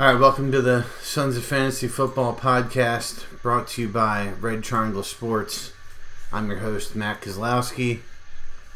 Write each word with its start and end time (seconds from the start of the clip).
All 0.00 0.06
right, 0.06 0.20
welcome 0.20 0.52
to 0.52 0.62
the 0.62 0.84
Sons 1.02 1.36
of 1.36 1.44
Fantasy 1.44 1.88
Football 1.88 2.36
podcast 2.36 3.24
brought 3.42 3.66
to 3.70 3.82
you 3.82 3.88
by 3.88 4.28
Red 4.40 4.62
Triangle 4.62 5.02
Sports. 5.02 5.72
I'm 6.32 6.46
your 6.46 6.60
host, 6.60 6.94
Matt 6.94 7.20
Kozlowski, 7.20 8.02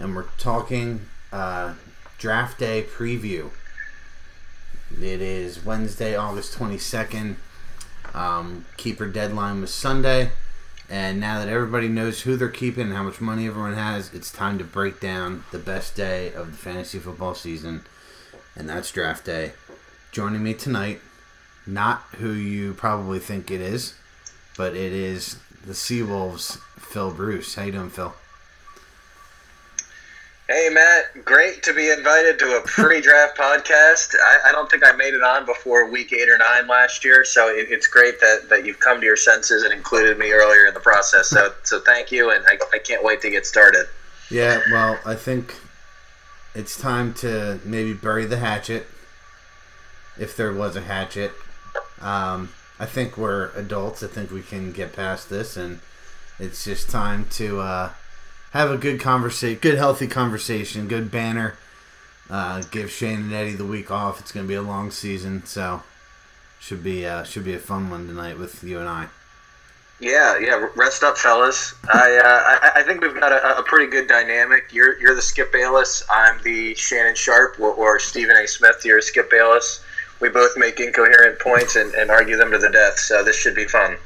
and 0.01 0.17
we're 0.17 0.27
talking 0.37 1.03
uh, 1.31 1.75
draft 2.19 2.59
day 2.59 2.83
preview. 2.83 3.51
It 4.91 5.23
is 5.23 5.65
Wednesday, 5.65 6.17
August 6.17 6.59
22nd. 6.59 7.37
Um, 8.15 8.65
keeper 8.77 9.07
deadline 9.07 9.61
was 9.61 9.73
Sunday, 9.73 10.31
and 10.91 11.21
now 11.21 11.39
that 11.39 11.49
everybody 11.49 11.87
knows 11.87 12.23
who 12.23 12.37
they're 12.37 12.49
keeping 12.49 12.89
and 12.89 12.95
how 12.95 13.05
much 13.05 13.21
money 13.21 13.47
everyone 13.47 13.75
has, 13.75 14.13
it's 14.13 14.33
time 14.33 14.59
to 14.59 14.65
break 14.65 14.99
down 14.99 15.45
the 15.53 15.61
best 15.61 15.95
day 15.95 16.33
of 16.33 16.51
the 16.51 16.59
fantasy 16.59 16.99
football 16.99 17.37
season, 17.37 17.83
and 18.57 18.69
that's 18.69 18.91
draft 18.91 19.25
day. 19.25 19.53
Joining 20.11 20.43
me 20.43 20.53
tonight 20.53 21.01
not 21.67 22.03
who 22.19 22.33
you 22.33 22.75
probably 22.75 23.19
think 23.19 23.51
it 23.51 23.61
is, 23.61 23.95
but 24.57 24.75
it 24.75 24.93
is 24.93 25.39
the 25.65 25.73
Seawolves, 25.73 26.59
Phil 26.79 27.11
Bruce. 27.11 27.55
How 27.55 27.65
you 27.65 27.73
doing, 27.73 27.91
Phil? 27.91 28.15
Hey 30.49 30.69
Matt, 30.71 31.25
great 31.25 31.63
to 31.63 31.73
be 31.73 31.89
invited 31.89 32.39
to 32.41 32.59
a 32.59 32.61
pre-draft 32.63 33.39
podcast. 33.39 34.15
I, 34.15 34.51
I, 34.51 34.53
don't 34.53 34.71
think 34.71 34.85
I 34.85 34.93
made 34.93 35.15
it 35.15 35.23
on 35.23 35.47
before 35.47 35.89
week 35.89 36.13
eight 36.13 36.29
or 36.29 36.37
nine 36.37 36.67
last 36.67 37.05
year, 37.05 37.25
so 37.25 37.49
it, 37.49 37.69
it's 37.71 37.87
great 37.87 38.21
that, 38.21 38.49
that 38.51 38.67
you've 38.67 38.81
come 38.81 39.01
to 39.01 39.07
your 39.07 39.17
senses 39.17 39.63
and 39.63 39.73
included 39.73 40.19
me 40.19 40.31
earlier 40.33 40.67
in 40.67 40.75
the 40.75 40.81
process. 40.81 41.29
So 41.29 41.55
so 41.63 41.81
thank 41.81 42.13
you, 42.13 42.33
and 42.33 42.45
I, 42.47 42.59
I 42.73 42.79
can't 42.79 43.03
wait 43.03 43.23
to 43.23 43.31
get 43.31 43.47
started. 43.47 43.87
Yeah, 44.31 44.61
well, 44.71 44.99
I 45.07 45.15
think 45.15 45.55
it's 46.55 46.79
time 46.79 47.15
to 47.15 47.61
maybe 47.65 47.95
bury 47.95 48.27
the 48.27 48.37
hatchet, 48.37 48.87
if 50.19 50.37
there 50.37 50.53
was 50.53 50.77
a 50.77 50.83
hatchet, 50.83 51.33
um, 52.03 52.51
I 52.79 52.87
think 52.87 53.17
we're 53.17 53.51
adults. 53.55 54.03
I 54.03 54.09
think 54.09 54.31
we 54.31 54.43
can 54.43 54.73
get 54.73 54.93
past 54.93 55.31
this, 55.31 55.57
and 55.57 55.81
it's 56.39 56.65
just 56.65 56.91
time 56.91 57.27
to 57.31 57.61
uh, 57.61 57.91
have 58.53 58.71
a 58.71 58.77
good 58.77 59.01
conversation, 59.01 59.59
good 59.61 59.79
healthy 59.79 60.07
conversation, 60.07 60.89
good 60.89 61.11
banner. 61.11 61.57
Uh, 62.29 62.63
give 62.71 62.91
Shane 62.91 63.21
and 63.21 63.33
Eddie 63.33 63.55
the 63.55 63.65
week 63.65 63.91
off. 63.91 64.21
It's 64.21 64.33
going 64.33 64.47
to 64.47 64.49
be 64.49 64.55
a 64.55 64.63
long 64.63 64.91
season, 64.91 65.45
so 65.45 65.83
should 66.61 66.83
be 66.83 67.07
uh, 67.07 67.25
should 67.25 67.45
be 67.45 67.55
a 67.55 67.59
fun 67.59 67.91
one 67.91 68.07
tonight 68.07 68.39
with 68.39 68.63
you 68.65 68.79
and 68.79 68.89
I. 68.89 69.09
Yeah, 70.01 70.39
yeah. 70.39 70.69
Rest 70.75 71.05
up, 71.05 71.17
fellas. 71.17 71.75
I 71.85 72.17
uh, 72.17 72.25
I, 72.25 72.81
I, 72.81 72.83
think 72.83 73.03
we've 73.03 73.15
got 73.15 73.31
a, 73.31 73.59
a, 73.59 73.63
pretty 73.63 73.89
good 73.89 74.09
dynamic. 74.09 74.73
You're 74.73 74.99
you're 74.99 75.15
the 75.15 75.23
Skip 75.23 75.53
Bayless. 75.53 76.03
I'm 76.11 76.43
the 76.43 76.75
Shannon 76.75 77.15
Sharpe 77.15 77.61
or, 77.61 77.73
or 77.73 78.01
Stephen 78.01 78.37
A. 78.37 78.49
Smith. 78.49 78.85
You're 78.85 79.01
Skip 79.01 79.31
Bayless 79.31 79.85
we 80.23 80.29
both 80.29 80.57
make 80.57 80.79
incoherent 80.79 81.41
points 81.41 81.75
and, 81.75 81.93
and 81.95 82.11
argue 82.11 82.37
them 82.37 82.53
to 82.53 82.59
the 82.59 82.71
death. 82.71 82.99
So 82.99 83.25
this 83.25 83.37
should 83.37 83.57
be 83.57 83.65
fun. 83.67 83.97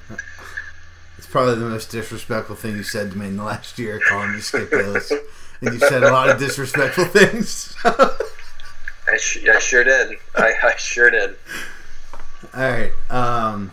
It's 1.19 1.27
probably 1.27 1.57
the 1.57 1.69
most 1.69 1.91
disrespectful 1.91 2.57
thing 2.57 2.77
you 2.77 2.83
said 2.83 3.13
to 3.13 3.19
me 3.19 3.27
in 3.27 3.37
the 3.37 3.45
last 3.45 3.79
year, 3.79 4.01
calling 4.09 4.33
me 4.33 4.41
Skip 4.41 4.71
Bayless. 4.71 5.13
and 5.61 5.75
you 5.75 5.79
said 5.79 6.03
a 6.03 6.11
lot 6.11 6.31
of 6.31 6.39
disrespectful 6.39 7.05
things. 7.05 7.77
I, 7.85 9.17
sh- 9.19 9.47
I 9.47 9.59
sure 9.59 9.85
did. 9.85 10.17
I, 10.35 10.55
I 10.63 10.77
sure 10.77 11.11
did. 11.11 11.37
All 12.55 12.63
right. 12.63 12.93
Um, 13.11 13.73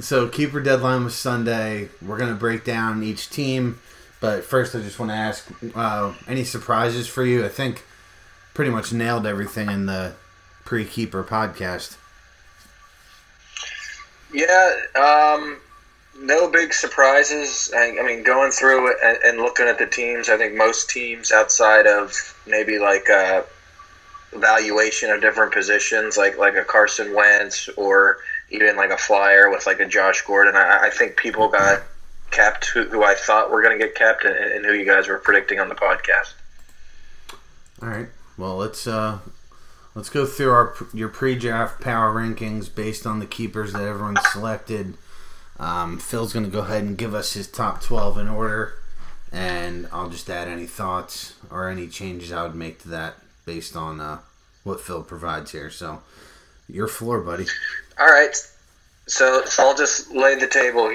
so 0.00 0.28
keeper 0.28 0.60
deadline 0.60 1.04
was 1.04 1.14
Sunday. 1.14 1.90
We're 2.00 2.18
gonna 2.18 2.34
break 2.34 2.64
down 2.64 3.02
each 3.02 3.28
team, 3.30 3.80
but 4.20 4.44
first 4.44 4.74
I 4.74 4.80
just 4.80 4.98
want 4.98 5.10
to 5.10 5.16
ask: 5.16 5.46
uh, 5.74 6.14
any 6.26 6.44
surprises 6.44 7.06
for 7.06 7.24
you? 7.24 7.44
I 7.44 7.48
think 7.48 7.84
pretty 8.54 8.70
much 8.70 8.92
nailed 8.92 9.26
everything 9.26 9.68
in 9.70 9.86
the 9.86 10.14
pre-keeper 10.64 11.24
podcast. 11.24 11.96
Yeah, 14.32 14.72
um, 14.96 15.58
no 16.20 16.50
big 16.50 16.72
surprises. 16.72 17.72
I, 17.76 17.98
I, 17.98 18.02
mean, 18.02 18.22
going 18.22 18.50
through 18.50 18.90
it 18.90 18.96
and, 19.02 19.18
and, 19.22 19.38
looking 19.38 19.66
at 19.66 19.78
the 19.78 19.86
teams, 19.86 20.28
I 20.28 20.36
think 20.36 20.54
most 20.54 20.90
teams 20.90 21.30
outside 21.30 21.86
of 21.86 22.12
maybe 22.46 22.78
like 22.78 23.08
a 23.08 23.44
evaluation 24.32 25.10
of 25.10 25.20
different 25.20 25.52
positions, 25.52 26.16
like 26.16 26.36
like 26.36 26.56
a 26.56 26.64
Carson 26.64 27.14
Wentz 27.14 27.68
or 27.76 28.18
even 28.50 28.76
like 28.76 28.90
a 28.90 28.96
flyer 28.96 29.50
with 29.50 29.66
like 29.66 29.80
a 29.80 29.86
Josh 29.86 30.22
Gordon. 30.22 30.56
I, 30.56 30.86
I 30.86 30.90
think 30.90 31.16
people 31.16 31.48
got 31.48 31.82
kept 32.30 32.66
who, 32.66 32.84
who 32.84 33.04
I 33.04 33.14
thought 33.14 33.50
were 33.50 33.62
going 33.62 33.78
to 33.78 33.84
get 33.84 33.94
kept 33.94 34.24
and, 34.24 34.34
and 34.34 34.64
who 34.64 34.72
you 34.72 34.84
guys 34.84 35.06
were 35.08 35.18
predicting 35.18 35.60
on 35.60 35.68
the 35.68 35.74
podcast. 35.74 36.34
All 37.80 37.88
right. 37.88 38.08
Well, 38.36 38.56
let's 38.56 38.86
uh, 38.86 39.18
Let's 39.94 40.10
go 40.10 40.26
through 40.26 40.50
our 40.50 40.74
your 40.92 41.08
pre-draft 41.08 41.80
power 41.80 42.12
rankings 42.12 42.72
based 42.72 43.06
on 43.06 43.20
the 43.20 43.26
keepers 43.26 43.72
that 43.74 43.82
everyone 43.82 44.16
selected. 44.32 44.94
Um, 45.60 45.98
Phil's 45.98 46.32
going 46.32 46.44
to 46.44 46.50
go 46.50 46.60
ahead 46.60 46.82
and 46.82 46.98
give 46.98 47.14
us 47.14 47.34
his 47.34 47.46
top 47.46 47.80
12 47.80 48.18
in 48.18 48.28
order, 48.28 48.74
and 49.30 49.88
I'll 49.92 50.08
just 50.08 50.28
add 50.28 50.48
any 50.48 50.66
thoughts 50.66 51.34
or 51.48 51.68
any 51.68 51.86
changes 51.86 52.32
I 52.32 52.42
would 52.42 52.56
make 52.56 52.82
to 52.82 52.88
that 52.88 53.14
based 53.46 53.76
on 53.76 54.00
uh, 54.00 54.18
what 54.64 54.80
Phil 54.80 55.04
provides 55.04 55.52
here. 55.52 55.70
So, 55.70 56.02
your 56.68 56.88
floor, 56.88 57.20
buddy. 57.20 57.46
All 58.00 58.08
right. 58.08 58.34
So, 59.06 59.44
so 59.44 59.62
I'll 59.62 59.76
just 59.76 60.10
lay 60.10 60.34
the 60.34 60.48
table 60.48 60.90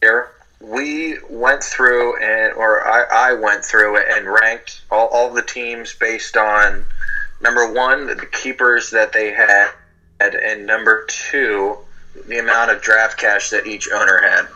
here. 0.00 0.30
We 0.60 1.18
went 1.28 1.62
through 1.62 2.16
and, 2.22 2.54
or 2.54 2.88
I, 2.88 3.30
I 3.30 3.32
went 3.34 3.62
through 3.62 3.98
and 3.98 4.26
ranked 4.26 4.80
all, 4.90 5.08
all 5.08 5.30
the 5.30 5.42
teams 5.42 5.94
based 5.94 6.38
on– 6.38 6.86
number 7.40 7.72
one, 7.72 8.06
the 8.06 8.26
keepers 8.26 8.90
that 8.90 9.12
they 9.12 9.32
had, 9.32 9.70
and 10.20 10.66
number 10.66 11.04
two, 11.06 11.76
the 12.26 12.38
amount 12.38 12.70
of 12.70 12.80
draft 12.82 13.18
cash 13.18 13.50
that 13.50 13.66
each 13.66 13.88
owner 13.92 14.20
had. 14.20 14.46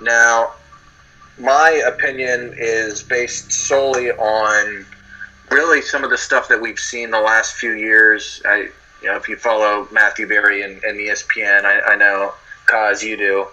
Now, 0.00 0.52
my 1.38 1.82
opinion 1.86 2.54
is 2.56 3.02
based 3.02 3.52
solely 3.52 4.10
on 4.12 4.86
really 5.50 5.82
some 5.82 6.04
of 6.04 6.10
the 6.10 6.18
stuff 6.18 6.48
that 6.48 6.60
we've 6.60 6.78
seen 6.78 7.10
the 7.10 7.20
last 7.20 7.54
few 7.54 7.72
years. 7.72 8.40
I, 8.44 8.68
you 9.02 9.08
know, 9.08 9.16
if 9.16 9.28
you 9.28 9.36
follow 9.36 9.88
Matthew 9.92 10.28
Berry 10.28 10.62
and, 10.62 10.82
and 10.84 10.98
ESPN, 10.98 11.64
I, 11.64 11.80
I 11.92 11.96
know, 11.96 12.32
cause 12.66 13.02
you 13.02 13.16
do. 13.16 13.46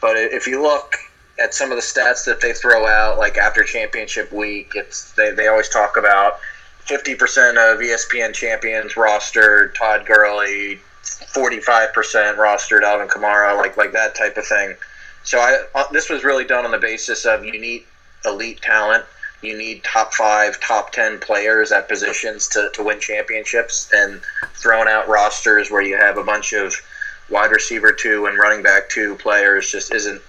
But 0.00 0.16
if 0.16 0.46
you 0.46 0.62
look 0.62 0.96
at 1.38 1.54
some 1.54 1.72
of 1.72 1.76
the 1.76 1.82
stats 1.82 2.24
that 2.26 2.40
they 2.40 2.52
throw 2.52 2.86
out, 2.86 3.18
like 3.18 3.38
after 3.38 3.64
championship 3.64 4.30
week, 4.32 4.72
it's 4.74 5.12
they, 5.12 5.32
they 5.32 5.48
always 5.48 5.68
talk 5.68 5.96
about 5.96 6.38
50% 6.86 7.72
of 7.72 7.80
ESPN 7.80 8.34
champions 8.34 8.96
roster 8.96 9.68
Todd 9.68 10.04
Gurley, 10.06 10.80
45% 11.02 11.92
rostered 12.36 12.82
Alvin 12.82 13.08
Kamara, 13.08 13.56
like 13.56 13.76
like 13.76 13.92
that 13.92 14.14
type 14.14 14.36
of 14.36 14.46
thing. 14.46 14.74
So 15.22 15.38
I 15.38 15.64
uh, 15.74 15.84
this 15.90 16.10
was 16.10 16.24
really 16.24 16.44
done 16.44 16.64
on 16.64 16.70
the 16.70 16.78
basis 16.78 17.24
of 17.24 17.44
you 17.44 17.58
need 17.58 17.84
elite 18.26 18.60
talent, 18.60 19.04
you 19.40 19.56
need 19.56 19.82
top 19.82 20.12
five, 20.12 20.60
top 20.60 20.92
ten 20.92 21.18
players 21.18 21.72
at 21.72 21.88
positions 21.88 22.48
to, 22.48 22.70
to 22.74 22.82
win 22.82 23.00
championships, 23.00 23.90
and 23.92 24.20
throwing 24.54 24.88
out 24.88 25.08
rosters 25.08 25.70
where 25.70 25.82
you 25.82 25.96
have 25.96 26.18
a 26.18 26.24
bunch 26.24 26.52
of 26.52 26.74
wide 27.30 27.50
receiver 27.50 27.92
two 27.92 28.26
and 28.26 28.38
running 28.38 28.62
back 28.62 28.90
two 28.90 29.14
players 29.16 29.70
just 29.70 29.94
isn't, 29.94 30.20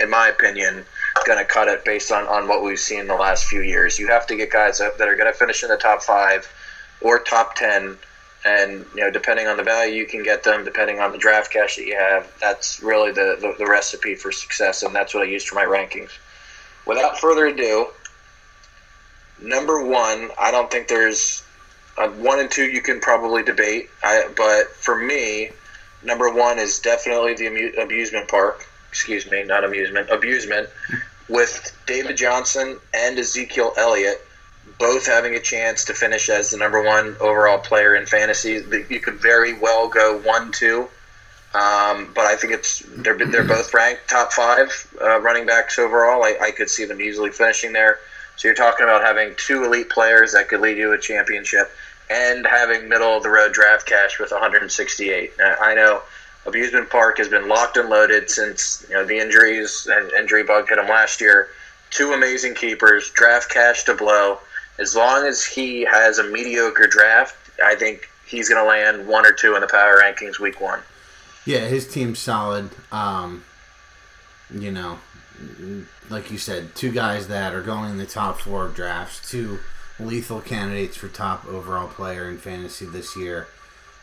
in 0.00 0.10
my 0.10 0.28
opinion, 0.28 0.84
going 1.26 1.38
to 1.38 1.44
cut 1.44 1.68
it 1.68 1.84
based 1.84 2.10
on, 2.10 2.26
on 2.26 2.48
what 2.48 2.62
we've 2.62 2.78
seen 2.78 3.00
in 3.00 3.06
the 3.06 3.14
last 3.14 3.44
few 3.44 3.60
years. 3.60 3.98
You 3.98 4.08
have 4.08 4.26
to 4.28 4.36
get 4.36 4.50
guys 4.50 4.78
that, 4.78 4.98
that 4.98 5.08
are 5.08 5.16
going 5.16 5.30
to 5.30 5.38
finish 5.38 5.62
in 5.62 5.68
the 5.68 5.76
top 5.76 6.02
five 6.02 6.48
or 7.00 7.18
top 7.18 7.54
10. 7.56 7.96
And, 8.44 8.84
you 8.94 9.00
know, 9.02 9.10
depending 9.10 9.46
on 9.46 9.56
the 9.56 9.62
value 9.62 9.94
you 9.94 10.06
can 10.06 10.22
get 10.22 10.42
them, 10.42 10.64
depending 10.64 10.98
on 10.98 11.12
the 11.12 11.18
draft 11.18 11.52
cash 11.52 11.76
that 11.76 11.86
you 11.86 11.96
have, 11.96 12.30
that's 12.40 12.82
really 12.82 13.12
the, 13.12 13.36
the, 13.40 13.54
the 13.58 13.66
recipe 13.66 14.14
for 14.14 14.32
success. 14.32 14.82
And 14.82 14.94
that's 14.94 15.14
what 15.14 15.22
I 15.22 15.26
use 15.26 15.44
for 15.44 15.54
my 15.54 15.64
rankings. 15.64 16.10
Without 16.86 17.20
further 17.20 17.46
ado, 17.46 17.88
number 19.40 19.84
one, 19.84 20.30
I 20.38 20.50
don't 20.50 20.70
think 20.70 20.88
there's 20.88 21.42
one 21.96 22.40
and 22.40 22.50
two 22.50 22.64
you 22.64 22.82
can 22.82 23.00
probably 23.00 23.42
debate. 23.42 23.88
I, 24.02 24.28
but 24.36 24.74
for 24.74 24.96
me, 24.96 25.50
number 26.02 26.30
one 26.30 26.58
is 26.58 26.80
definitely 26.80 27.34
the 27.34 27.46
amu- 27.46 27.72
amusement 27.80 28.28
park 28.28 28.66
excuse 28.92 29.28
me, 29.30 29.42
not 29.42 29.64
amusement, 29.64 30.10
abusement, 30.10 30.68
with 31.26 31.74
David 31.86 32.14
Johnson 32.18 32.78
and 32.92 33.18
Ezekiel 33.18 33.72
Elliott 33.78 34.22
both 34.78 35.06
having 35.06 35.34
a 35.34 35.40
chance 35.40 35.84
to 35.86 35.94
finish 35.94 36.28
as 36.28 36.50
the 36.50 36.58
number 36.58 36.82
one 36.82 37.16
overall 37.20 37.58
player 37.58 37.94
in 37.94 38.04
fantasy. 38.04 38.62
You 38.88 39.00
could 39.00 39.14
very 39.14 39.54
well 39.54 39.88
go 39.88 40.18
one 40.18 40.52
two, 40.52 40.88
um, 41.54 42.12
but 42.14 42.26
I 42.26 42.36
think 42.36 42.52
it's 42.52 42.82
they're 42.86 43.16
they're 43.16 43.44
both 43.44 43.72
ranked 43.72 44.08
top 44.08 44.32
five 44.32 44.68
uh, 45.00 45.20
running 45.20 45.46
backs 45.46 45.78
overall. 45.78 46.22
I, 46.22 46.36
I 46.40 46.50
could 46.50 46.68
see 46.68 46.84
them 46.84 47.00
easily 47.00 47.30
finishing 47.30 47.72
there. 47.72 47.98
So 48.36 48.48
you're 48.48 48.54
talking 48.54 48.84
about 48.84 49.02
having 49.02 49.34
two 49.36 49.64
elite 49.64 49.88
players 49.88 50.32
that 50.32 50.48
could 50.48 50.60
lead 50.60 50.76
you 50.76 50.92
a 50.92 50.98
championship, 50.98 51.70
and 52.10 52.46
having 52.46 52.88
middle 52.88 53.16
of 53.16 53.22
the 53.22 53.30
road 53.30 53.52
draft 53.52 53.86
cash 53.86 54.18
with 54.18 54.32
168. 54.32 55.32
I 55.60 55.74
know 55.74 56.02
Abusement 56.46 56.90
Park 56.90 57.18
has 57.18 57.28
been 57.28 57.48
locked 57.48 57.76
and 57.76 57.88
loaded 57.88 58.28
since 58.30 58.84
you 58.88 58.94
know 58.94 59.04
the 59.04 59.18
injuries 59.18 59.88
and 59.90 60.10
injury 60.12 60.42
bug 60.42 60.68
hit 60.68 60.78
him 60.78 60.88
last 60.88 61.20
year. 61.20 61.48
Two 61.90 62.12
amazing 62.12 62.54
keepers, 62.54 63.10
draft 63.10 63.50
cash 63.50 63.84
to 63.84 63.94
blow. 63.94 64.38
As 64.78 64.96
long 64.96 65.26
as 65.26 65.44
he 65.44 65.82
has 65.82 66.18
a 66.18 66.24
mediocre 66.24 66.86
draft, 66.86 67.36
I 67.62 67.74
think 67.74 68.08
he's 68.26 68.48
going 68.48 68.62
to 68.62 68.68
land 68.68 69.06
one 69.06 69.26
or 69.26 69.32
two 69.32 69.54
in 69.54 69.60
the 69.60 69.68
power 69.68 70.00
rankings 70.02 70.40
week 70.40 70.60
one. 70.60 70.80
Yeah, 71.44 71.66
his 71.66 71.86
team's 71.86 72.18
solid. 72.18 72.70
Um, 72.90 73.44
you 74.50 74.70
know, 74.70 74.98
like 76.08 76.30
you 76.30 76.38
said, 76.38 76.74
two 76.74 76.92
guys 76.92 77.28
that 77.28 77.54
are 77.54 77.62
going 77.62 77.90
in 77.90 77.98
the 77.98 78.06
top 78.06 78.40
four 78.40 78.64
of 78.66 78.74
drafts, 78.74 79.30
two 79.30 79.60
lethal 80.00 80.40
candidates 80.40 80.96
for 80.96 81.08
top 81.08 81.46
overall 81.46 81.88
player 81.88 82.28
in 82.28 82.38
fantasy 82.38 82.86
this 82.86 83.16
year. 83.16 83.48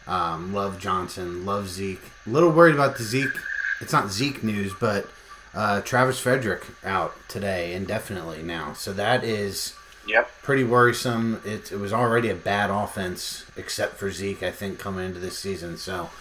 Um, 0.08 0.54
love 0.54 0.80
Johnson, 0.80 1.46
love 1.46 1.70
Zeke. 1.70 2.02
A 2.30 2.32
little 2.32 2.52
worried 2.52 2.76
about 2.76 2.96
the 2.96 3.04
Zeke. 3.04 3.40
It's 3.82 3.92
not 3.92 4.12
Zeke 4.12 4.44
news, 4.44 4.72
but 4.80 5.10
uh, 5.56 5.82
Travis 5.82 6.20
Frederick 6.20 6.64
out 6.84 7.16
today 7.28 7.74
indefinitely 7.74 8.44
now. 8.44 8.74
So 8.74 8.94
that 8.94 9.24
is 9.24 9.74
Yep. 10.06 10.30
pretty 10.44 10.64
worrisome. 10.64 11.42
It, 11.44 11.72
it 11.72 11.78
was 11.78 11.92
already 11.92 12.30
a 12.30 12.36
bad 12.36 12.70
offense, 12.70 13.46
except 13.58 13.96
for 13.96 14.12
Zeke, 14.12 14.44
I 14.44 14.52
think, 14.52 14.78
coming 14.78 15.06
into 15.08 15.20
this 15.20 15.40
season. 15.40 15.78
So 15.78 16.12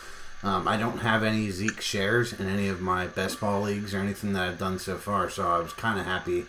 um, 0.42 0.66
I 0.66 0.78
don't 0.78 0.98
have 1.00 1.22
any 1.22 1.50
Zeke 1.50 1.82
shares 1.82 2.32
in 2.32 2.48
any 2.48 2.68
of 2.68 2.80
my 2.80 3.06
best 3.06 3.38
ball 3.38 3.60
leagues 3.60 3.92
or 3.94 3.98
anything 3.98 4.32
that 4.32 4.48
I've 4.48 4.58
done 4.58 4.78
so 4.78 4.96
far. 4.96 5.28
So 5.28 5.46
I 5.46 5.58
was 5.58 5.74
kind 5.74 5.98
of 6.00 6.06
happy 6.06 6.46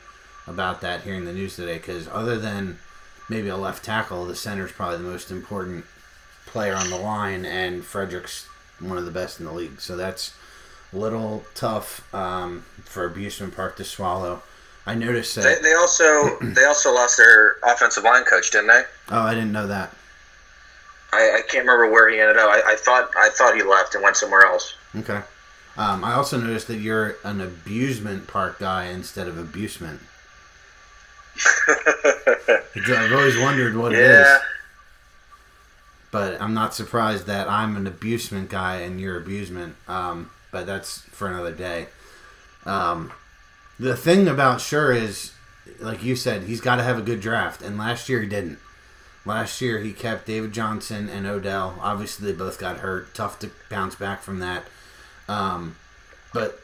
about 0.48 0.80
that 0.82 1.02
hearing 1.02 1.26
the 1.26 1.34
news 1.34 1.58
today 1.58 1.80
because 1.80 2.08
other 2.08 2.38
than 2.40 2.80
maybe 3.28 3.50
a 3.50 3.58
left 3.58 3.84
tackle, 3.84 4.26
the 4.26 4.38
center 4.38 4.66
is 4.68 4.72
probably 4.72 5.00
the 5.00 5.04
most 5.12 5.32
important 5.32 5.84
player 6.46 6.76
on 6.76 6.90
the 6.90 6.98
line, 6.98 7.44
and 7.46 7.84
Frederick's 7.84 8.48
one 8.80 8.98
of 8.98 9.06
the 9.06 9.12
best 9.12 9.40
in 9.40 9.46
the 9.46 9.52
league. 9.52 9.80
So 9.82 9.96
that's 9.96 10.34
a 10.94 10.98
little 10.98 11.44
tough 11.56 12.14
um, 12.14 12.66
for 12.84 13.06
Abusement 13.06 13.56
Park 13.56 13.78
to 13.78 13.84
swallow. 13.84 14.42
I 14.86 14.96
noticed 14.96 15.36
that. 15.36 15.44
They, 15.44 15.70
they 15.70 15.76
also 15.76 16.38
they 16.42 16.66
also 16.66 16.94
lost 16.94 17.18
their 17.18 17.58
offensive 17.64 18.04
line 18.04 18.24
coach, 18.24 18.52
didn't 18.52 18.68
they? 18.68 18.84
Oh, 19.10 19.22
I 19.22 19.34
didn't 19.34 19.52
know 19.52 19.68
that. 19.68 19.94
I, 21.12 21.38
I 21.38 21.42
can't 21.42 21.66
remember 21.66 21.92
where 21.92 22.10
he 22.10 22.20
ended 22.20 22.38
up. 22.38 22.50
I, 22.50 22.74
I 22.74 22.76
thought 22.76 23.12
I 23.16 23.30
thought 23.30 23.56
he 23.56 23.64
left 23.64 23.96
and 23.96 24.04
went 24.04 24.16
somewhere 24.16 24.46
else. 24.46 24.76
Okay. 24.96 25.22
Um, 25.78 26.04
I 26.04 26.14
also 26.14 26.40
noticed 26.40 26.68
that 26.68 26.78
you're 26.78 27.16
an 27.24 27.40
abusement 27.40 28.28
park 28.28 28.60
guy 28.60 28.86
instead 28.86 29.28
of 29.28 29.38
abusement. 29.38 30.02
I've 32.76 33.14
always 33.14 33.38
wondered 33.38 33.78
what 33.78 33.94
it 33.94 34.00
is, 34.00 34.28
yeah, 34.28 34.40
but 36.12 36.42
I'm 36.42 36.54
not 36.54 36.74
surprised 36.74 37.26
that 37.28 37.48
I'm 37.48 37.76
an 37.76 37.88
abusement 37.88 38.50
guy 38.50 38.78
and 38.78 39.00
you're 39.00 39.18
abusement. 39.18 39.76
Um, 39.88 40.32
but 40.52 40.66
that's 40.66 41.02
for 41.02 41.28
another 41.28 41.52
day. 41.52 41.88
Um, 42.66 43.12
the 43.80 43.96
thing 43.96 44.28
about 44.28 44.62
Sure 44.62 44.92
is, 44.92 45.34
like 45.80 46.04
you 46.04 46.16
said, 46.16 46.44
he's 46.44 46.62
got 46.62 46.78
to 46.78 46.84
have 46.84 46.98
a 46.98 47.04
good 47.04 47.22
draft, 47.22 47.62
and 47.62 47.78
last 47.78 48.10
year 48.10 48.22
he 48.22 48.28
didn't. 48.28 48.60
Last 49.26 49.62
year 49.62 49.80
he 49.80 49.94
kept 49.94 50.26
David 50.26 50.54
Johnson 50.54 51.10
and 51.10 51.28
Odell. 51.28 51.78
Obviously, 51.82 52.32
they 52.32 52.38
both 52.38 52.58
got 52.58 52.78
hurt. 52.78 53.14
Tough 53.14 53.38
to 53.40 53.52
bounce 53.70 53.96
back 53.96 54.22
from 54.22 54.40
that. 54.40 54.64
Um, 55.28 55.76
but 56.34 56.60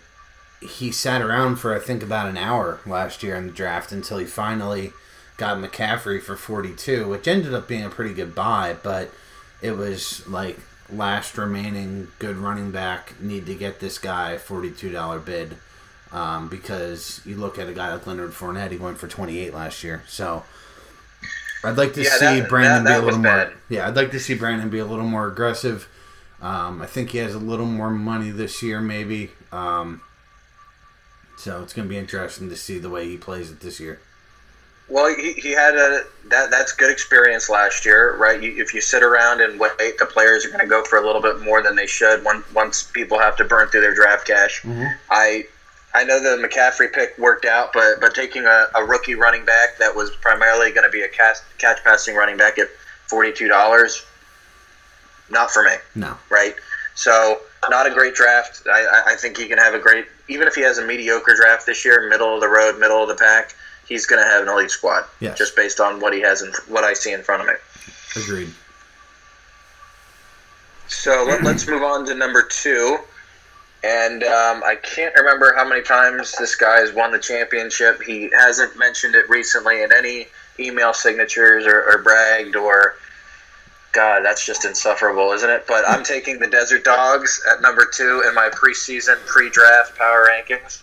he 0.62 0.92
sat 0.92 1.22
around 1.22 1.58
for 1.58 1.76
I 1.76 1.80
think 1.80 2.02
about 2.02 2.28
an 2.28 2.38
hour 2.38 2.80
last 2.86 3.22
year 3.24 3.36
in 3.36 3.48
the 3.48 3.54
draft 3.54 3.92
until 3.92 4.18
he 4.18 4.26
finally 4.26 4.94
got 5.38 5.58
McCaffrey 5.58 6.22
for 6.22 6.36
42, 6.36 7.08
which 7.08 7.28
ended 7.28 7.54
up 7.54 7.68
being 7.68 7.84
a 7.84 7.90
pretty 7.90 8.14
good 8.14 8.34
buy, 8.34 8.76
but 8.82 9.12
it 9.66 9.76
was 9.78 10.26
like 10.28 10.58
last 10.92 11.38
remaining 11.38 12.08
good 12.20 12.38
running 12.38 12.70
back 12.72 13.20
need 13.20 13.46
to 13.48 13.56
get 13.56 13.80
this 13.80 13.98
guy 13.98 14.38
$42 14.38 15.26
bid 15.26 15.58
um, 16.12 16.48
because 16.48 17.22
you 17.26 17.36
look 17.36 17.58
at 17.58 17.68
a 17.68 17.74
guy 17.74 17.92
like 17.92 18.06
Leonard 18.06 18.32
Fournette, 18.32 18.72
he 18.72 18.78
went 18.78 18.98
for 19.00 19.08
28 19.08 19.54
last 19.54 19.84
year. 19.84 20.04
So 20.08 20.44
I'd 21.64 21.78
like 21.78 21.94
to 21.94 22.04
Yeah, 22.04 22.10
see 22.12 22.40
that- 22.42 22.50
Brandon 22.50 22.84
that- 22.84 22.90
be 22.90 22.94
a 22.94 23.00
that 23.00 23.06
little 23.06 23.20
more. 23.20 23.54
Yeah, 23.70 23.88
I'd 23.88 23.96
like 23.96 24.12
to 24.12 24.20
see 24.20 24.36
Brandon 24.36 24.70
be 24.70 24.80
a 24.80 24.86
little 24.86 25.06
more 25.08 25.28
aggressive. 25.28 25.88
Um, 26.42 26.82
I 26.82 26.86
think 26.86 27.10
he 27.10 27.18
has 27.20 27.34
a 27.34 27.40
little 27.40 27.66
more 27.66 27.90
money 27.90 28.30
this 28.30 28.62
year, 28.62 28.80
maybe. 28.80 29.32
Um, 29.52 30.02
so 31.38 31.64
it's 31.64 31.74
going 31.74 31.88
to 31.88 31.90
be 31.90 31.98
interesting 31.98 32.50
to 32.50 32.56
see 32.56 32.78
the 32.78 32.90
way 32.90 33.06
he 33.08 33.18
plays 33.18 33.50
it 33.50 33.62
this 33.62 33.80
year. 33.80 34.00
Well, 34.88 35.14
he, 35.16 35.34
he 35.34 35.52
had 35.52 35.76
a 35.76 36.04
that 36.30 36.52
that's 36.52 36.72
good 36.72 36.92
experience 36.92 37.50
last 37.50 37.86
year, 37.86 38.16
right? 38.18 38.42
You, 38.42 38.62
if 38.62 38.74
you 38.74 38.82
sit 38.82 39.02
around 39.04 39.42
and 39.42 39.60
wait, 39.60 39.98
the 39.98 40.06
players 40.06 40.46
are 40.46 40.50
going 40.50 40.62
to 40.62 40.68
go 40.68 40.84
for 40.84 40.98
a 41.00 41.06
little 41.06 41.22
bit 41.22 41.42
more 41.42 41.62
than 41.64 41.76
they 41.76 41.88
should. 41.88 42.24
Once 42.24 42.46
once 42.54 42.84
people 42.84 43.18
have 43.18 43.36
to 43.38 43.44
burn 43.46 43.68
through 43.70 43.82
their 43.82 43.96
draft 43.96 44.28
cash, 44.28 44.62
mm-hmm. 44.62 44.86
I 45.10 45.46
I 45.96 46.04
know 46.04 46.20
the 46.22 46.46
McCaffrey 46.48 46.92
pick 46.94 47.18
worked 47.18 47.46
out, 47.46 47.72
but 47.74 48.00
but 48.00 48.14
taking 48.14 48.46
a, 48.46 48.68
a 48.76 48.84
rookie 48.86 49.16
running 49.16 49.44
back 49.46 49.78
that 49.80 49.96
was 49.96 50.12
primarily 50.22 50.72
going 50.72 50.86
to 50.86 50.92
be 50.92 51.02
a 51.02 51.10
catch 51.10 51.38
catch 51.58 51.84
passing 51.84 52.16
running 52.16 52.38
back 52.38 52.60
at 52.60 52.68
forty 53.08 53.32
two 53.32 53.48
dollars, 53.48 54.06
not 55.32 55.50
for 55.52 55.64
me 55.64 55.72
No. 55.96 56.18
right? 56.30 56.54
So 56.94 57.42
not 57.70 57.88
a 57.88 57.94
great 57.94 58.14
draft. 58.14 58.62
I- 58.72 59.02
I 59.08 59.16
think 59.16 59.38
he 59.38 59.48
can 59.48 59.58
have 59.58 59.74
a 59.74 59.80
great, 59.80 60.06
even 60.28 60.48
if 60.48 60.54
he 60.56 60.62
has 60.62 60.78
a 60.78 60.86
mediocre 60.86 61.34
draft 61.36 61.66
this 61.66 61.84
year, 61.84 62.08
middle 62.10 62.36
of 62.36 62.42
the 62.42 62.48
road, 62.48 62.80
middle 62.80 63.02
of 63.02 63.08
the 63.10 63.16
pack, 63.16 63.56
he's 63.88 64.06
going 64.06 64.22
to 64.24 64.30
have 64.30 64.44
an 64.44 64.50
elite 64.50 64.72
squad. 64.72 65.06
Yes. 65.20 65.38
Just 65.38 65.56
based 65.56 65.80
on 65.80 66.00
what 66.00 66.14
he 66.14 66.22
has 66.22 66.42
and 66.42 66.54
what 66.68 66.84
I 66.84 66.94
see 66.94 67.14
in 67.14 67.22
front 67.22 67.42
of 67.42 67.48
me. 67.48 67.54
Agreed. 68.16 68.50
So 70.88 71.26
let, 71.28 71.44
let's 71.44 71.68
move 71.68 71.84
on 71.84 72.06
to 72.08 72.16
number 72.16 72.44
two. 72.44 72.98
And 73.84 74.24
um, 74.24 74.64
I 74.64 74.76
can't 74.82 75.14
remember 75.16 75.54
how 75.56 75.68
many 75.68 75.84
times 75.84 76.34
this 76.40 76.56
guy 76.56 76.80
has 76.80 76.92
won 76.92 77.12
the 77.12 77.20
championship. 77.20 78.02
He 78.02 78.32
hasn't 78.36 78.78
mentioned 78.80 79.14
it 79.14 79.30
recently 79.30 79.84
in 79.84 79.92
any 79.94 80.28
email 80.60 80.94
signatures 80.94 81.66
or, 81.66 81.84
or 81.84 82.02
bragged 82.02 82.56
or. 82.56 82.96
God, 83.94 84.26
that's 84.26 84.46
just 84.46 84.66
insufferable, 84.66 85.32
isn't 85.32 85.50
it? 85.50 85.66
But 85.68 85.86
I'm 85.88 86.04
taking 86.16 86.40
the 86.40 86.48
Desert 86.48 86.84
Dogs 86.84 87.42
at 87.50 87.62
number 87.62 87.86
two 87.86 88.24
in 88.28 88.36
my 88.36 88.50
preseason 88.50 89.18
pre 89.26 89.50
draft 89.50 89.98
power 89.98 90.28
rankings. 90.30 90.82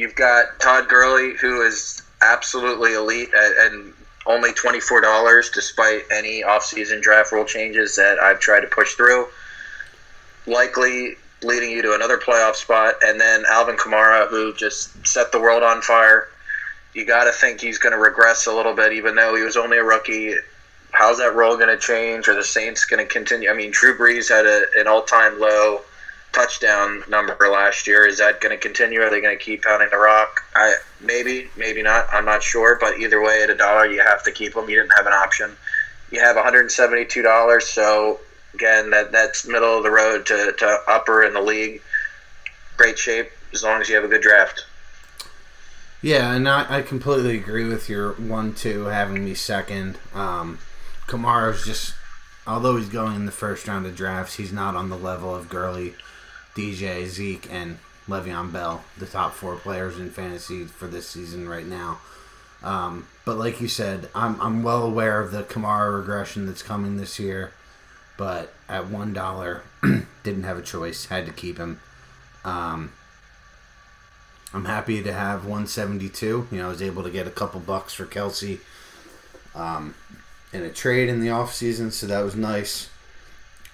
You've 0.00 0.14
got 0.14 0.58
Todd 0.60 0.88
Gurley, 0.88 1.34
who 1.36 1.60
is 1.60 2.00
absolutely 2.22 2.94
elite 2.94 3.28
and 3.34 3.92
only 4.24 4.50
$24 4.52 5.52
despite 5.52 6.04
any 6.10 6.42
offseason 6.42 7.02
draft 7.02 7.32
rule 7.32 7.44
changes 7.44 7.96
that 7.96 8.18
I've 8.18 8.40
tried 8.40 8.60
to 8.60 8.66
push 8.66 8.94
through. 8.94 9.28
Likely 10.46 11.16
leading 11.42 11.70
you 11.70 11.82
to 11.82 11.92
another 11.94 12.16
playoff 12.16 12.54
spot. 12.54 12.94
And 13.02 13.20
then 13.20 13.44
Alvin 13.46 13.76
Kamara, 13.76 14.26
who 14.28 14.54
just 14.54 15.06
set 15.06 15.32
the 15.32 15.40
world 15.40 15.62
on 15.62 15.82
fire. 15.82 16.28
You 16.94 17.04
got 17.04 17.24
to 17.24 17.32
think 17.32 17.60
he's 17.60 17.76
going 17.76 17.92
to 17.92 17.98
regress 17.98 18.46
a 18.46 18.54
little 18.54 18.74
bit, 18.74 18.94
even 18.94 19.14
though 19.16 19.36
he 19.36 19.42
was 19.42 19.58
only 19.58 19.76
a 19.76 19.84
rookie. 19.84 20.32
How's 20.92 21.18
that 21.18 21.34
role 21.34 21.58
going 21.58 21.68
to 21.68 21.76
change? 21.76 22.26
Are 22.26 22.34
the 22.34 22.42
Saints 22.42 22.86
going 22.86 23.06
to 23.06 23.12
continue? 23.12 23.50
I 23.50 23.54
mean, 23.54 23.70
Drew 23.70 23.98
Brees 23.98 24.30
had 24.30 24.46
a, 24.46 24.64
an 24.80 24.88
all 24.88 25.02
time 25.02 25.38
low 25.38 25.82
touchdown 26.32 27.02
number 27.08 27.36
last 27.48 27.86
year. 27.86 28.06
Is 28.06 28.18
that 28.18 28.40
going 28.40 28.56
to 28.56 28.60
continue? 28.60 29.00
Are 29.00 29.10
they 29.10 29.20
going 29.20 29.36
to 29.36 29.42
keep 29.42 29.62
pounding 29.62 29.88
the 29.90 29.98
rock? 29.98 30.44
I 30.54 30.74
maybe, 31.00 31.48
maybe 31.56 31.82
not. 31.82 32.06
I'm 32.12 32.24
not 32.24 32.42
sure. 32.42 32.78
But 32.80 32.98
either 32.98 33.22
way, 33.22 33.42
at 33.42 33.50
a 33.50 33.56
dollar, 33.56 33.86
you 33.86 34.00
have 34.00 34.22
to 34.24 34.32
keep 34.32 34.54
them. 34.54 34.68
You 34.68 34.76
didn't 34.76 34.96
have 34.96 35.06
an 35.06 35.12
option. 35.12 35.50
You 36.10 36.20
have 36.20 36.36
172 36.36 37.22
dollars. 37.22 37.66
So 37.66 38.20
again, 38.54 38.90
that 38.90 39.12
that's 39.12 39.46
middle 39.46 39.76
of 39.76 39.82
the 39.82 39.90
road 39.90 40.26
to, 40.26 40.52
to 40.58 40.78
upper 40.88 41.22
in 41.22 41.34
the 41.34 41.42
league. 41.42 41.82
Great 42.76 42.98
shape 42.98 43.30
as 43.52 43.62
long 43.62 43.80
as 43.80 43.88
you 43.88 43.94
have 43.94 44.04
a 44.04 44.08
good 44.08 44.22
draft. 44.22 44.64
Yeah, 46.02 46.32
and 46.32 46.48
I, 46.48 46.78
I 46.78 46.82
completely 46.82 47.36
agree 47.36 47.68
with 47.68 47.88
your 47.88 48.12
one 48.14 48.54
two 48.54 48.84
having 48.84 49.24
me 49.24 49.34
second. 49.34 49.98
Um, 50.14 50.58
Kamara's 51.06 51.64
just, 51.64 51.94
although 52.46 52.76
he's 52.76 52.88
going 52.88 53.16
in 53.16 53.26
the 53.26 53.32
first 53.32 53.68
round 53.68 53.84
of 53.84 53.96
drafts, 53.96 54.36
he's 54.36 54.52
not 54.52 54.74
on 54.74 54.88
the 54.88 54.96
level 54.96 55.34
of 55.34 55.50
Gurley, 55.50 55.94
DJ, 56.54 57.06
Zeke, 57.06 57.48
and 57.50 57.78
Le'Veon 58.08 58.52
Bell, 58.52 58.84
the 58.98 59.06
top 59.06 59.32
four 59.32 59.56
players 59.56 59.98
in 59.98 60.10
fantasy 60.10 60.64
for 60.64 60.86
this 60.86 61.08
season 61.08 61.48
right 61.48 61.66
now. 61.66 62.00
Um, 62.62 63.06
but 63.24 63.38
like 63.38 63.60
you 63.60 63.68
said, 63.68 64.08
I'm 64.14 64.40
I'm 64.40 64.62
well 64.62 64.82
aware 64.82 65.20
of 65.20 65.32
the 65.32 65.42
Kamara 65.42 65.96
regression 65.96 66.46
that's 66.46 66.62
coming 66.62 66.96
this 66.96 67.18
year. 67.18 67.52
But 68.18 68.52
at 68.68 68.88
one 68.88 69.14
dollar, 69.14 69.62
didn't 70.22 70.42
have 70.42 70.58
a 70.58 70.62
choice, 70.62 71.06
had 71.06 71.24
to 71.26 71.32
keep 71.32 71.56
him. 71.56 71.80
Um, 72.44 72.92
I'm 74.52 74.64
happy 74.64 75.02
to 75.02 75.12
have 75.12 75.44
172. 75.44 76.48
You 76.50 76.58
know, 76.58 76.66
I 76.66 76.68
was 76.68 76.82
able 76.82 77.02
to 77.04 77.10
get 77.10 77.26
a 77.26 77.30
couple 77.30 77.60
bucks 77.60 77.94
for 77.94 78.04
Kelce 78.04 78.58
um, 79.54 79.94
in 80.52 80.62
a 80.62 80.70
trade 80.70 81.08
in 81.08 81.20
the 81.20 81.30
off 81.30 81.54
season, 81.54 81.90
so 81.90 82.06
that 82.08 82.20
was 82.20 82.34
nice. 82.34 82.90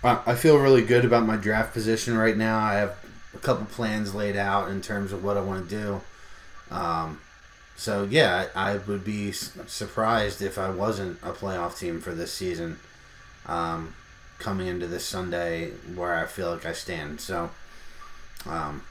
I, 0.05 0.35
feel 0.37 0.59
really 0.59 0.83
good 0.83 1.05
about 1.05 1.27
my 1.27 1.37
draft 1.37 1.73
position 1.73 2.17
right 2.17 2.37
now. 2.37 2.59
I 2.59 2.75
have 2.75 2.97
a 3.35 3.39
couple 3.39 3.67
plans 3.67 4.15
laid 4.15 4.37
out 4.37 4.71
in 4.71 4.81
terms 4.81 5.13
of 5.13 5.25
what 5.25 5.37
I 5.37 5.41
want 5.41 5.69
to 5.69 5.77
do. 5.77 6.75
Um, 6.75 7.21
so, 7.77 8.05
yeah, 8.05 8.47
I, 8.55 8.77
would 8.77 9.05
be 9.05 9.33
surprised 9.33 10.43
if 10.43 10.59
I 10.59 10.71
wasn't 10.71 11.19
a 11.23 11.33
playoff 11.33 11.79
team 11.79 12.01
for 12.01 12.13
this 12.13 12.33
season 12.33 12.79
um, 13.47 13.95
coming 14.39 14.69
into 14.69 14.87
this 14.87 15.05
Sunday 15.05 15.71
where 15.95 16.15
I 16.15 16.27
feel 16.27 16.53
like 16.53 16.67
I 16.67 16.73
stand. 16.73 17.21
So, 17.21 17.51
um, 18.47 18.83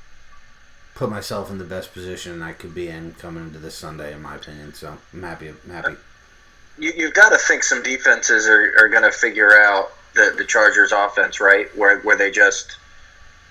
put 0.95 1.09
myself 1.09 1.51
in 1.51 1.57
the 1.57 1.65
best 1.65 1.93
position 1.93 2.41
I 2.41 2.53
could 2.53 2.73
be 2.73 2.87
in 2.87 3.13
coming 3.19 3.43
into 3.43 3.59
this 3.59 3.75
Sunday, 3.75 4.13
in 4.13 4.21
my 4.21 4.35
opinion. 4.35 4.73
So 4.73 4.97
I'm 5.13 5.23
happy. 5.23 5.49
I'm 5.49 5.69
happy. 5.69 5.95
You, 6.79 6.93
you've 6.95 7.13
got 7.13 7.29
to 7.29 7.37
think 7.37 7.63
some 7.63 7.83
defenses 7.83 8.47
are, 8.47 8.73
are 8.79 8.87
going 8.87 9.03
to 9.03 9.11
figure 9.11 9.51
out 9.51 9.91
the 10.15 10.33
the 10.37 10.45
Chargers 10.45 10.91
offense, 10.91 11.39
right? 11.39 11.67
Where 11.77 11.99
where 11.99 12.17
they 12.17 12.31
just 12.31 12.77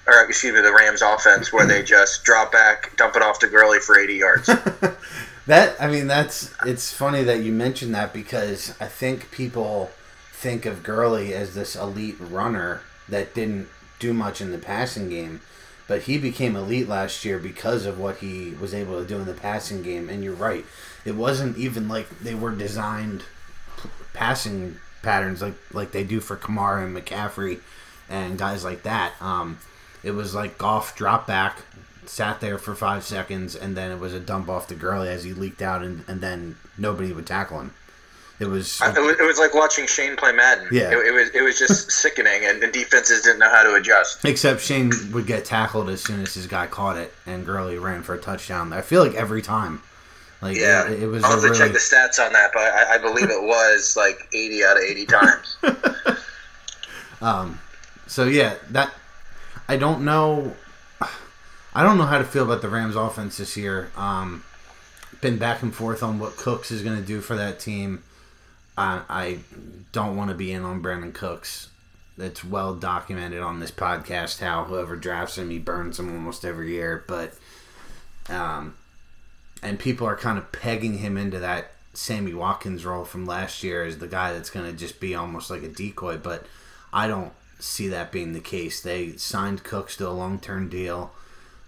or 0.06 0.24
excuse 0.24 0.54
me, 0.54 0.60
the 0.60 0.72
Rams 0.72 1.02
offense 1.02 1.52
where 1.52 1.66
they 1.66 1.82
just 1.82 2.24
drop 2.24 2.52
back, 2.52 2.96
dump 2.96 3.16
it 3.16 3.22
off 3.22 3.38
to 3.40 3.46
Gurley 3.46 3.78
for 3.78 3.98
80 3.98 4.14
yards. 4.14 4.46
that 5.46 5.76
I 5.80 5.86
mean, 5.88 6.06
that's 6.06 6.54
it's 6.66 6.92
funny 6.92 7.22
that 7.24 7.42
you 7.42 7.52
mentioned 7.52 7.94
that 7.94 8.12
because 8.12 8.74
I 8.80 8.86
think 8.86 9.30
people 9.30 9.90
think 10.32 10.66
of 10.66 10.82
Gurley 10.82 11.32
as 11.32 11.54
this 11.54 11.74
elite 11.74 12.16
runner 12.20 12.82
that 13.08 13.34
didn't 13.34 13.68
do 13.98 14.12
much 14.12 14.40
in 14.40 14.50
the 14.50 14.58
passing 14.58 15.08
game, 15.08 15.40
but 15.88 16.02
he 16.02 16.18
became 16.18 16.56
elite 16.56 16.88
last 16.88 17.24
year 17.24 17.38
because 17.38 17.86
of 17.86 17.98
what 17.98 18.18
he 18.18 18.50
was 18.60 18.74
able 18.74 19.00
to 19.00 19.06
do 19.06 19.16
in 19.16 19.26
the 19.26 19.32
passing 19.32 19.82
game. 19.82 20.10
And 20.10 20.22
you're 20.22 20.34
right, 20.34 20.66
it 21.04 21.14
wasn't 21.14 21.56
even 21.56 21.88
like 21.88 22.08
they 22.20 22.34
were 22.34 22.54
designed 22.54 23.24
passing 24.12 24.78
patterns 25.04 25.42
like 25.42 25.54
like 25.72 25.92
they 25.92 26.02
do 26.02 26.20
for 26.20 26.36
Kamara 26.36 26.84
and 26.84 26.96
McCaffrey 26.96 27.60
and 28.08 28.38
guys 28.38 28.64
like 28.64 28.82
that. 28.82 29.12
Um, 29.20 29.58
it 30.02 30.12
was 30.12 30.34
like 30.34 30.58
Goff 30.58 30.96
drop 30.96 31.26
back, 31.26 31.58
sat 32.06 32.40
there 32.40 32.58
for 32.58 32.74
five 32.74 33.04
seconds, 33.04 33.56
and 33.56 33.76
then 33.76 33.90
it 33.90 33.98
was 33.98 34.12
a 34.12 34.20
dump 34.20 34.48
off 34.48 34.66
to 34.68 34.74
Gurley 34.74 35.08
as 35.08 35.24
he 35.24 35.32
leaked 35.32 35.62
out, 35.62 35.82
and, 35.82 36.04
and 36.08 36.20
then 36.20 36.56
nobody 36.76 37.12
would 37.12 37.26
tackle 37.26 37.60
him. 37.60 37.74
It 38.40 38.46
was, 38.46 38.80
it 38.82 39.00
was, 39.00 39.18
it 39.20 39.22
was 39.22 39.38
like 39.38 39.54
watching 39.54 39.86
Shane 39.86 40.16
play 40.16 40.32
Madden. 40.32 40.68
Yeah, 40.72 40.90
it, 40.90 41.06
it 41.06 41.12
was 41.12 41.30
it 41.30 41.42
was 41.42 41.56
just 41.56 41.90
sickening, 42.02 42.44
and 42.44 42.60
the 42.60 42.66
defenses 42.66 43.22
didn't 43.22 43.38
know 43.38 43.48
how 43.48 43.62
to 43.62 43.74
adjust. 43.74 44.24
Except 44.24 44.60
Shane 44.60 44.90
would 45.12 45.26
get 45.26 45.44
tackled 45.44 45.88
as 45.88 46.02
soon 46.02 46.20
as 46.20 46.34
his 46.34 46.48
guy 46.48 46.66
caught 46.66 46.96
it, 46.96 47.14
and 47.26 47.46
Gurley 47.46 47.78
ran 47.78 48.02
for 48.02 48.14
a 48.14 48.18
touchdown. 48.18 48.72
I 48.72 48.82
feel 48.82 49.04
like 49.04 49.14
every 49.14 49.42
time. 49.42 49.82
Like 50.44 50.58
yeah, 50.58 50.90
it, 50.90 51.04
it 51.04 51.06
was. 51.06 51.24
I'll 51.24 51.30
have 51.30 51.40
to 51.40 51.46
really... 51.46 51.58
check 51.58 51.72
the 51.72 51.78
stats 51.78 52.22
on 52.22 52.34
that, 52.34 52.50
but 52.52 52.60
I, 52.60 52.96
I 52.96 52.98
believe 52.98 53.30
it 53.30 53.42
was 53.42 53.96
like 53.96 54.28
eighty 54.34 54.62
out 54.62 54.76
of 54.76 54.82
eighty 54.82 55.06
times. 55.06 55.56
um, 57.22 57.58
so 58.06 58.24
yeah, 58.26 58.56
that 58.68 58.92
I 59.70 59.78
don't 59.78 60.04
know. 60.04 60.54
I 61.00 61.82
don't 61.82 61.96
know 61.96 62.04
how 62.04 62.18
to 62.18 62.24
feel 62.24 62.44
about 62.44 62.60
the 62.60 62.68
Rams 62.68 62.94
offense 62.94 63.38
this 63.38 63.56
year. 63.56 63.90
Um, 63.96 64.44
been 65.22 65.38
back 65.38 65.62
and 65.62 65.74
forth 65.74 66.02
on 66.02 66.18
what 66.18 66.36
Cooks 66.36 66.70
is 66.70 66.82
going 66.82 67.00
to 67.00 67.02
do 67.02 67.22
for 67.22 67.36
that 67.36 67.58
team. 67.58 68.02
I, 68.76 69.00
I 69.08 69.38
don't 69.92 70.14
want 70.14 70.28
to 70.28 70.36
be 70.36 70.52
in 70.52 70.62
on 70.62 70.82
Brandin 70.82 71.14
Cooks. 71.14 71.70
It's 72.18 72.44
well 72.44 72.74
documented 72.74 73.40
on 73.40 73.60
this 73.60 73.70
podcast 73.70 74.40
how 74.40 74.64
whoever 74.64 74.94
drafts 74.94 75.38
him, 75.38 75.48
he 75.48 75.58
burns 75.58 75.98
him 75.98 76.12
almost 76.12 76.44
every 76.44 76.72
year. 76.72 77.02
But, 77.08 77.32
um, 78.28 78.76
and 79.64 79.78
people 79.78 80.06
are 80.06 80.16
kind 80.16 80.38
of 80.38 80.52
pegging 80.52 80.98
him 80.98 81.16
into 81.16 81.38
that 81.40 81.72
Sammy 81.94 82.34
Watkins 82.34 82.84
role 82.84 83.04
from 83.04 83.24
last 83.24 83.64
year 83.64 83.84
as 83.84 83.98
the 83.98 84.06
guy 84.06 84.32
that's 84.32 84.50
going 84.50 84.70
to 84.70 84.76
just 84.76 85.00
be 85.00 85.14
almost 85.14 85.50
like 85.50 85.62
a 85.62 85.68
decoy. 85.68 86.18
But 86.18 86.46
I 86.92 87.08
don't 87.08 87.32
see 87.58 87.88
that 87.88 88.12
being 88.12 88.32
the 88.32 88.40
case. 88.40 88.80
They 88.80 89.16
signed 89.16 89.64
Cooks 89.64 89.96
to 89.96 90.08
a 90.08 90.10
long 90.10 90.38
term 90.38 90.68
deal. 90.68 91.12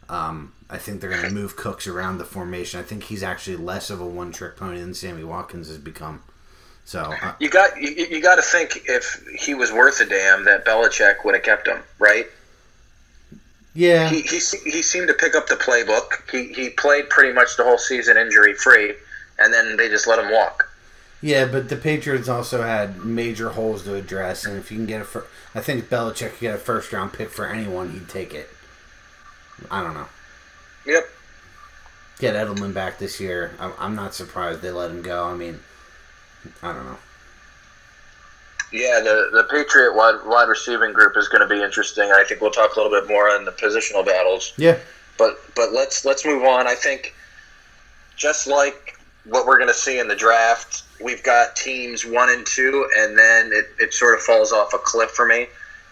Um, 0.09 0.53
I 0.69 0.79
think 0.79 1.01
they're 1.01 1.11
going 1.11 1.23
to 1.23 1.31
move 1.31 1.57
Cooks 1.57 1.87
around 1.87 2.19
the 2.19 2.25
formation. 2.25 2.79
I 2.79 2.83
think 2.83 3.05
he's 3.05 3.23
actually 3.23 3.57
less 3.57 3.91
of 3.91 4.01
a 4.01 4.07
one 4.07 4.31
trick 4.31 4.57
pony 4.57 4.79
than 4.79 4.95
Sammy 4.95 5.25
Watkins 5.25 5.69
has 5.69 5.79
become. 5.79 6.23
So 6.85 7.13
uh, 7.21 7.35
you 7.41 7.51
got 7.51 7.81
you, 7.81 7.91
you 7.91 8.23
got 8.23 8.37
to 8.37 8.43
think 8.43 8.83
if 8.87 9.27
he 9.37 9.55
was 9.55 9.73
worth 9.73 10.01
a 10.01 10.05
damn 10.05 10.45
that 10.45 10.65
Belichick 10.65 11.25
would 11.25 11.35
have 11.35 11.43
kept 11.43 11.67
him, 11.67 11.83
right? 11.99 12.27
Yeah, 13.77 14.09
he, 14.09 14.23
he 14.23 14.39
he 14.39 14.81
seemed 14.83 15.09
to 15.09 15.15
pick 15.15 15.37
up 15.37 15.49
the 15.49 15.55
playbook. 15.55 16.29
He 16.33 16.53
he 16.55 16.71
played 16.71 17.11
pretty 17.11 17.35
much 17.35 17.59
the 17.59 17.63
whole 17.63 17.77
season 17.77 18.17
injury 18.17 18.55
free, 18.55 18.95
and 19.39 19.53
then 19.53 19.77
they 19.77 19.91
just 19.91 20.07
let 20.07 20.19
him 20.19 20.33
walk. 20.33 20.71
Yeah, 21.21 21.45
but 21.45 21.69
the 21.69 21.77
Patriots 21.77 22.29
also 22.29 22.63
had 22.63 23.05
major 23.05 23.51
holes 23.51 23.85
to 23.85 23.95
address, 23.95 24.47
and 24.47 24.57
if 24.57 24.71
you 24.71 24.79
can 24.79 24.87
get 24.87 25.03
a, 25.03 25.05
fir- 25.05 25.27
I 25.55 25.61
think 25.61 25.91
Belichick 25.91 26.31
could 26.33 26.41
get 26.41 26.55
a 26.55 26.59
first 26.59 26.91
round 26.93 27.13
pick 27.13 27.29
for 27.29 27.47
anyone, 27.47 27.91
he'd 27.91 28.09
take 28.09 28.33
it. 28.35 28.49
I 29.71 29.83
don't 29.83 29.95
know. 29.95 30.07
Yep. 30.87 31.09
Get 32.19 32.35
Edelman 32.35 32.73
back 32.73 32.99
this 32.99 33.21
year. 33.21 33.53
I'm, 33.59 33.73
I'm 33.79 33.95
not 33.95 34.15
surprised 34.15 34.63
they 34.63 34.71
let 34.71 34.91
him 34.91 35.03
go. 35.03 35.25
I 35.25 35.35
mean, 35.35 35.61
I 36.63 36.73
don't 36.73 36.87
know. 36.87 36.99
Yeah, 38.77 39.01
the 39.01 39.31
the 39.33 39.45
Patriot 39.45 39.95
wide 39.95 40.21
wide 40.27 40.49
receiving 40.49 40.93
group 40.93 41.17
is 41.17 41.29
going 41.29 41.41
to 41.41 41.53
be 41.53 41.63
interesting. 41.63 42.13
I 42.13 42.25
think 42.25 42.43
we'll 42.43 42.51
talk 42.51 42.77
a 42.77 42.81
little 42.81 43.01
bit 43.01 43.09
more 43.09 43.31
on 43.31 43.47
the 43.47 43.53
positional 43.53 44.05
battles. 44.05 44.53
Yeah. 44.59 44.79
But 45.17 45.39
but 45.55 45.73
let's 45.73 46.05
let's 46.05 46.27
move 46.27 46.45
on. 46.45 46.67
I 46.67 46.75
think 46.75 47.15
just 48.17 48.47
like 48.47 48.99
what 49.25 49.47
we're 49.47 49.57
going 49.57 49.71
to 49.71 49.75
see 49.75 49.99
in 49.99 50.09
the 50.09 50.15
draft, 50.15 50.83
we've 51.03 51.23
got 51.23 51.57
teams 51.57 52.05
one 52.05 52.29
and 52.29 52.47
two, 52.47 52.87
and 52.99 53.19
then 53.19 53.51
it, 53.51 53.67
it 53.79 53.95
sort 53.95 54.15
of 54.15 54.21
falls 54.21 54.53
off 54.53 54.75
a 54.75 54.79
cliff 54.79 55.11
for 55.11 55.25
me. 55.25 55.47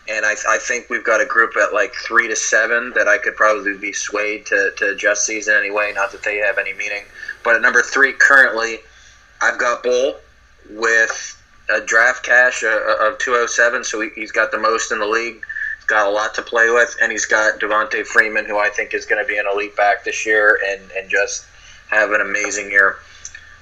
And 0.07 0.27
I, 0.27 0.35
I 0.47 0.59
think 0.59 0.91
we've 0.91 1.03
got 1.03 1.23
a 1.23 1.25
group 1.25 1.57
at 1.57 1.73
like 1.73 1.95
three 1.95 2.29
to 2.29 2.37
seven 2.37 2.93
that 2.95 3.09
I 3.09 3.17
could 3.17 3.35
probably 3.35 3.79
be 3.79 3.95
swayed 3.95 4.45
to, 4.47 4.73
to 4.77 4.91
adjust 4.91 5.25
season 5.25 5.55
anyway. 5.55 5.93
Not 5.95 6.13
that 6.13 6.23
they 6.23 6.37
have 6.37 6.59
any 6.59 6.75
meaning. 6.75 7.05
But 7.43 7.57
at 7.57 7.63
number 7.63 7.81
three 7.81 8.13
currently, 8.13 8.81
I've 9.41 9.59
got 9.59 9.83
Bull 9.83 10.17
with 10.69 11.43
a 11.71 11.81
draft 11.81 12.23
cash 12.23 12.63
uh, 12.63 12.69
uh, 12.69 13.09
of 13.09 13.19
207, 13.19 13.85
so 13.85 14.01
he's 14.01 14.33
got 14.33 14.51
the 14.51 14.59
most 14.59 14.93
in 14.93 14.99
the 14.99 15.07
league. 15.07 15.45
He's 15.77 15.87
got 15.87 16.07
a 16.07 16.11
lot 16.11 16.35
to 16.35 16.43
play 16.43 16.71
with, 16.71 16.95
and 17.01 17.11
he's 17.11 17.27
got 17.27 17.61
Devonta 17.61 18.07
Freeman, 18.07 18.45
who 18.47 18.59
I 18.59 18.69
think 18.69 18.95
is 18.95 19.07
going 19.07 19.23
to 19.23 19.29
be 19.29 19.39
an 19.39 19.47
elite 19.51 19.77
back 19.77 20.05
this 20.05 20.27
year 20.27 20.59
and, 20.67 20.91
and 20.93 21.09
just 21.11 21.47
have 21.89 22.13
an 22.13 22.21
amazing 22.21 22.71
year 22.71 22.97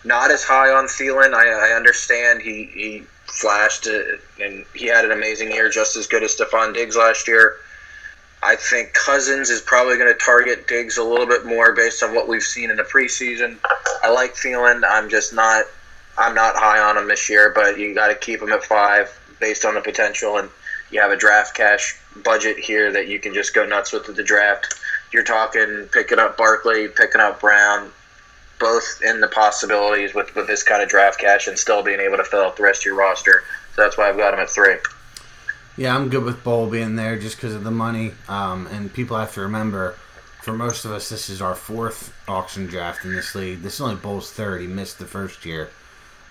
not 0.05 0.31
as 0.31 0.43
high 0.43 0.71
on 0.71 0.87
Thielen. 0.87 1.35
I, 1.35 1.73
I 1.73 1.77
understand 1.77 2.43
he, 2.43 2.65
he 2.65 3.03
flashed 3.27 3.87
it, 3.87 4.21
and 4.41 4.65
he 4.75 4.87
had 4.87 5.05
an 5.05 5.13
amazing 5.13 5.51
year, 5.53 5.69
just 5.69 5.97
as 5.97 6.07
good 6.07 6.23
as 6.23 6.37
Stefon 6.37 6.75
Diggs 6.75 6.97
last 6.97 7.29
year. 7.29 7.57
I 8.43 8.57
think 8.57 8.93
Cousins 8.93 9.51
is 9.51 9.61
probably 9.61 9.97
going 9.97 10.13
to 10.13 10.19
target 10.19 10.67
Diggs 10.67 10.97
a 10.97 11.05
little 11.05 11.27
bit 11.27 11.45
more 11.45 11.73
based 11.73 12.03
on 12.03 12.15
what 12.15 12.27
we've 12.27 12.43
seen 12.43 12.71
in 12.71 12.77
the 12.77 12.83
preseason. 12.83 13.59
I 14.03 14.11
like 14.11 14.35
Thielen. 14.35 14.83
I'm 14.89 15.09
just 15.09 15.33
not 15.33 15.67
I'm 16.19 16.35
not 16.35 16.57
high 16.57 16.81
on 16.81 16.97
him 16.97 17.09
this 17.09 17.29
year, 17.29 17.53
but 17.55 17.79
you 17.79 17.95
got 17.95 18.09
to 18.09 18.15
keep 18.15 18.43
him 18.43 18.53
at 18.53 18.65
five 18.65 19.19
based 19.41 19.65
on 19.65 19.75
the 19.75 19.81
potential, 19.81 20.39
and 20.39 20.49
you 20.91 21.01
have 21.01 21.11
a 21.11 21.17
draft 21.17 21.55
cash 21.57 21.99
budget 22.23 22.59
here 22.59 22.93
that 22.93 23.09
you 23.09 23.19
can 23.19 23.33
just 23.33 23.55
go 23.55 23.65
nuts 23.65 23.93
with 23.93 24.15
the 24.15 24.23
draft. 24.23 24.75
You're 25.13 25.25
talking 25.25 25.89
picking 25.93 26.19
up 26.19 26.37
Barkley, 26.37 26.89
picking 26.89 27.21
up 27.21 27.41
Brown, 27.41 27.91
both 28.59 29.01
in 29.05 29.21
the 29.21 29.29
possibilities 29.29 30.15
with, 30.15 30.35
with 30.35 30.47
this 30.47 30.63
kind 30.63 30.83
of 30.83 30.89
draft 30.89 31.19
cash 31.19 31.49
and 31.49 31.59
still 31.59 31.83
being 31.83 32.01
able 32.01 32.17
to 32.19 32.25
fill 32.25 32.43
out 32.43 32.57
the 32.57 32.63
rest 32.63 32.83
of 32.83 32.87
your 32.87 32.95
roster. 32.95 33.43
So 33.75 33.83
that's 33.83 33.97
why 33.97 34.09
I've 34.09 34.17
got 34.17 34.35
him 34.35 34.41
at 34.41 34.51
three. 34.51 34.77
Yeah, 35.77 35.97
I'm 35.97 36.11
good 36.11 36.25
with 36.25 36.45
Bull 36.45 36.67
being 36.69 36.97
there 36.97 37.19
just 37.19 37.37
because 37.37 37.55
of 37.55 37.65
the 37.65 37.71
money. 37.71 38.13
Um, 38.29 38.67
and 38.67 38.93
people 38.93 39.17
have 39.17 39.33
to 39.35 39.41
remember, 39.41 39.97
for 40.43 40.53
most 40.53 40.85
of 40.85 40.93
us, 40.93 41.09
this 41.09 41.31
is 41.31 41.41
our 41.41 41.55
fourth 41.55 42.15
auction 42.29 42.67
draft 42.67 43.05
in 43.05 43.15
this 43.15 43.35
league. 43.35 43.63
This 43.63 43.75
is 43.75 43.81
only 43.81 43.97
Bull's 43.97 44.31
third. 44.31 44.61
He 44.61 44.67
missed 44.67 44.99
the 44.99 45.07
first 45.07 45.47
year. 45.47 45.71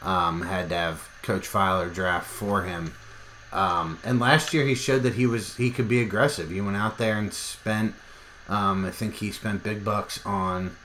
Um, 0.02 0.42
had 0.42 0.70
to 0.70 0.76
have 0.76 1.10
Coach 1.22 1.48
Filer 1.48 1.90
draft 1.90 2.28
for 2.28 2.64
him. 2.64 2.94
Um, 3.54 4.00
and 4.04 4.20
last 4.20 4.54
year 4.54 4.66
he 4.66 4.76
showed 4.76 5.04
that 5.04 5.16
he 5.16 5.26
was 5.26 5.58
he 5.58 5.72
could 5.72 5.88
be 5.88 6.02
aggressive. 6.02 6.50
He 6.50 6.62
went 6.62 6.78
out 6.78 6.98
there 6.98 7.18
and 7.18 7.34
spent. 7.34 7.96
Um, 8.48 8.86
I 8.86 8.92
think 8.92 9.16
he 9.16 9.32
spent 9.32 9.64
big 9.64 9.86
bucks 9.86 10.26
on 10.26 10.76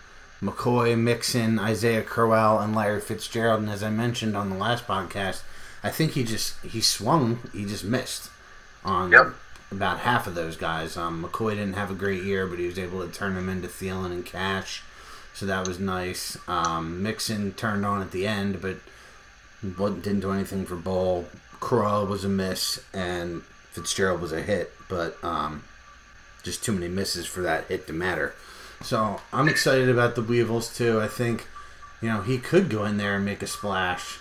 McCoy, 0.42 0.99
Mixon, 0.99 1.58
Isaiah 1.58 2.02
Crowell, 2.02 2.61
and 2.61 2.75
Larry 2.75 3.00
Fitzgerald. 3.00 3.62
And 3.62 3.70
as 3.70 3.82
I 3.82 3.90
mentioned 3.90 4.37
on 4.37 4.50
the 4.50 4.56
last 4.56 4.87
podcast, 4.87 5.42
I 5.82 5.90
think 5.90 6.12
he 6.12 6.25
just 6.25 6.62
he 6.64 6.80
swung, 6.80 7.38
he 7.52 7.64
just 7.64 7.85
missed 7.85 8.30
on 8.85 9.12
yep. 9.12 9.28
about 9.70 10.00
half 10.00 10.26
of 10.26 10.35
those 10.35 10.56
guys. 10.56 10.96
Um, 10.96 11.25
McCoy 11.25 11.50
didn't 11.50 11.75
have 11.75 11.90
a 11.90 11.94
great 11.94 12.23
year, 12.23 12.46
but 12.46 12.58
he 12.58 12.66
was 12.66 12.78
able 12.78 13.06
to 13.06 13.12
turn 13.12 13.35
them 13.35 13.49
into 13.49 13.68
Thielen 13.68 14.12
and 14.12 14.26
Cash, 14.26 14.82
so 15.32 15.46
that 15.46 15.66
was 15.66 15.78
nice. 15.78 16.37
Um, 16.49 17.02
Mixon 17.02 17.52
turned 17.52 17.87
on 17.87 18.02
at 18.02 18.11
the 18.11 18.26
end, 18.26 18.61
but 18.61 18.76
didn't 19.75 20.20
do 20.20 20.32
anything 20.32 20.66
for 20.66 20.76
Ball. 20.76 21.26
Crowell 21.61 22.06
was 22.06 22.25
a 22.25 22.28
miss, 22.28 22.85
and 22.92 23.42
Fitzgerald 23.73 24.20
was 24.20 24.32
a 24.32 24.42
hit, 24.42 24.73
but 24.88 25.23
um, 25.25 25.64
just 26.42 26.64
too 26.64 26.73
many 26.73 26.88
misses 26.88 27.26
for 27.26 27.42
that 27.42 27.66
hit 27.66 27.87
to 27.87 27.92
matter. 27.92 28.35
So 28.82 29.20
I'm 29.32 29.49
excited 29.49 29.88
about 29.88 30.14
the 30.14 30.23
Weevils 30.23 30.75
too. 30.76 31.00
I 31.00 31.08
think, 31.08 31.46
you 32.00 32.08
know, 32.08 32.23
he 32.23 32.38
could 32.38 32.68
go 32.68 32.85
in 32.85 32.99
there 32.99 33.16
and 33.16 33.25
make 33.25 33.42
a 33.42 33.46
splash 33.46 34.18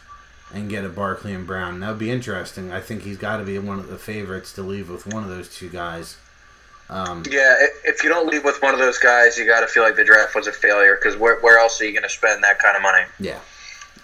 and 0.54 0.70
get 0.70 0.86
a 0.86 0.90
Barkley 0.90 1.34
and 1.34 1.46
Brown. 1.46 1.80
That 1.80 1.90
would 1.90 2.00
be 2.00 2.12
interesting. 2.12 2.72
I 2.72 2.80
think 2.80 3.04
he's 3.04 3.18
got 3.18 3.38
to 3.38 3.44
be 3.44 3.60
one 3.60 3.80
of 3.80 3.88
the 3.88 3.98
favorites 3.98 4.54
to 4.54 4.62
leave 4.62 4.90
with 4.90 5.06
one 5.08 5.24
of 5.24 5.30
those 5.30 5.54
two 5.54 5.70
guys. 5.70 6.18
Um, 6.90 7.24
yeah, 7.30 7.56
if 7.84 8.04
you 8.04 8.10
don't 8.10 8.28
leave 8.28 8.44
with 8.44 8.62
one 8.62 8.74
of 8.74 8.80
those 8.80 9.00
guys, 9.00 9.38
you 9.38 9.46
got 9.46 9.62
to 9.62 9.68
feel 9.68 9.84
like 9.84 9.96
the 9.96 10.04
draft 10.04 10.36
was 10.36 10.48
a 10.48 10.52
failure 10.52 10.96
because 10.96 11.18
where, 11.18 11.40
where 11.40 11.58
else 11.58 11.82
are 11.82 11.86
you 11.86 11.92
going 11.92 12.04
to 12.04 12.10
spend 12.10 12.44
that 12.44 12.60
kind 12.60 12.76
of 12.78 12.84
money? 12.84 13.04
Yeah, 13.20 13.40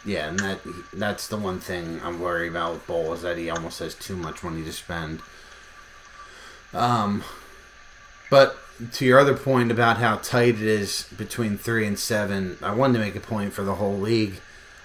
yeah, 0.06 0.30
and 0.30 0.40
that 0.40 0.60
that's 0.94 1.28
the 1.28 1.38
one 1.38 1.60
thing 1.60 2.02
I'm 2.04 2.20
worried 2.20 2.50
about 2.50 2.74
with 2.74 2.88
Bull 2.88 3.14
is 3.14 3.22
that 3.22 3.38
he 3.38 3.50
almost 3.50 3.80
has 3.80 3.96
too 3.96 4.16
much 4.16 4.44
money 4.44 4.64
to 4.64 4.72
spend. 4.72 5.22
Um, 6.74 7.24
but 8.30 8.58
to 8.94 9.06
your 9.06 9.20
other 9.20 9.36
point 9.36 9.72
about 9.72 9.98
how 9.98 10.18
tight 10.18 10.56
it 10.56 10.62
is 10.62 11.08
between 11.16 11.58
three 11.58 11.86
and 11.86 12.00
seven, 12.00 12.58
I 12.62 12.74
wanted 12.74 12.94
to 12.94 13.00
make 13.00 13.16
a 13.16 13.20
point 13.20 13.54
for 13.54 13.64
the 13.64 13.76
whole 13.76 13.98
league. 13.98 14.40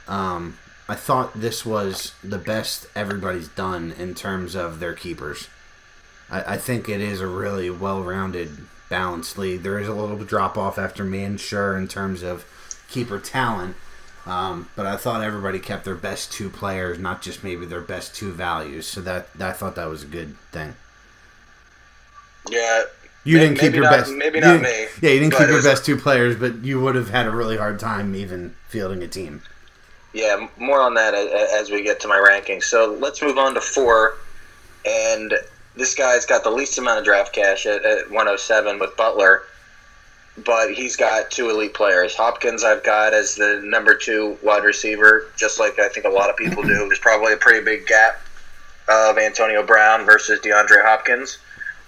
Um, 0.07 0.59
I 0.89 0.95
thought 0.95 1.41
this 1.41 1.65
was 1.65 2.13
the 2.23 2.39
best 2.39 2.87
everybody's 2.95 3.49
done 3.49 3.93
in 3.99 4.15
terms 4.15 4.55
of 4.55 4.79
their 4.79 4.95
keepers. 4.95 5.49
I, 6.31 6.55
I 6.55 6.57
think 6.59 6.89
it 6.89 7.01
is 7.01 7.21
a 7.21 7.27
really 7.27 7.71
well-rounded, 7.71 8.67
balanced 8.89 9.39
league. 9.39 9.63
There 9.63 9.79
is 9.79 9.89
a 9.89 9.95
little 9.95 10.19
drop 10.19 10.59
off 10.59 10.79
after 10.79 11.03
man, 11.03 11.39
sure, 11.39 11.77
in 11.77 11.89
terms 11.89 12.23
of 12.23 12.45
keeper 12.89 13.19
talent. 13.19 13.77
Um, 14.27 14.69
but 14.75 14.87
I 14.87 14.97
thought 14.97 15.23
everybody 15.23 15.59
kept 15.61 15.85
their 15.85 15.95
best 15.95 16.33
two 16.33 16.51
players, 16.51 16.99
not 16.99 17.23
just 17.23 17.45
maybe 17.45 17.65
their 17.65 17.81
best 17.81 18.15
two 18.17 18.33
values. 18.33 18.87
So 18.87 19.01
that 19.03 19.29
I 19.39 19.53
thought 19.53 19.77
that 19.77 19.89
was 19.89 20.03
a 20.03 20.07
good 20.07 20.37
thing. 20.51 20.75
Yeah, 22.51 22.83
You 23.25 23.39
didn't 23.39 23.55
keep 23.57 23.63
maybe 23.73 23.77
your 23.77 23.85
not- 23.85 23.91
best. 23.99 24.13
maybe 24.13 24.41
not 24.41 24.61
me, 24.63 24.87
Yeah, 25.01 25.11
you 25.11 25.21
didn't 25.21 25.33
keep 25.33 25.47
your 25.47 25.57
was 25.57 25.65
best 25.65 25.85
two 25.85 25.97
players, 25.97 26.37
but 26.37 26.57
you 26.65 26.81
would 26.81 26.95
have 26.95 27.11
had 27.11 27.27
a 27.27 27.31
really 27.31 27.57
hard 27.57 27.79
time 27.81 28.15
even 28.15 28.55
fielding 28.69 29.03
a 29.03 29.09
team. 29.09 29.43
Yeah, 30.13 30.49
more 30.57 30.81
on 30.81 30.95
that 30.95 31.15
as 31.15 31.71
we 31.71 31.83
get 31.83 32.01
to 32.01 32.09
my 32.09 32.17
rankings. 32.17 32.65
So 32.65 32.97
let's 33.01 33.21
move 33.23 33.37
on 33.39 33.55
to 33.55 33.61
four. 33.61 34.15
And 34.85 35.35
this 35.75 35.95
guy's 35.95 36.25
got 36.25 36.43
the 36.45 36.51
least 36.51 36.79
amount 36.79 37.01
of 37.01 37.05
draft 37.05 37.33
cash 37.35 37.67
at, 37.67 37.85
at 37.85 38.11
107 38.11 38.79
with 38.79 38.97
Butler, 38.97 39.43
but 40.45 40.73
he's 40.73 40.97
got 40.97 41.31
two 41.31 41.51
elite 41.51 41.75
players. 41.75 42.15
Hopkins, 42.15 42.63
I've 42.63 42.85
got 42.85 43.15
as 43.15 43.35
the 43.35 43.61
number 43.65 43.95
two 43.95 44.39
wide 44.43 44.65
receiver, 44.65 45.29
just 45.37 45.59
like 45.59 45.79
I 45.79 45.89
think 45.89 46.07
a 46.07 46.11
lot 46.11 46.31
of 46.31 46.37
people 46.37 46.63
do. 46.63 46.87
There's 46.87 46.99
probably 46.99 47.33
a 47.33 47.39
pretty 47.39 47.65
big 47.65 47.87
gap 47.87 48.21
of 48.89 49.19
Antonio 49.19 49.65
Brown 49.65 50.05
versus 50.05 50.41
DeAndre 50.41 50.85
Hopkins, 50.85 51.39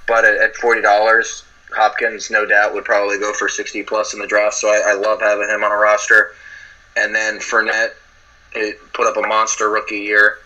but 0.06 0.24
at, 0.24 0.36
at 0.36 0.54
$40, 0.56 1.42
Hopkins, 1.72 2.30
no 2.30 2.46
doubt, 2.46 2.74
would 2.74 2.84
probably 2.84 3.18
go 3.18 3.32
for 3.32 3.48
60 3.48 3.82
plus 3.84 4.14
in 4.14 4.20
the 4.20 4.26
draft. 4.26 4.56
So 4.56 4.68
I, 4.68 4.92
I 4.92 4.94
love 4.94 5.20
having 5.20 5.48
him 5.48 5.62
on 5.62 5.70
a 5.70 5.76
roster. 5.76 6.32
And 6.96 7.14
then 7.14 7.38
Fournette, 7.38 7.92
it 8.54 8.78
put 8.92 9.06
up 9.06 9.22
a 9.22 9.26
monster 9.26 9.68
rookie 9.68 10.00
year. 10.00 10.38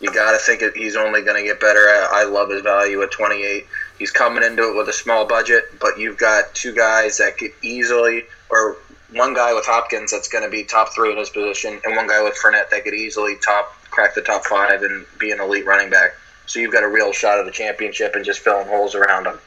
You 0.00 0.10
got 0.12 0.32
to 0.32 0.38
think 0.38 0.62
he's 0.74 0.96
only 0.96 1.20
going 1.22 1.36
to 1.36 1.46
get 1.46 1.60
better. 1.60 1.80
I, 1.80 2.22
I 2.22 2.24
love 2.24 2.48
his 2.48 2.62
value 2.62 3.02
at 3.02 3.10
28. 3.10 3.66
He's 4.00 4.10
coming 4.10 4.42
into 4.42 4.62
it 4.70 4.74
with 4.74 4.88
a 4.88 4.94
small 4.94 5.26
budget, 5.26 5.78
but 5.78 5.98
you've 5.98 6.16
got 6.16 6.54
two 6.54 6.74
guys 6.74 7.18
that 7.18 7.36
could 7.36 7.52
easily, 7.60 8.24
or 8.48 8.78
one 9.12 9.34
guy 9.34 9.52
with 9.52 9.66
Hopkins 9.66 10.10
that's 10.10 10.26
going 10.26 10.42
to 10.42 10.48
be 10.48 10.64
top 10.64 10.94
three 10.94 11.12
in 11.12 11.18
his 11.18 11.28
position, 11.28 11.78
and 11.84 11.94
one 11.94 12.06
guy 12.08 12.22
with 12.22 12.34
Fournette 12.42 12.70
that 12.70 12.82
could 12.82 12.94
easily 12.94 13.36
top 13.36 13.76
crack 13.90 14.14
the 14.14 14.22
top 14.22 14.46
five 14.46 14.82
and 14.82 15.04
be 15.18 15.32
an 15.32 15.38
elite 15.38 15.66
running 15.66 15.90
back. 15.90 16.14
So 16.46 16.60
you've 16.60 16.72
got 16.72 16.82
a 16.82 16.88
real 16.88 17.12
shot 17.12 17.38
at 17.38 17.44
the 17.44 17.50
championship 17.50 18.14
and 18.14 18.24
just 18.24 18.40
filling 18.40 18.68
holes 18.68 18.94
around 18.94 19.26
him. 19.26 19.38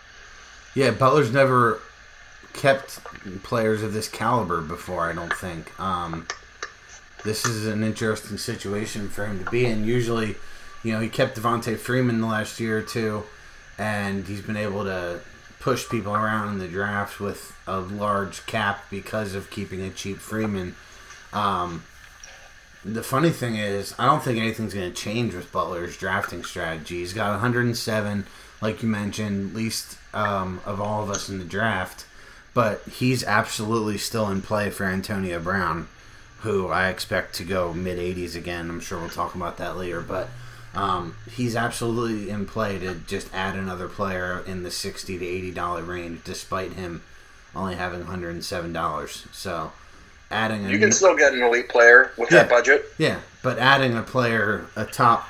Yeah, 0.75 0.91
Butler's 0.91 1.33
never 1.33 1.81
kept 2.53 3.03
players 3.41 3.81
of 3.81 3.93
this 3.93 4.07
caliber 4.07 4.61
before. 4.61 5.09
I 5.09 5.13
don't 5.13 5.33
think. 5.33 5.79
Um, 5.79 6.27
this 7.23 7.43
is 7.47 7.65
an 7.65 7.83
interesting 7.83 8.37
situation 8.37 9.09
for 9.09 9.25
him 9.25 9.43
to 9.43 9.49
be 9.49 9.65
in. 9.65 9.83
Usually, 9.83 10.35
you 10.83 10.91
know, 10.93 10.99
he 10.99 11.09
kept 11.09 11.39
Devonta 11.39 11.75
Freeman 11.75 12.21
the 12.21 12.27
last 12.27 12.59
year 12.59 12.77
or 12.77 12.83
two, 12.83 13.23
and 13.77 14.25
he's 14.27 14.41
been 14.41 14.57
able 14.57 14.83
to 14.83 15.19
push 15.59 15.87
people 15.89 16.13
around 16.13 16.49
in 16.49 16.59
the 16.59 16.67
draft 16.67 17.19
with 17.19 17.55
a 17.67 17.79
large 17.79 18.45
cap 18.45 18.83
because 18.89 19.33
of 19.33 19.49
keeping 19.49 19.81
a 19.81 19.89
cheap 19.89 20.17
Freeman. 20.17 20.75
Um, 21.31 21.83
the 22.83 23.03
funny 23.03 23.29
thing 23.29 23.55
is, 23.55 23.95
I 23.97 24.05
don't 24.05 24.21
think 24.21 24.39
anything's 24.39 24.73
going 24.73 24.91
to 24.91 24.95
change 24.95 25.33
with 25.33 25.51
Butler's 25.51 25.97
drafting 25.97 26.43
strategy. 26.43 26.99
He's 26.99 27.13
got 27.13 27.31
107, 27.31 28.25
like 28.61 28.83
you 28.83 28.89
mentioned, 28.89 29.53
least 29.53 29.97
um, 30.13 30.59
of 30.65 30.81
all 30.81 31.01
of 31.01 31.09
us 31.09 31.29
in 31.29 31.39
the 31.39 31.45
draft, 31.45 32.05
but 32.53 32.81
he's 32.83 33.23
absolutely 33.23 33.97
still 33.97 34.29
in 34.29 34.41
play 34.41 34.69
for 34.69 34.85
Antonio 34.85 35.39
Brown, 35.39 35.87
who 36.41 36.67
I 36.67 36.89
expect 36.89 37.35
to 37.35 37.45
go 37.45 37.73
mid 37.73 37.97
80s 37.97 38.35
again. 38.35 38.69
I'm 38.69 38.81
sure 38.81 38.99
we'll 38.99 39.09
talk 39.09 39.33
about 39.33 39.57
that 39.57 39.77
later, 39.77 40.01
but 40.01 40.29
um, 40.75 41.15
he's 41.31 41.55
absolutely 41.55 42.29
in 42.29 42.45
play 42.45 42.79
to 42.79 42.95
just 42.95 43.33
add 43.33 43.55
another 43.55 43.87
player 43.87 44.43
in 44.45 44.63
the 44.63 44.71
60 44.71 45.17
to 45.17 45.25
80 45.25 45.51
dollar 45.51 45.83
range, 45.83 46.21
despite 46.23 46.73
him 46.73 47.03
only 47.55 47.75
having 47.75 47.99
107 47.99 48.73
dollars. 48.73 49.27
So. 49.31 49.71
Adding 50.31 50.67
You 50.67 50.79
can 50.79 50.91
still 50.91 51.15
get 51.15 51.33
an 51.33 51.43
elite 51.43 51.69
player 51.69 52.11
with 52.17 52.29
that 52.29 52.49
budget. 52.49 52.85
yeah, 52.97 53.19
but 53.43 53.59
adding 53.59 53.95
a 53.95 54.01
player, 54.01 54.65
a 54.75 54.83
top 54.83 55.29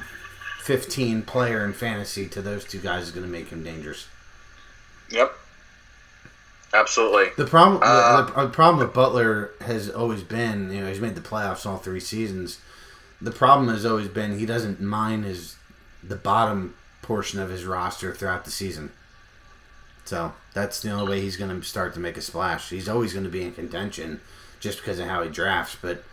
15 0.61 1.23
player 1.23 1.65
in 1.65 1.73
fantasy 1.73 2.25
to 2.29 2.41
those 2.41 2.63
two 2.63 2.79
guys 2.79 3.03
is 3.03 3.11
going 3.11 3.25
to 3.25 3.29
make 3.31 3.49
him 3.49 3.65
dangerous. 3.65 4.07
Yep. 5.09 5.33
Absolutely. 6.73 7.25
The 7.35 7.45
problem, 7.45 7.81
Uh, 7.83 8.21
the, 8.21 8.43
the 8.43 8.49
problem 8.49 8.77
with 8.85 8.93
Butler 8.93 9.51
has 9.59 9.89
always 9.89 10.23
been, 10.23 10.71
you 10.71 10.79
know, 10.79 10.87
he's 10.87 11.01
made 11.01 11.15
the 11.15 11.21
playoffs 11.21 11.65
all 11.65 11.77
three 11.77 11.99
seasons. 11.99 12.59
The 13.23 13.31
problem 13.31 13.69
has 13.69 13.85
always 13.85 14.09
been 14.09 14.37
he 14.37 14.45
doesn't 14.45 14.81
mine 14.81 15.23
his 15.23 15.55
the 16.03 16.17
bottom 16.17 16.75
portion 17.01 17.39
of 17.39 17.49
his 17.49 17.63
roster 17.63 18.13
throughout 18.13 18.43
the 18.43 18.51
season. 18.51 18.91
So 20.05 20.33
that's 20.53 20.81
the 20.81 20.91
only 20.91 21.09
way 21.09 21.21
he's 21.21 21.37
going 21.37 21.49
to 21.49 21.65
start 21.65 21.93
to 21.93 22.01
make 22.01 22.17
a 22.17 22.21
splash. 22.21 22.69
He's 22.69 22.89
always 22.89 23.13
going 23.13 23.23
to 23.23 23.29
be 23.29 23.43
in 23.43 23.53
contention 23.53 24.19
just 24.59 24.79
because 24.79 24.99
of 24.99 25.07
how 25.07 25.23
he 25.23 25.29
drafts, 25.29 25.77
but 25.81 26.03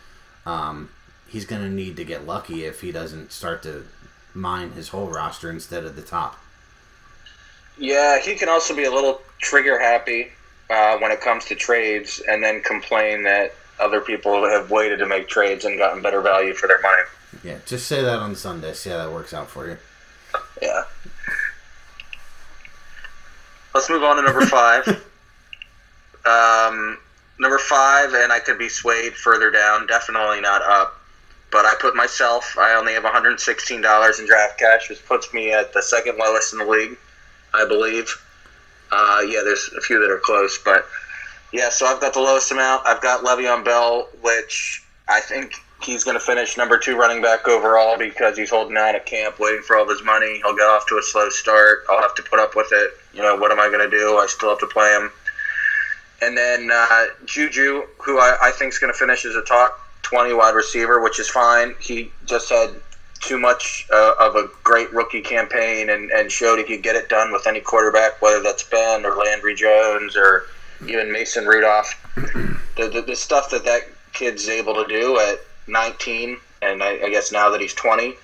um, 0.46 0.90
he's 1.29 1.44
going 1.44 1.62
to 1.62 1.68
need 1.68 1.96
to 1.96 2.05
get 2.05 2.27
lucky 2.27 2.64
if 2.64 2.81
he 2.81 2.92
doesn't 2.92 3.33
start 3.33 3.64
to 3.64 3.85
mine 4.33 4.70
his 4.73 4.88
whole 4.88 5.09
roster 5.09 5.51
instead 5.51 5.85
of 5.85 5.96
the 5.96 6.03
top. 6.03 6.38
Yeah, 7.77 8.20
he 8.20 8.37
can 8.37 8.49
also 8.49 8.77
be 8.77 8.85
a 8.85 8.90
little 8.92 9.20
trigger 9.38 9.81
happy 9.81 10.29
uh, 10.68 10.99
when 10.99 11.11
it 11.11 11.20
comes 11.20 11.46
to 11.46 11.57
trades, 11.57 12.23
and 12.29 12.42
then 12.42 12.62
complain 12.62 13.25
that 13.25 13.55
other 13.81 14.01
people 14.01 14.45
have 14.49 14.71
waited 14.71 14.99
to 14.99 15.07
make 15.07 15.29
trades 15.29 15.64
and 15.64 15.79
gotten 15.79 16.03
better 16.03 16.21
value 16.21 16.55
for 16.55 16.66
their 16.66 16.81
money. 16.81 17.03
Yeah, 17.43 17.59
just 17.64 17.87
say 17.87 18.03
that 18.03 18.19
on 18.19 18.35
Sunday. 18.35 18.73
See 18.75 18.90
how 18.90 18.99
that 18.99 19.12
works 19.12 19.33
out 19.33 19.49
for 19.49 19.69
you. 19.69 19.77
Yeah. 20.61 20.83
Let's 23.75 23.88
move 23.88 24.03
on 24.03 24.16
to 24.16 24.23
number 24.23 24.45
five. 24.47 24.87
um, 26.27 26.99
number 27.38 27.59
five, 27.59 28.12
and 28.14 28.33
I 28.33 28.40
could 28.40 28.59
be 28.59 28.69
swayed 28.69 29.14
further 29.14 29.51
down, 29.51 29.87
definitely 29.87 30.40
not 30.40 30.62
up. 30.62 30.97
But 31.51 31.64
I 31.64 31.75
put 31.81 31.97
myself, 31.97 32.57
I 32.59 32.75
only 32.75 32.93
have 32.93 33.03
$116 33.03 34.21
in 34.21 34.27
draft 34.27 34.59
cash, 34.59 34.88
which 34.88 35.05
puts 35.07 35.33
me 35.33 35.53
at 35.53 35.73
the 35.73 35.83
second 35.83 36.16
lowest 36.16 36.53
in 36.53 36.61
the 36.61 36.64
league, 36.64 36.97
I 37.53 37.66
believe. 37.66 38.14
Uh, 38.93 39.23
yeah, 39.27 39.40
there's 39.45 39.71
a 39.77 39.81
few 39.81 40.01
that 40.01 40.11
are 40.11 40.19
close, 40.19 40.59
but 40.59 40.87
yeah, 41.52 41.68
so 41.70 41.86
I've 41.86 42.00
got 42.00 42.14
the 42.14 42.20
lowest 42.20 42.50
amount. 42.52 42.86
I've 42.86 43.00
got 43.00 43.24
Le'Veon 43.24 43.64
Bell, 43.64 44.08
which 44.22 44.84
I 45.08 45.20
think 45.20 45.54
he's 45.82 46.04
going 46.04 46.18
to 46.18 46.24
finish 46.24 46.56
number 46.56 46.78
two 46.78 46.96
running 46.96 47.22
back 47.22 47.48
overall 47.48 47.98
because 47.98 48.36
he's 48.36 48.50
holding 48.50 48.76
out 48.76 48.94
at 48.94 49.06
camp, 49.06 49.38
waiting 49.38 49.62
for 49.62 49.76
all 49.76 49.88
his 49.88 50.02
money. 50.02 50.40
He'll 50.44 50.54
get 50.54 50.68
off 50.68 50.86
to 50.88 50.98
a 50.98 51.02
slow 51.02 51.28
start. 51.30 51.84
I'll 51.88 52.02
have 52.02 52.14
to 52.16 52.22
put 52.22 52.38
up 52.38 52.54
with 52.54 52.68
it. 52.70 52.92
You 53.12 53.22
know, 53.22 53.36
what 53.36 53.50
am 53.50 53.58
I 53.58 53.68
going 53.68 53.88
to 53.88 53.90
do? 53.90 54.16
I 54.18 54.26
still 54.28 54.50
have 54.50 54.60
to 54.60 54.66
play 54.66 54.92
him. 54.92 55.10
And 56.22 56.36
then 56.36 56.70
uh, 56.72 57.06
Juju, 57.24 57.84
who 57.98 58.18
I, 58.18 58.36
I 58.42 58.50
think 58.52 58.72
is 58.72 58.78
going 58.78 58.92
to 58.92 58.98
finish 58.98 59.24
as 59.24 59.34
a 59.34 59.42
top 59.42 59.80
20 60.02 60.34
wide 60.34 60.54
receiver, 60.54 61.00
which 61.00 61.18
is 61.18 61.28
fine. 61.28 61.74
He 61.80 62.12
just 62.26 62.50
had 62.50 62.70
too 63.20 63.38
much 63.38 63.86
uh, 63.92 64.14
of 64.20 64.36
a 64.36 64.48
great 64.62 64.92
rookie 64.92 65.20
campaign 65.20 65.90
and, 65.90 66.10
and 66.10 66.30
showed 66.30 66.58
he 66.58 66.64
could 66.64 66.82
get 66.82 66.96
it 66.96 67.08
done 67.08 67.32
with 67.32 67.46
any 67.46 67.60
quarterback, 67.60 68.20
whether 68.22 68.42
that's 68.42 68.62
Ben 68.62 69.04
or 69.04 69.14
Landry 69.16 69.54
Jones 69.54 70.16
or 70.16 70.46
even 70.87 71.12
Mason 71.12 71.47
Rudolph. 71.47 71.95
The, 72.77 72.88
the, 72.88 73.03
the 73.03 73.16
stuff 73.16 73.51
that 73.51 73.64
that 73.64 73.83
kid's 74.12 74.49
able 74.49 74.75
to 74.75 74.87
do 74.87 75.19
at 75.19 75.40
19, 75.66 76.38
and 76.62 76.83
I, 76.83 77.01
I 77.05 77.11
guess 77.11 77.33
now 77.33 77.51
that 77.51 77.61
he's 77.61 77.75
20, 77.75 78.16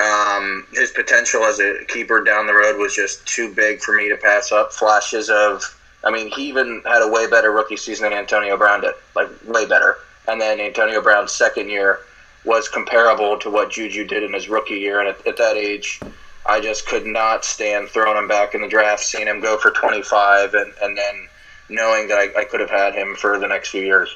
um, 0.00 0.66
his 0.72 0.90
potential 0.90 1.44
as 1.44 1.60
a 1.60 1.84
keeper 1.88 2.22
down 2.22 2.46
the 2.46 2.54
road 2.54 2.76
was 2.76 2.94
just 2.94 3.26
too 3.26 3.52
big 3.52 3.80
for 3.80 3.94
me 3.94 4.08
to 4.08 4.16
pass 4.16 4.50
up. 4.50 4.72
Flashes 4.72 5.28
of, 5.28 5.62
I 6.02 6.10
mean, 6.10 6.30
he 6.30 6.48
even 6.48 6.82
had 6.86 7.02
a 7.02 7.08
way 7.08 7.26
better 7.26 7.50
rookie 7.50 7.76
season 7.76 8.04
than 8.04 8.18
Antonio 8.18 8.56
Brown 8.56 8.80
did, 8.80 8.94
like 9.14 9.28
way 9.46 9.66
better. 9.66 9.98
And 10.26 10.40
then 10.40 10.60
Antonio 10.60 11.02
Brown's 11.02 11.32
second 11.32 11.68
year 11.68 12.00
was 12.44 12.68
comparable 12.68 13.38
to 13.38 13.50
what 13.50 13.70
Juju 13.70 14.04
did 14.04 14.22
in 14.22 14.32
his 14.32 14.48
rookie 14.48 14.78
year. 14.78 15.00
And 15.00 15.08
at, 15.08 15.26
at 15.26 15.36
that 15.36 15.56
age, 15.56 16.00
I 16.46 16.60
just 16.60 16.86
could 16.86 17.04
not 17.04 17.44
stand 17.44 17.90
throwing 17.90 18.16
him 18.16 18.28
back 18.28 18.54
in 18.54 18.62
the 18.62 18.68
draft, 18.68 19.02
seeing 19.02 19.26
him 19.26 19.40
go 19.40 19.58
for 19.58 19.70
25, 19.70 20.54
and, 20.54 20.72
and 20.82 20.96
then 20.96 21.28
knowing 21.70 22.08
that 22.08 22.18
I, 22.18 22.40
I 22.40 22.44
could 22.44 22.60
have 22.60 22.70
had 22.70 22.94
him 22.94 23.14
for 23.14 23.38
the 23.38 23.48
next 23.48 23.70
few 23.70 23.82
years. 23.82 24.14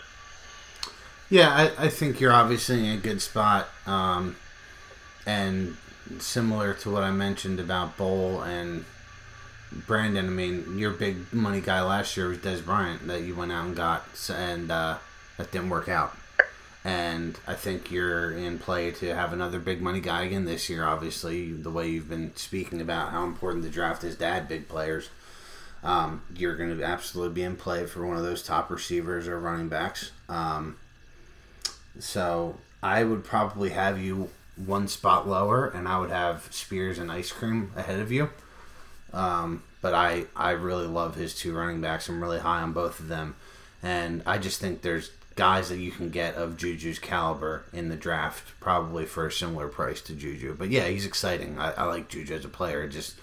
Yeah, 1.31 1.49
I, 1.49 1.87
I 1.87 1.89
think 1.89 2.21
you're 2.21 2.33
obviously 2.33 2.87
in 2.87 2.99
a 2.99 3.01
good 3.01 3.23
spot. 3.23 3.69
Um, 3.87 4.37
and 5.27 5.77
similar 6.19 6.75
to 6.75 6.91
what 6.91 7.03
I 7.03 7.11
mentioned 7.11 7.61
about 7.61 7.97
Bowl 7.97 8.43
and 8.43 8.85
Brandon, 9.87 10.27
I 10.27 10.31
mean, 10.31 10.79
your 10.79 10.91
big 10.91 11.33
money 11.33 11.61
guy 11.61 11.83
last 11.83 12.17
year 12.17 12.29
was 12.29 12.39
Dez 12.39 12.65
Bryant 12.65 13.07
that 13.07 13.23
you 13.23 13.35
went 13.35 13.53
out 13.53 13.67
and 13.67 13.75
got, 13.75 14.05
and 14.31 14.71
uh, 14.71 14.99
that 15.39 15.51
didn't 15.51 15.71
work 15.71 15.89
out. 15.89 16.17
And 16.85 17.39
I 17.47 17.55
think 17.55 17.91
you're 17.91 18.31
in 18.31 18.59
play 18.59 18.91
to 18.91 19.15
have 19.15 19.33
another 19.33 19.59
big 19.59 19.81
money 19.81 20.01
guy 20.01 20.25
again 20.25 20.45
this 20.45 20.69
year, 20.69 20.85
obviously, 20.85 21.51
the 21.51 21.71
way 21.71 21.89
you've 21.89 22.11
been 22.11 22.37
speaking 22.37 22.83
about 22.83 23.11
how 23.11 23.25
important 23.25 23.65
the 23.65 23.71
draft 23.71 24.05
is 24.05 24.17
to 24.17 24.27
add 24.27 24.49
big 24.49 24.69
players. 24.69 25.09
Um, 25.85 26.23
you're 26.35 26.57
going 26.57 26.77
to 26.77 26.83
absolutely 26.83 27.35
be 27.35 27.43
in 27.43 27.57
play 27.57 27.87
for 27.87 28.07
one 28.07 28.17
of 28.17 28.23
those 28.23 28.43
top 28.43 28.71
receivers 28.71 29.29
or 29.29 29.39
running 29.39 29.69
backs. 29.69 30.11
Um, 30.29 30.77
so 31.99 32.59
I 32.83 33.05
would 33.05 33.23
probably 33.23 33.71
have 33.71 34.01
you 34.01 34.31
one 34.57 34.89
spot 34.89 35.29
lower, 35.29 35.67
and 35.69 35.87
I 35.87 35.99
would 35.99 36.11
have 36.11 36.49
Spears 36.51 36.99
and 36.99 37.13
Ice 37.13 37.31
Cream 37.31 37.71
ahead 37.77 38.01
of 38.01 38.11
you. 38.11 38.31
Um, 39.13 39.63
but 39.81 39.95
I 39.95 40.25
I 40.35 40.53
really 40.53 40.87
love 40.87 41.15
his 41.15 41.35
two 41.35 41.55
running 41.55 41.81
backs. 41.81 42.09
I'm 42.09 42.21
really 42.21 42.41
high 42.41 42.63
on 42.63 42.73
both 42.73 42.99
of 42.99 43.09
them, 43.09 43.37
and 43.83 44.23
I 44.27 44.39
just 44.39 44.61
think 44.61 44.83
there's 44.83 45.11
guys 45.37 45.69
that 45.69 45.79
you 45.79 45.91
can 45.91 46.11
get 46.11 46.35
of 46.35 46.57
Juju's 46.57 46.99
caliber 46.99 47.65
in 47.73 47.89
the 47.89 47.97
draft, 47.97 48.53
probably 48.61 49.05
for 49.05 49.27
a 49.27 49.33
similar 49.33 49.69
price 49.69 50.01
to 50.03 50.15
Juju. 50.15 50.57
But 50.59 50.71
yeah, 50.71 50.87
he's 50.89 51.07
exciting. 51.07 51.59
I, 51.59 51.73
I 51.73 51.85
like 51.85 52.09
Juju 52.09 52.35
as 52.35 52.45
a 52.45 52.49
player. 52.49 52.89
Just 52.89 53.17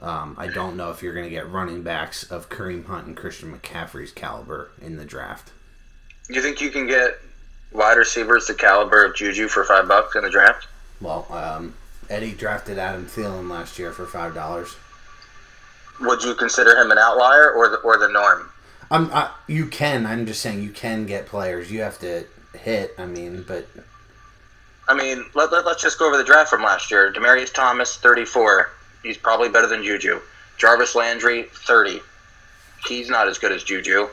um, 0.00 0.36
I 0.38 0.48
don't 0.48 0.76
know 0.76 0.90
if 0.90 1.02
you're 1.02 1.14
going 1.14 1.24
to 1.24 1.30
get 1.30 1.48
running 1.48 1.82
backs 1.82 2.30
of 2.30 2.48
Kareem 2.48 2.86
Hunt 2.86 3.06
and 3.06 3.16
Christian 3.16 3.56
McCaffrey's 3.56 4.12
caliber 4.12 4.70
in 4.80 4.96
the 4.96 5.04
draft. 5.04 5.52
You 6.28 6.42
think 6.42 6.60
you 6.60 6.70
can 6.70 6.86
get 6.86 7.18
wide 7.72 7.96
receivers 7.96 8.46
the 8.46 8.54
caliber 8.54 9.04
of 9.04 9.14
Juju 9.14 9.48
for 9.48 9.64
five 9.64 9.88
bucks 9.88 10.16
in 10.16 10.22
the 10.22 10.30
draft? 10.30 10.66
Well, 11.00 11.26
um, 11.30 11.74
Eddie 12.08 12.32
drafted 12.32 12.78
Adam 12.78 13.06
Thielen 13.06 13.48
last 13.50 13.78
year 13.78 13.92
for 13.92 14.06
five 14.06 14.34
dollars. 14.34 14.76
Would 16.00 16.22
you 16.22 16.34
consider 16.34 16.76
him 16.76 16.90
an 16.90 16.98
outlier 16.98 17.52
or 17.52 17.68
the, 17.68 17.76
or 17.76 17.98
the 17.98 18.08
norm? 18.08 18.50
I'm, 18.90 19.10
I, 19.12 19.30
you 19.48 19.66
can. 19.66 20.06
I'm 20.06 20.26
just 20.26 20.40
saying 20.40 20.62
you 20.62 20.70
can 20.70 21.06
get 21.06 21.26
players. 21.26 21.70
You 21.72 21.80
have 21.80 21.98
to 22.00 22.26
hit. 22.56 22.94
I 22.98 23.06
mean, 23.06 23.44
but 23.46 23.66
I 24.88 24.94
mean, 24.94 25.24
let, 25.34 25.50
let, 25.52 25.66
us 25.66 25.80
just 25.80 25.98
go 25.98 26.06
over 26.06 26.16
the 26.16 26.24
draft 26.24 26.50
from 26.50 26.62
last 26.62 26.90
year. 26.90 27.12
Demaryius 27.12 27.52
Thomas, 27.52 27.96
34. 27.96 28.70
He's 29.06 29.16
probably 29.16 29.48
better 29.48 29.68
than 29.68 29.84
Juju. 29.84 30.20
Jarvis 30.58 30.94
Landry, 30.94 31.44
30. 31.44 32.00
He's 32.88 33.08
not 33.08 33.28
as 33.28 33.38
good 33.38 33.52
as 33.52 33.62
Juju. 33.62 34.08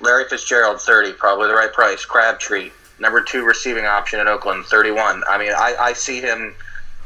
Larry 0.00 0.24
Fitzgerald, 0.28 0.80
30. 0.80 1.14
Probably 1.14 1.48
the 1.48 1.54
right 1.54 1.72
price. 1.72 2.04
Crabtree, 2.04 2.70
number 2.98 3.22
two 3.22 3.44
receiving 3.44 3.86
option 3.86 4.20
in 4.20 4.28
Oakland, 4.28 4.66
31. 4.66 5.22
I 5.28 5.38
mean, 5.38 5.52
I, 5.52 5.76
I 5.80 5.92
see 5.94 6.20
him, 6.20 6.54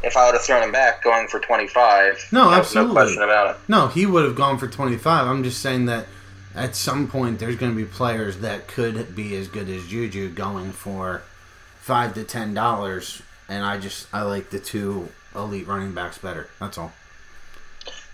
if 0.03 0.17
I 0.17 0.27
would 0.27 0.35
have 0.35 0.43
thrown 0.43 0.63
him 0.63 0.73
back, 0.73 1.05
going 1.05 1.29
for 1.29 1.39
25. 1.39 2.29
No, 2.33 2.51
absolutely. 2.51 2.95
No 2.95 3.01
question 3.01 3.23
about 3.23 3.55
it. 3.55 3.61
No, 3.69 3.87
he 3.87 4.07
would 4.07 4.25
have 4.25 4.35
gone 4.35 4.59
for 4.59 4.67
25. 4.67 5.27
I'm 5.27 5.45
just 5.45 5.61
saying 5.61 5.87
that 5.87 6.07
at 6.57 6.75
some 6.75 7.07
point 7.07 7.39
there's 7.39 7.57
going 7.57 7.73
to 7.73 7.77
be 7.77 7.85
players 7.85 8.39
that 8.39 8.67
could 8.67 9.15
be 9.15 9.37
as 9.37 9.47
good 9.47 9.69
as 9.69 9.87
Juju 9.87 10.31
going 10.31 10.73
for 10.73 11.23
five 11.81 12.15
to 12.15 12.25
ten 12.25 12.55
dollars, 12.55 13.23
and 13.49 13.65
I 13.65 13.79
just 13.79 14.09
I 14.13 14.23
like 14.23 14.51
the 14.51 14.59
two 14.59 15.11
elite 15.37 15.67
running 15.67 15.93
backs 15.93 16.19
better. 16.19 16.49
That's 16.61 16.79
all. 16.79 16.93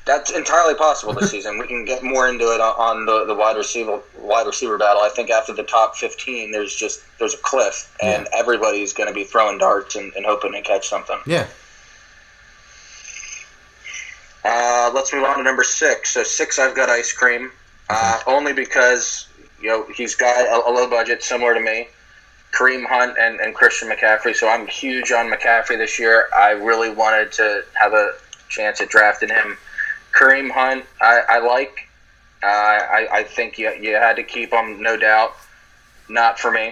That's 0.05 0.33
entirely 0.33 0.75
possible 0.75 1.13
this 1.13 1.31
season. 1.31 1.59
We 1.59 1.69
can 1.69 1.85
get 1.85 2.03
more 2.03 2.29
into 2.29 2.45
it 2.47 2.61
on 2.61 3.07
the, 3.07 3.25
the 3.25 3.35
wide 3.35 3.57
receiver 3.57 4.01
wide 4.19 4.47
receiver 4.47 4.77
battle. 4.77 5.01
I 5.03 5.09
think 5.09 5.31
after 5.31 5.53
the 5.53 5.63
top 5.63 5.95
fifteen, 5.95 6.51
there's 6.51 6.75
just 6.75 7.03
there's 7.21 7.35
a 7.35 7.39
cliff, 7.39 7.95
and 8.03 8.27
yeah. 8.31 8.39
everybody's 8.39 8.93
going 8.93 9.09
to 9.09 9.15
be 9.15 9.23
throwing 9.23 9.59
darts 9.59 9.95
and, 9.95 10.13
and, 10.15 10.27
hoping 10.27 10.53
to 10.53 10.63
catch 10.63 10.89
something. 10.89 11.19
Yeah. 11.25 11.47
Uh, 14.45 14.91
let's 14.93 15.13
move 15.13 15.23
on 15.23 15.37
to 15.37 15.45
number 15.45 15.63
six. 15.63 16.15
So 16.15 16.25
six, 16.25 16.59
I've 16.59 16.75
got 16.75 16.91
ice 16.91 17.13
cream 17.13 17.53
uh, 17.89 18.21
only 18.27 18.53
because 18.53 19.29
you 19.61 19.69
know 19.69 19.87
he's 19.95 20.15
got 20.15 20.37
a, 20.47 20.69
a, 20.69 20.73
low 20.73 20.89
budget, 20.89 21.23
similar 21.23 21.55
to 21.55 21.61
me. 21.61 21.89
Kareem 22.53 22.85
Hunt 22.87 23.17
and, 23.19 23.41
and 23.41 23.55
Christian 23.55 23.89
McCaffrey. 23.89 24.35
So 24.35 24.49
I'm 24.49 24.67
huge 24.67 25.11
on 25.13 25.31
McCaffrey 25.31 25.79
this 25.79 25.99
year. 25.99 26.29
I 26.37 26.51
really 26.51 26.91
wanted 26.91 27.33
to 27.33 27.65
have 27.75 27.93
a 27.95 28.13
chance 28.49 28.81
at 28.81 28.89
drafting 28.89 29.31
him. 29.31 29.57
Kareem 30.13 30.51
Hunt, 30.51 30.85
I, 31.01 31.23
I 31.29 31.39
like. 31.39 31.89
Uh, 32.43 32.47
I, 32.47 33.09
I 33.13 33.23
think 33.23 33.59
you, 33.59 33.71
you 33.81 33.95
had 33.95 34.17
to 34.17 34.23
keep 34.23 34.53
him, 34.53 34.83
no 34.83 34.97
doubt. 34.97 35.35
Not 36.09 36.39
for 36.39 36.51
me. 36.51 36.69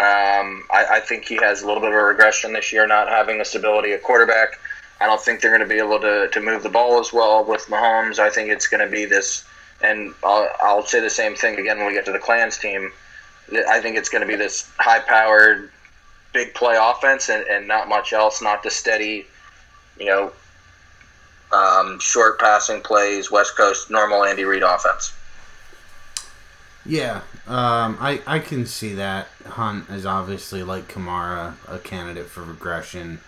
Um, 0.00 0.64
I, 0.70 0.86
I 0.92 1.00
think 1.00 1.24
he 1.24 1.36
has 1.36 1.62
a 1.62 1.66
little 1.66 1.80
bit 1.80 1.90
of 1.90 1.96
a 1.96 2.04
regression 2.04 2.52
this 2.52 2.72
year, 2.72 2.86
not 2.86 3.08
having 3.08 3.38
the 3.38 3.44
stability 3.44 3.92
of 3.92 4.02
quarterback. 4.02 4.58
I 5.00 5.06
don't 5.06 5.20
think 5.20 5.40
they're 5.40 5.50
going 5.50 5.68
to 5.68 5.72
be 5.74 5.80
able 5.80 6.00
to, 6.00 6.28
to 6.28 6.40
move 6.40 6.62
the 6.62 6.68
ball 6.68 7.00
as 7.00 7.12
well 7.12 7.44
with 7.44 7.66
Mahomes. 7.66 8.18
I 8.18 8.30
think 8.30 8.50
it's 8.50 8.68
going 8.68 8.84
to 8.84 8.90
be 8.90 9.04
this 9.04 9.44
and 9.82 10.14
I'll, 10.24 10.48
I'll 10.60 10.86
say 10.86 11.00
the 11.00 11.10
same 11.10 11.34
thing 11.34 11.58
again 11.58 11.78
when 11.78 11.86
we 11.86 11.92
get 11.92 12.04
to 12.06 12.12
the 12.12 12.18
Clans 12.18 12.58
team. 12.58 12.92
I 13.68 13.80
think 13.80 13.96
it's 13.96 14.08
going 14.08 14.22
to 14.22 14.28
be 14.28 14.36
this 14.36 14.70
high 14.78 15.00
powered, 15.00 15.70
big 16.32 16.54
play 16.54 16.76
offense 16.80 17.28
and, 17.28 17.46
and 17.46 17.66
not 17.66 17.88
much 17.88 18.12
else, 18.12 18.42
not 18.42 18.62
the 18.62 18.70
steady, 18.70 19.26
you 19.98 20.06
know, 20.06 20.32
um, 21.52 21.98
short 21.98 22.38
passing 22.38 22.80
plays, 22.82 23.30
West 23.30 23.56
Coast, 23.56 23.90
normal 23.90 24.24
Andy 24.24 24.44
Reid 24.44 24.62
offense. 24.62 25.12
Yeah, 26.84 27.20
um, 27.46 27.98
I, 28.00 28.22
I 28.26 28.38
can 28.38 28.64
see 28.64 28.94
that. 28.94 29.28
Hunt 29.46 29.90
is 29.90 30.06
obviously, 30.06 30.62
like 30.62 30.88
Kamara, 30.88 31.54
a 31.66 31.78
candidate 31.78 32.26
for 32.26 32.42
regression. 32.42 33.20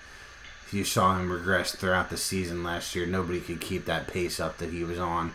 You 0.73 0.85
saw 0.85 1.19
him 1.19 1.31
regress 1.31 1.75
throughout 1.75 2.11
the 2.11 2.17
season 2.17 2.63
last 2.63 2.95
year. 2.95 3.05
Nobody 3.05 3.41
could 3.41 3.61
keep 3.61 3.85
that 3.87 4.07
pace 4.07 4.39
up 4.39 4.59
that 4.59 4.71
he 4.71 4.85
was 4.85 4.99
on. 4.99 5.35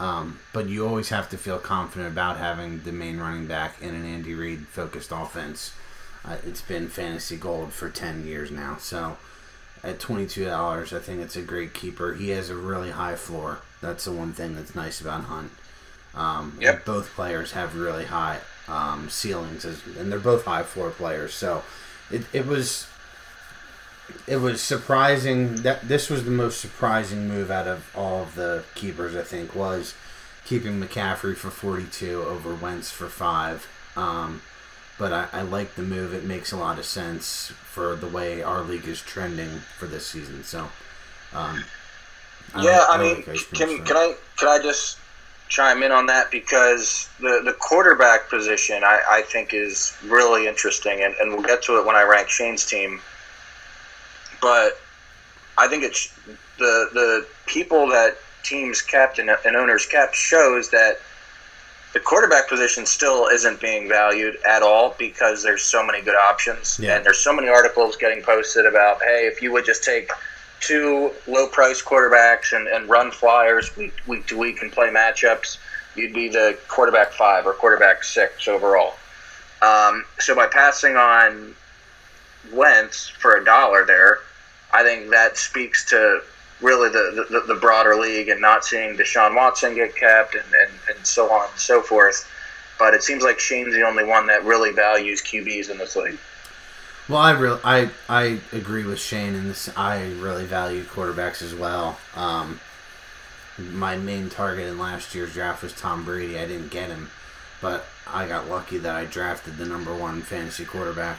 Um, 0.00 0.40
but 0.54 0.66
you 0.66 0.88
always 0.88 1.10
have 1.10 1.28
to 1.28 1.36
feel 1.36 1.58
confident 1.58 2.10
about 2.10 2.38
having 2.38 2.82
the 2.84 2.92
main 2.92 3.18
running 3.18 3.46
back 3.46 3.80
in 3.82 3.94
an 3.94 4.06
Andy 4.06 4.34
Reid 4.34 4.66
focused 4.66 5.12
offense. 5.12 5.74
Uh, 6.24 6.38
it's 6.46 6.62
been 6.62 6.88
fantasy 6.88 7.36
gold 7.36 7.74
for 7.74 7.90
10 7.90 8.26
years 8.26 8.50
now. 8.50 8.78
So 8.78 9.18
at 9.84 9.98
$22, 9.98 10.96
I 10.96 10.98
think 11.00 11.20
it's 11.20 11.36
a 11.36 11.42
great 11.42 11.74
keeper. 11.74 12.14
He 12.14 12.30
has 12.30 12.48
a 12.48 12.56
really 12.56 12.92
high 12.92 13.14
floor. 13.14 13.60
That's 13.82 14.06
the 14.06 14.12
one 14.12 14.32
thing 14.32 14.54
that's 14.54 14.74
nice 14.74 15.02
about 15.02 15.24
Hunt. 15.24 15.52
Um, 16.14 16.56
yep. 16.58 16.86
Both 16.86 17.14
players 17.14 17.52
have 17.52 17.76
really 17.76 18.06
high 18.06 18.38
um, 18.68 19.10
ceilings, 19.10 19.66
as, 19.66 19.82
and 19.98 20.10
they're 20.10 20.18
both 20.18 20.46
high 20.46 20.62
floor 20.62 20.90
players. 20.90 21.34
So 21.34 21.62
it, 22.10 22.24
it 22.32 22.46
was 22.46 22.88
it 24.26 24.36
was 24.36 24.60
surprising 24.60 25.56
that 25.62 25.88
this 25.88 26.10
was 26.10 26.24
the 26.24 26.30
most 26.30 26.60
surprising 26.60 27.28
move 27.28 27.50
out 27.50 27.66
of 27.66 27.90
all 27.96 28.22
of 28.22 28.34
the 28.34 28.64
keepers. 28.74 29.16
I 29.16 29.22
think 29.22 29.54
was 29.54 29.94
keeping 30.44 30.80
McCaffrey 30.80 31.36
for 31.36 31.50
42 31.50 32.22
over 32.22 32.54
Wentz 32.54 32.90
for 32.90 33.08
five. 33.08 33.68
Um, 33.96 34.42
but 34.98 35.12
I, 35.12 35.28
I, 35.32 35.42
like 35.42 35.76
the 35.76 35.82
move. 35.82 36.12
It 36.12 36.24
makes 36.24 36.52
a 36.52 36.56
lot 36.56 36.78
of 36.78 36.84
sense 36.84 37.52
for 37.64 37.96
the 37.96 38.06
way 38.06 38.42
our 38.42 38.62
league 38.62 38.86
is 38.86 39.00
trending 39.00 39.48
for 39.78 39.86
this 39.86 40.06
season. 40.06 40.44
So, 40.44 40.68
um, 41.32 41.64
I 42.54 42.64
yeah, 42.64 42.84
I, 42.88 42.98
mean, 42.98 43.22
can 43.22 43.84
can 43.84 43.96
I 43.96 44.14
can 44.36 44.48
I 44.48 44.58
just 44.62 44.98
chime 45.48 45.82
in 45.82 45.90
on 45.90 46.06
that 46.06 46.30
because 46.30 47.08
the 47.18 47.40
the 47.44 47.52
quarterback 47.52 48.28
position 48.28 48.84
I, 48.84 49.00
I 49.10 49.22
think 49.22 49.54
is 49.54 49.96
really 50.04 50.46
interesting, 50.46 51.02
and, 51.02 51.14
and 51.20 51.32
we'll 51.32 51.42
get 51.42 51.62
to 51.62 51.78
it 51.78 51.86
when 51.86 51.96
I 51.96 52.02
rank 52.02 52.28
Shane's 52.28 52.66
team 52.66 53.00
but 54.40 54.80
I 55.58 55.68
think 55.68 55.84
it's 55.84 56.12
the 56.58 56.88
the 56.92 57.26
people 57.46 57.88
that 57.88 58.16
teams 58.42 58.80
kept 58.80 59.18
and, 59.18 59.30
and 59.44 59.56
owners 59.56 59.86
kept 59.86 60.14
shows 60.14 60.70
that 60.70 61.00
the 61.92 62.00
quarterback 62.00 62.48
position 62.48 62.86
still 62.86 63.26
isn't 63.26 63.60
being 63.60 63.88
valued 63.88 64.38
at 64.46 64.62
all 64.62 64.94
because 64.98 65.42
there's 65.42 65.62
so 65.62 65.84
many 65.84 66.00
good 66.00 66.14
options 66.14 66.78
yeah. 66.80 66.96
and 66.96 67.04
there's 67.04 67.18
so 67.18 67.32
many 67.32 67.48
articles 67.48 67.96
getting 67.96 68.22
posted 68.22 68.66
about 68.66 69.02
hey 69.02 69.26
if 69.26 69.42
you 69.42 69.52
would 69.52 69.64
just 69.64 69.82
take 69.82 70.10
two 70.60 71.10
low 71.26 71.46
price 71.46 71.82
quarterbacks 71.82 72.52
and, 72.52 72.68
and 72.68 72.88
run 72.88 73.10
flyers 73.10 73.74
week, 73.76 73.94
week 74.06 74.26
to 74.26 74.36
week 74.36 74.62
and 74.62 74.72
play 74.72 74.88
matchups 74.88 75.58
you'd 75.96 76.14
be 76.14 76.28
the 76.28 76.56
quarterback 76.68 77.12
five 77.12 77.46
or 77.46 77.52
quarterback 77.54 78.04
six 78.04 78.46
overall 78.46 78.94
um, 79.62 80.04
so 80.18 80.34
by 80.34 80.46
passing 80.46 80.96
on 80.96 81.54
Wentz 82.52 83.08
for 83.08 83.36
a 83.36 83.44
dollar 83.44 83.84
there 83.84 84.20
I 84.72 84.82
think 84.82 85.10
that 85.10 85.36
speaks 85.36 85.84
to 85.90 86.22
really 86.60 86.90
the, 86.90 87.26
the, 87.30 87.40
the, 87.54 87.60
broader 87.60 87.96
league 87.96 88.28
and 88.28 88.40
not 88.40 88.64
seeing 88.64 88.96
Deshaun 88.96 89.34
Watson 89.34 89.74
get 89.74 89.96
kept 89.96 90.34
and, 90.34 90.44
and, 90.44 90.72
and 90.94 91.06
so 91.06 91.32
on 91.32 91.48
and 91.48 91.58
so 91.58 91.80
forth. 91.82 92.30
But 92.78 92.94
it 92.94 93.02
seems 93.02 93.22
like 93.22 93.38
Shane's 93.38 93.74
the 93.74 93.82
only 93.82 94.04
one 94.04 94.26
that 94.26 94.44
really 94.44 94.72
values 94.72 95.22
QBs 95.22 95.70
in 95.70 95.78
this 95.78 95.96
league. 95.96 96.18
Well, 97.08 97.18
I 97.18 97.32
really, 97.32 97.60
I, 97.64 97.90
I 98.08 98.40
agree 98.52 98.84
with 98.84 99.00
Shane 99.00 99.34
in 99.34 99.48
this. 99.48 99.68
I 99.76 100.12
really 100.12 100.44
value 100.44 100.84
quarterbacks 100.84 101.42
as 101.42 101.54
well. 101.54 101.98
Um, 102.14 102.60
my 103.58 103.96
main 103.96 104.30
target 104.30 104.68
in 104.68 104.78
last 104.78 105.14
year's 105.14 105.32
draft 105.32 105.62
was 105.62 105.72
Tom 105.72 106.04
Brady. 106.04 106.38
I 106.38 106.46
didn't 106.46 106.70
get 106.70 106.88
him, 106.88 107.10
but 107.60 107.86
I 108.06 108.28
got 108.28 108.48
lucky 108.48 108.78
that 108.78 108.94
I 108.94 109.06
drafted 109.06 109.56
the 109.56 109.66
number 109.66 109.94
one 109.94 110.22
fantasy 110.22 110.64
quarterback. 110.64 111.18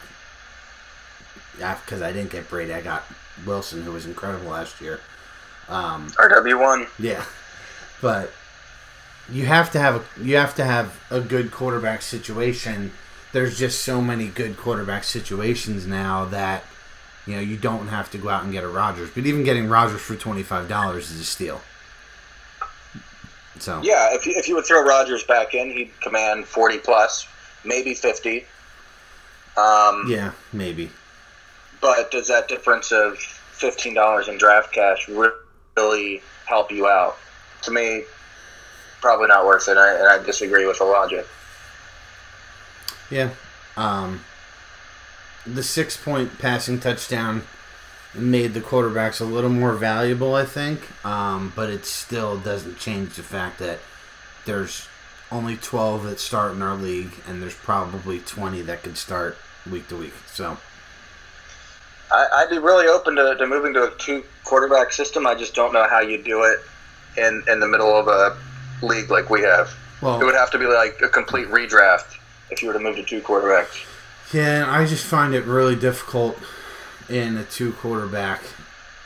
Because 1.58 2.02
I 2.02 2.14
didn't 2.14 2.32
get 2.32 2.50
Brady, 2.50 2.74
I 2.74 2.82
got 2.82 3.04
Wilson, 3.46 3.84
who 3.84 3.92
was 3.92 4.06
incredible 4.06 4.50
last 4.52 4.82
year. 4.82 5.00
Um, 5.70 6.10
RW 6.12 6.60
one. 6.60 6.88
Yeah, 7.00 7.24
but 8.02 8.32
you 9.30 9.46
have 9.46 9.72
to 9.72 9.80
have 9.80 9.96
a, 9.96 10.24
you 10.24 10.36
have 10.38 10.56
to 10.56 10.66
have 10.66 11.00
a 11.10 11.22
good 11.22 11.52
quarterback 11.52 12.02
situation. 12.02 12.92
There's 13.32 13.58
just 13.58 13.82
so 13.82 14.02
many 14.02 14.28
good 14.28 14.58
quarterback 14.58 15.04
situations 15.06 15.88
now 15.88 16.26
that 16.26 16.64
you 17.26 17.36
know 17.36 17.42
you 17.42 17.56
don't 17.56 17.88
have 17.88 18.12
to 18.12 18.18
go 18.18 18.30
out 18.30 18.44
and 18.44 18.52
get 18.52 18.64
a 18.64 18.68
Rodgers. 18.68 19.10
But 19.12 19.26
even 19.26 19.44
getting 19.44 19.70
Rodgers 19.70 20.02
for 20.02 20.16
twenty 20.16 20.44
five 20.44 20.68
dollars 20.68 21.12
is 21.12 21.22
a 21.22 21.26
steal. 21.26 21.62
So 23.60 23.80
yeah, 23.84 24.14
if 24.16 24.26
you, 24.26 24.34
if 24.36 24.48
you 24.48 24.56
would 24.56 24.66
throw 24.66 24.84
Rodgers 24.84 25.24
back 25.24 25.54
in, 25.54 25.70
he'd 25.70 25.92
command 26.02 26.46
forty 26.46 26.80
plus, 26.80 27.28
maybe 27.64 27.94
fifty. 27.94 28.46
Um, 29.56 30.06
Yeah, 30.08 30.32
maybe. 30.52 30.90
But 31.82 32.12
does 32.12 32.28
that 32.28 32.48
difference 32.48 32.92
of 32.92 33.18
fifteen 33.18 33.94
dollars 33.94 34.28
in 34.28 34.38
draft 34.38 34.72
cash 34.74 35.10
really 35.10 36.22
help 36.46 36.72
you 36.72 36.88
out? 36.88 37.18
To 37.64 37.72
me, 37.72 38.04
probably 39.02 39.28
not 39.28 39.46
worth 39.46 39.68
it. 39.68 39.78
I, 39.78 39.96
and 39.96 40.08
I 40.08 40.24
disagree 40.24 40.66
with 40.66 40.78
the 40.78 40.86
logic. 40.86 41.28
Yeah. 43.10 43.32
Um, 43.76 44.22
the 45.46 45.64
six 45.64 45.98
point 45.98 46.40
passing 46.40 46.80
touchdown 46.80 47.44
made 48.14 48.54
the 48.54 48.62
quarterbacks 48.62 49.22
a 49.22 49.26
little 49.26 49.50
more 49.50 49.74
valuable, 49.74 50.36
I 50.36 50.46
think. 50.46 50.82
Um, 51.06 51.54
but 51.56 51.70
it 51.70 51.86
still 51.86 52.38
doesn't 52.38 52.78
change 52.78 53.16
the 53.16 53.24
fact 53.24 53.60
that 53.60 53.80
there's 54.46 54.88
only 55.32 55.56
12 55.56 56.04
that 56.04 56.20
start 56.20 56.52
in 56.54 56.62
our 56.62 56.76
league, 56.76 57.14
and 57.28 57.42
there's 57.42 57.56
probably 57.56 58.20
20 58.20 58.62
that 58.64 58.84
could 58.84 58.98
start 58.98 59.38
week 59.70 59.88
to 59.88 59.96
week. 59.96 60.14
So, 60.28 60.58
I, 62.12 62.28
I'd 62.38 62.50
be 62.50 62.58
really 62.58 62.88
open 62.88 63.16
to, 63.16 63.36
to 63.36 63.48
moving 63.48 63.74
to 63.74 63.84
a 63.84 63.92
two 63.98 64.24
quarterback 64.44 64.92
system. 64.92 65.26
I 65.26 65.36
just 65.36 65.56
don't 65.56 65.72
know 65.74 65.88
how 65.90 66.00
you 66.02 66.22
do 66.22 66.44
it 66.44 66.60
in 67.18 67.44
in 67.48 67.60
the 67.60 67.68
middle 67.68 67.96
of 67.96 68.08
a 68.08 68.38
league 68.86 69.10
like 69.10 69.30
we 69.30 69.42
have. 69.42 69.70
Well, 70.02 70.20
It 70.20 70.26
would 70.26 70.36
have 70.36 70.52
to 70.52 70.58
be 70.60 70.66
like 70.66 71.00
a 71.02 71.10
complete 71.10 71.48
redraft 71.48 72.18
if 72.50 72.62
you 72.62 72.68
were 72.68 72.74
to 72.74 72.80
move 72.80 72.96
to 72.98 73.04
two 73.04 73.22
quarterbacks. 73.22 73.86
yeah, 74.34 74.66
I 74.68 74.86
just 74.86 75.06
find 75.06 75.34
it 75.36 75.46
really 75.46 75.76
difficult 75.76 76.38
in 77.08 77.38
a 77.38 77.44
two 77.44 77.74
quarterback, 77.74 78.42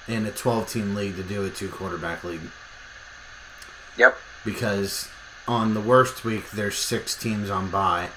in 0.08 0.26
a 0.26 0.32
12 0.32 0.70
team 0.70 0.96
league 0.96 1.16
to 1.18 1.24
do 1.24 1.44
a 1.46 1.50
two 1.50 1.70
quarterback 1.70 2.24
league. 2.24 2.42
Yep. 3.98 4.18
because 4.44 5.10
on 5.48 5.74
the 5.74 5.80
worst 5.82 6.24
week 6.26 6.52
there's 6.52 6.78
six 6.78 7.16
teams 7.16 7.50
on 7.50 7.70
bye, 7.72 8.10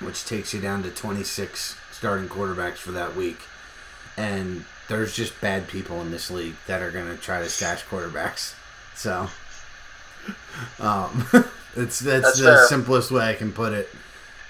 which 0.00 0.24
takes 0.24 0.52
you 0.54 0.60
down 0.60 0.82
to 0.82 0.90
26 0.90 1.76
starting 1.92 2.28
quarterbacks 2.28 2.76
for 2.76 2.90
that 2.92 3.14
week, 3.16 3.38
and 4.16 4.64
there's 4.88 5.14
just 5.14 5.40
bad 5.40 5.68
people 5.68 6.00
in 6.00 6.10
this 6.10 6.30
league 6.30 6.56
that 6.66 6.82
are 6.82 6.90
gonna 6.90 7.16
try 7.16 7.40
to 7.40 7.48
stash 7.48 7.84
quarterbacks. 7.84 8.54
So, 8.94 9.28
um, 10.78 11.26
it's 11.76 11.98
that's, 12.00 12.24
That's 12.24 12.38
the 12.38 12.44
fair. 12.44 12.66
simplest 12.66 13.10
way 13.10 13.28
I 13.30 13.34
can 13.34 13.52
put 13.52 13.72
it. 13.72 13.88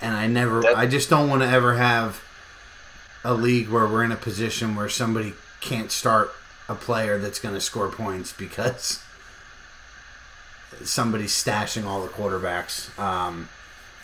And 0.03 0.15
I 0.17 0.27
never, 0.27 0.63
That- 0.63 0.77
I 0.79 0.87
just 0.87 1.11
don't 1.11 1.29
want 1.29 1.43
to 1.43 1.49
ever 1.49 1.75
have 1.75 2.23
a 3.23 3.35
league 3.35 3.69
where 3.69 3.87
we're 3.87 4.03
in 4.03 4.13
a 4.13 4.17
position 4.17 4.75
where 4.75 4.89
somebody 4.89 5.35
can't 5.61 5.91
start 5.93 6.33
a 6.71 6.75
player 6.75 7.19
that's 7.19 7.39
going 7.39 7.55
to 7.55 7.61
score 7.61 7.89
points 7.91 8.33
because 8.33 9.03
somebody's 10.83 11.33
stashing 11.33 11.85
all 11.85 12.03
the 12.03 12.09
quarterbacks. 12.09 12.97
Um, 12.99 13.49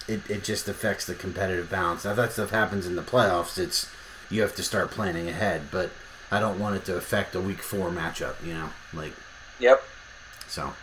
it, 0.08 0.28
it 0.28 0.44
just 0.44 0.68
affects 0.68 1.06
the 1.06 1.14
competitive 1.14 1.70
balance. 1.70 2.04
Now, 2.04 2.10
if 2.10 2.16
that 2.16 2.32
stuff 2.32 2.50
happens 2.50 2.86
in 2.86 2.94
the 2.96 3.02
playoffs, 3.02 3.58
it's 3.58 3.88
you 4.30 4.42
have 4.42 4.54
to 4.56 4.62
start 4.62 4.90
planning 4.90 5.28
ahead. 5.28 5.62
But 5.70 5.90
I 6.30 6.40
don't 6.40 6.58
want 6.58 6.76
it 6.76 6.84
to 6.86 6.96
affect 6.96 7.34
a 7.34 7.40
week 7.40 7.62
four 7.62 7.90
matchup. 7.90 8.34
You 8.44 8.54
know, 8.54 8.68
like 8.92 9.12
Yep. 9.58 9.82
so. 10.48 10.74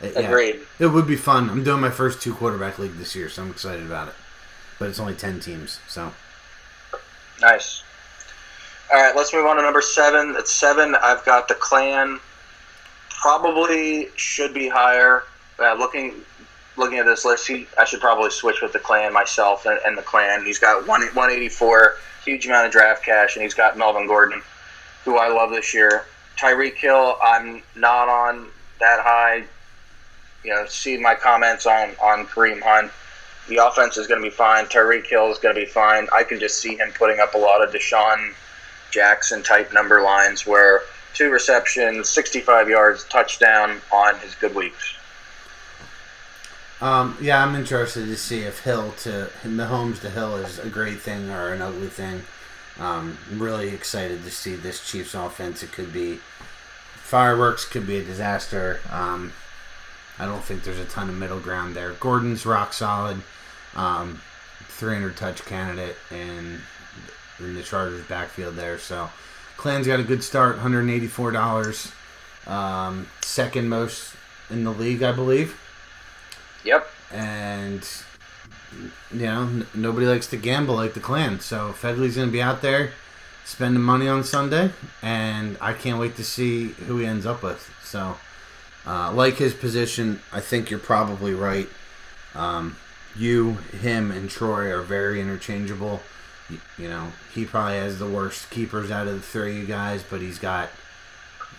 Yeah, 0.00 0.08
Agreed. 0.18 0.60
it 0.80 0.86
would 0.88 1.06
be 1.06 1.14
fun. 1.16 1.48
I'm 1.48 1.62
doing 1.62 1.80
my 1.80 1.90
first 1.90 2.20
two 2.20 2.34
quarterback 2.34 2.78
league 2.80 2.94
this 2.98 3.14
year, 3.14 3.28
so 3.28 3.42
I'm 3.42 3.50
excited 3.50 3.86
about 3.86 4.08
it. 4.08 4.14
But 4.80 4.88
it's 4.88 4.98
only 4.98 5.14
ten 5.14 5.38
teams, 5.38 5.78
so 5.88 6.12
Nice. 7.40 7.82
All 8.92 9.00
right, 9.00 9.14
let's 9.16 9.32
move 9.32 9.46
on 9.46 9.56
to 9.56 9.62
number 9.62 9.80
seven. 9.80 10.34
At 10.36 10.48
seven, 10.48 10.94
I've 10.96 11.24
got 11.24 11.46
the 11.48 11.54
clan. 11.54 12.18
Probably 13.10 14.08
should 14.16 14.52
be 14.52 14.68
higher. 14.68 15.24
Uh, 15.58 15.74
looking 15.74 16.14
looking 16.76 16.98
at 16.98 17.06
this 17.06 17.24
list, 17.24 17.46
he, 17.46 17.66
I 17.78 17.84
should 17.84 18.00
probably 18.00 18.30
switch 18.30 18.60
with 18.62 18.72
the 18.72 18.78
clan 18.78 19.12
myself 19.12 19.66
and, 19.66 19.78
and 19.86 19.96
the 19.96 20.02
clan. 20.02 20.44
He's 20.44 20.58
got 20.58 20.86
one 20.88 21.02
184, 21.02 21.96
huge 22.24 22.46
amount 22.46 22.66
of 22.66 22.72
draft 22.72 23.04
cash, 23.04 23.36
and 23.36 23.42
he's 23.42 23.54
got 23.54 23.76
Melvin 23.76 24.06
Gordon, 24.06 24.42
who 25.04 25.16
I 25.16 25.28
love 25.28 25.50
this 25.50 25.74
year. 25.74 26.04
Tyreek 26.36 26.74
Hill, 26.74 27.16
I'm 27.22 27.62
not 27.76 28.08
on 28.08 28.48
that 28.80 29.00
high. 29.00 29.44
You 30.44 30.50
know, 30.50 30.66
see 30.66 30.96
my 30.98 31.14
comments 31.14 31.66
on 31.66 31.90
on 32.00 32.26
Kareem 32.26 32.60
Hunt 32.62 32.90
the 33.48 33.56
offense 33.56 33.96
is 33.96 34.06
going 34.06 34.22
to 34.22 34.28
be 34.28 34.34
fine. 34.34 34.66
Tyreek 34.66 35.06
Hill 35.06 35.30
is 35.30 35.38
going 35.38 35.54
to 35.54 35.60
be 35.60 35.66
fine. 35.66 36.08
I 36.14 36.22
can 36.22 36.38
just 36.38 36.60
see 36.60 36.76
him 36.76 36.92
putting 36.92 37.20
up 37.20 37.34
a 37.34 37.38
lot 37.38 37.62
of 37.62 37.72
DeSean 37.72 38.34
Jackson 38.90 39.42
type 39.42 39.72
number 39.72 40.02
lines 40.02 40.46
where 40.46 40.82
two 41.14 41.30
receptions, 41.30 42.08
65 42.08 42.68
yards, 42.68 43.04
touchdown 43.04 43.80
on 43.92 44.18
his 44.20 44.34
good 44.36 44.54
weeks. 44.54 44.94
Um, 46.82 47.16
yeah, 47.20 47.44
I'm 47.44 47.54
interested 47.54 48.06
to 48.06 48.16
see 48.16 48.40
if 48.40 48.64
Hill 48.64 48.92
to 49.02 49.30
Mahomes 49.44 50.00
to 50.00 50.10
Hill 50.10 50.34
is 50.38 50.58
a 50.58 50.68
great 50.68 51.00
thing 51.00 51.30
or 51.30 51.52
an 51.52 51.62
ugly 51.62 51.86
thing. 51.86 52.22
Um, 52.80 53.16
I'm 53.30 53.40
really 53.40 53.68
excited 53.68 54.24
to 54.24 54.32
see 54.32 54.56
this 54.56 54.84
Chiefs 54.84 55.14
offense. 55.14 55.62
It 55.62 55.70
could 55.70 55.92
be 55.92 56.18
fireworks, 56.96 57.64
could 57.64 57.86
be 57.86 57.98
a 57.98 58.04
disaster. 58.04 58.80
Um, 58.90 59.32
I 60.18 60.24
don't 60.24 60.42
think 60.42 60.64
there's 60.64 60.80
a 60.80 60.84
ton 60.86 61.08
of 61.08 61.14
middle 61.14 61.38
ground 61.38 61.76
there. 61.76 61.92
Gordon's 61.92 62.44
rock 62.44 62.72
solid, 62.72 63.22
um, 63.76 64.20
300 64.64 65.16
touch 65.16 65.44
candidate 65.46 65.96
in 66.10 66.62
in 67.38 67.54
the 67.54 67.62
Chargers 67.62 68.04
backfield 68.06 68.56
there. 68.56 68.78
So, 68.78 69.08
Clan's 69.56 69.86
got 69.86 70.00
a 70.00 70.04
good 70.04 70.24
start, 70.24 70.56
184 70.56 71.30
dollars, 71.30 71.92
um, 72.48 73.06
second 73.20 73.68
most 73.68 74.16
in 74.50 74.64
the 74.64 74.72
league, 74.72 75.04
I 75.04 75.12
believe 75.12 75.56
Yep. 76.64 76.86
and 77.12 77.86
you 79.12 79.26
know 79.26 79.42
n- 79.42 79.66
nobody 79.74 80.06
likes 80.06 80.26
to 80.28 80.36
gamble 80.36 80.74
like 80.74 80.94
the 80.94 81.00
clan 81.00 81.40
so 81.40 81.72
Fedley's 81.72 82.16
going 82.16 82.28
to 82.28 82.32
be 82.32 82.40
out 82.40 82.62
there 82.62 82.92
spending 83.44 83.82
money 83.82 84.08
on 84.08 84.24
sunday 84.24 84.70
and 85.02 85.58
i 85.60 85.72
can't 85.72 85.98
wait 85.98 86.16
to 86.16 86.24
see 86.24 86.68
who 86.68 86.98
he 86.98 87.06
ends 87.06 87.26
up 87.26 87.42
with. 87.42 87.68
So 87.82 88.16
uh, 88.86 89.12
like 89.12 89.34
his 89.34 89.52
position 89.54 90.20
i 90.32 90.40
think 90.40 90.70
you're 90.70 90.78
probably 90.78 91.34
right. 91.34 91.68
Um, 92.34 92.76
you 93.14 93.54
him 93.80 94.10
and 94.10 94.30
troy 94.30 94.72
are 94.72 94.80
very 94.80 95.20
interchangeable. 95.20 96.00
You, 96.48 96.60
you 96.78 96.88
know 96.88 97.12
he 97.34 97.44
probably 97.44 97.76
has 97.76 97.98
the 97.98 98.08
worst 98.08 98.48
keepers 98.50 98.90
out 98.90 99.06
of 99.06 99.14
the 99.14 99.20
three 99.20 99.52
of 99.52 99.58
you 99.58 99.66
guys 99.66 100.02
but 100.08 100.20
he's 100.22 100.38
got 100.38 100.70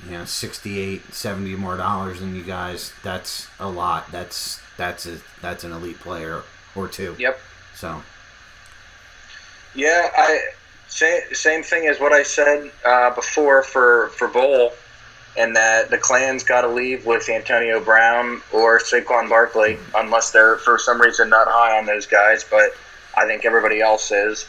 you 0.06 0.12
know 0.18 0.26
68 0.26 1.14
70 1.14 1.56
more 1.56 1.78
dollars 1.78 2.20
than 2.20 2.36
you 2.36 2.44
guys 2.44 2.92
that's 3.04 3.48
a 3.60 3.68
lot 3.70 4.12
that's 4.12 4.60
that's 4.78 5.06
a 5.06 5.18
that's 5.42 5.64
an 5.64 5.72
elite 5.72 6.00
player 6.00 6.44
or 6.76 6.88
two 6.88 7.16
Yep. 7.20 7.40
so 7.76 8.02
Yeah, 9.76 10.10
I 10.16 10.40
same 10.88 11.22
same 11.32 11.64
thing 11.64 11.88
as 11.88 12.00
what 12.00 12.14
I 12.14 12.24
said 12.24 12.72
uh, 12.86 13.10
before 13.16 13.64
for 13.64 14.10
for 14.10 14.28
Bowl, 14.28 14.74
and 15.38 15.56
that 15.56 15.90
the 15.90 15.98
Clan's 15.98 16.44
got 16.44 16.62
to 16.62 16.68
leave 16.68 17.06
with 17.06 17.28
Antonio 17.30 17.80
Brown 17.84 18.42
or 18.52 18.80
Saquon 18.80 19.28
Barkley, 19.30 19.78
unless 19.96 20.30
they're 20.32 20.58
for 20.58 20.78
some 20.78 21.02
reason 21.02 21.30
not 21.30 21.48
high 21.48 21.78
on 21.78 21.86
those 21.88 22.06
guys. 22.06 22.44
But 22.44 22.72
I 23.18 23.26
think 23.26 23.46
everybody 23.46 23.82
else 23.82 24.12
is. 24.12 24.46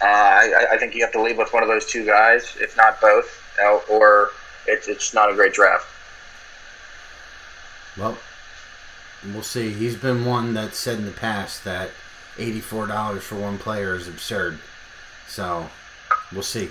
Uh, 0.00 0.06
I, 0.06 0.66
I 0.72 0.78
think 0.78 0.94
you 0.94 1.02
have 1.02 1.12
to 1.12 1.20
leave 1.22 1.38
with 1.38 1.52
one 1.52 1.64
of 1.64 1.68
those 1.68 1.84
two 1.86 2.06
guys, 2.06 2.56
if 2.60 2.76
not 2.76 3.00
both, 3.00 3.42
uh, 3.60 3.80
or 3.90 4.30
it's 4.66 4.88
it's 4.88 5.14
not 5.14 5.30
a 5.30 5.34
great 5.34 5.52
draft. 5.52 5.86
well 7.96 8.18
we'll 9.32 9.42
see 9.42 9.70
he's 9.70 9.96
been 9.96 10.24
one 10.24 10.54
that 10.54 10.74
said 10.74 10.98
in 10.98 11.04
the 11.04 11.10
past 11.10 11.64
that 11.64 11.90
$84 12.36 13.20
for 13.20 13.34
one 13.34 13.58
player 13.58 13.96
is 13.96 14.06
absurd 14.06 14.58
so 15.26 15.68
we'll 16.32 16.42
see 16.42 16.70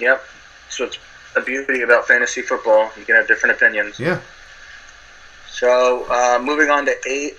Yep. 0.00 0.24
So 0.68 0.84
it's 0.84 0.98
the 1.34 1.40
beauty 1.40 1.82
about 1.82 2.06
fantasy 2.06 2.42
football. 2.42 2.90
You 2.98 3.04
can 3.04 3.14
have 3.14 3.28
different 3.28 3.56
opinions. 3.56 3.98
yeah 4.00 4.20
So 5.48 6.04
uh, 6.10 6.40
moving 6.42 6.70
on 6.70 6.84
to 6.86 6.94
eight, 7.08 7.36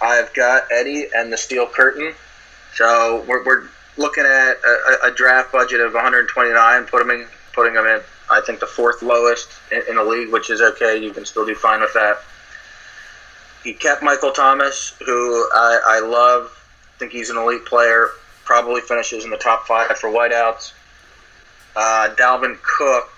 I've 0.00 0.32
got 0.34 0.64
Eddie 0.72 1.08
and 1.14 1.32
the 1.32 1.36
Steel 1.36 1.66
Curtain. 1.66 2.14
So 2.74 3.24
we're, 3.28 3.44
we're 3.44 3.64
looking 3.96 4.24
at 4.24 4.54
a, 4.64 5.06
a 5.06 5.10
draft 5.10 5.52
budget 5.52 5.80
of 5.80 5.92
129, 5.92 6.84
put 6.84 7.02
him 7.02 7.10
in, 7.10 7.26
putting 7.52 7.74
them 7.74 7.86
in. 7.86 8.00
I 8.30 8.40
think 8.40 8.60
the 8.60 8.66
fourth 8.66 9.02
lowest 9.02 9.48
in, 9.72 9.82
in 9.88 9.96
the 9.96 10.04
league, 10.04 10.30
which 10.30 10.50
is 10.50 10.60
okay. 10.60 10.98
You 11.02 11.12
can 11.12 11.24
still 11.24 11.46
do 11.46 11.54
fine 11.54 11.80
with 11.80 11.92
that. 11.94 12.18
He 13.64 13.72
kept 13.72 14.02
Michael 14.02 14.32
Thomas, 14.32 14.94
who 15.04 15.48
I, 15.54 15.80
I 15.84 16.00
love. 16.00 16.56
think 16.98 17.12
he's 17.12 17.30
an 17.30 17.36
elite 17.36 17.64
player. 17.64 18.10
Probably 18.44 18.80
finishes 18.80 19.24
in 19.24 19.30
the 19.30 19.36
top 19.36 19.66
five 19.66 19.96
for 19.98 20.08
wideouts. 20.10 20.72
Uh, 21.76 22.14
Dalvin 22.16 22.58
Cook, 22.62 23.10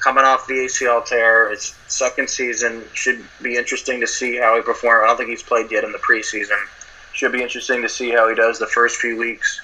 coming 0.00 0.24
off 0.24 0.46
the 0.46 0.54
ACL 0.54 1.04
tear. 1.04 1.50
It's 1.50 1.74
second 1.88 2.30
season. 2.30 2.84
Should 2.92 3.24
be 3.42 3.56
interesting 3.56 4.00
to 4.00 4.06
see 4.06 4.36
how 4.36 4.56
he 4.56 4.62
performs. 4.62 5.04
I 5.04 5.06
don't 5.08 5.16
think 5.16 5.30
he's 5.30 5.42
played 5.42 5.70
yet 5.72 5.84
in 5.84 5.92
the 5.92 5.98
preseason. 5.98 6.58
Should 7.12 7.32
be 7.32 7.42
interesting 7.42 7.82
to 7.82 7.88
see 7.88 8.10
how 8.10 8.28
he 8.28 8.34
does 8.34 8.58
the 8.58 8.66
first 8.66 8.96
few 8.96 9.16
weeks. 9.16 9.60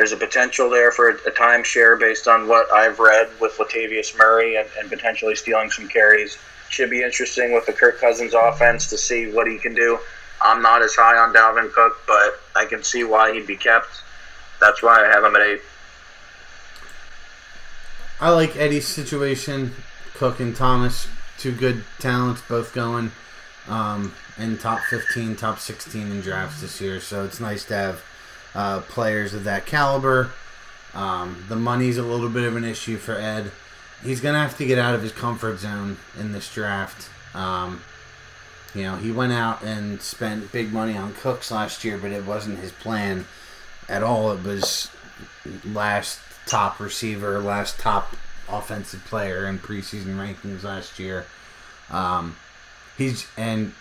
There's 0.00 0.12
a 0.12 0.16
potential 0.16 0.70
there 0.70 0.90
for 0.90 1.10
a, 1.10 1.14
timeshare 1.32 2.00
based 2.00 2.26
on 2.26 2.48
what 2.48 2.72
I've 2.72 2.98
read 3.00 3.28
with 3.38 3.58
Latavius 3.58 4.16
Murray 4.16 4.56
and, 4.56 4.66
and 4.78 4.88
potentially 4.88 5.34
stealing 5.34 5.70
some 5.70 5.88
carries. 5.88 6.38
Should 6.70 6.88
be 6.88 7.02
interesting 7.02 7.52
with 7.52 7.66
the 7.66 7.74
Kirk 7.74 8.00
Cousins 8.00 8.32
offense 8.32 8.86
to 8.86 8.96
see 8.96 9.30
what 9.30 9.46
he 9.46 9.58
can 9.58 9.74
do. 9.74 9.98
I'm 10.40 10.62
not 10.62 10.80
as 10.80 10.94
high 10.94 11.18
on 11.18 11.34
Dalvin 11.34 11.70
Cook, 11.70 11.98
but 12.06 12.40
I 12.56 12.64
can 12.64 12.82
see 12.82 13.04
why 13.04 13.34
he'd 13.34 13.46
be 13.46 13.58
kept. 13.58 13.90
that's 14.58 14.82
why 14.82 15.04
I 15.04 15.06
have 15.06 15.22
him 15.22 15.36
at 15.36 15.42
eight. 15.42 15.60
I 18.22 18.30
like 18.30 18.56
Eddie's 18.56 18.88
situation. 18.88 19.74
Cook 20.14 20.40
and 20.40 20.56
Thomas, 20.56 21.08
two 21.36 21.52
good 21.52 21.84
talents, 21.98 22.40
both 22.48 22.72
going 22.72 23.12
um, 23.68 24.14
in 24.38 24.56
top 24.56 24.80
15, 24.88 25.36
top 25.36 25.58
16 25.58 26.10
in 26.10 26.22
drafts 26.22 26.62
this 26.62 26.80
year. 26.80 27.00
So 27.00 27.22
it's 27.22 27.38
nice 27.38 27.66
to 27.66 27.74
have 27.74 28.02
uh, 28.54 28.80
players 28.80 29.34
of 29.34 29.44
that 29.44 29.66
caliber. 29.66 30.30
Um, 30.94 31.44
the 31.48 31.56
money's 31.56 31.98
a 31.98 32.02
little 32.02 32.28
bit 32.28 32.44
of 32.44 32.56
an 32.56 32.64
issue 32.64 32.96
for 32.96 33.14
Ed. 33.14 33.52
He's 34.02 34.20
going 34.20 34.34
to 34.34 34.40
have 34.40 34.56
to 34.58 34.66
get 34.66 34.78
out 34.78 34.94
of 34.94 35.02
his 35.02 35.12
comfort 35.12 35.58
zone 35.58 35.98
in 36.18 36.32
this 36.32 36.52
draft. 36.52 37.08
Um, 37.34 37.82
you 38.74 38.82
know, 38.82 38.96
he 38.96 39.12
went 39.12 39.32
out 39.32 39.62
and 39.62 40.00
spent 40.00 40.52
big 40.52 40.72
money 40.72 40.96
on 40.96 41.14
Cooks 41.14 41.50
last 41.50 41.84
year, 41.84 41.98
but 41.98 42.10
it 42.10 42.24
wasn't 42.24 42.58
his 42.58 42.72
plan 42.72 43.26
at 43.88 44.02
all. 44.02 44.32
It 44.32 44.42
was 44.42 44.90
last 45.64 46.20
top 46.46 46.80
receiver, 46.80 47.40
last 47.40 47.78
top 47.78 48.16
offensive 48.48 49.04
player 49.04 49.46
in 49.46 49.58
preseason 49.58 50.16
rankings 50.16 50.62
last 50.62 50.98
year. 50.98 51.26
Um, 51.90 52.36
he's 52.96 53.26
and 53.36 53.72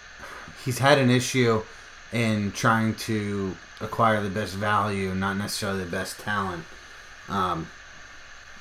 he's 0.65 0.79
had 0.79 0.97
an 0.97 1.10
issue 1.10 1.62
in 2.11 2.51
trying 2.51 2.95
to 2.95 3.55
acquire 3.81 4.21
the 4.21 4.29
best 4.29 4.55
value, 4.55 5.13
not 5.13 5.37
necessarily 5.37 5.83
the 5.83 5.91
best 5.91 6.19
talent. 6.19 6.63
Um, 7.27 7.67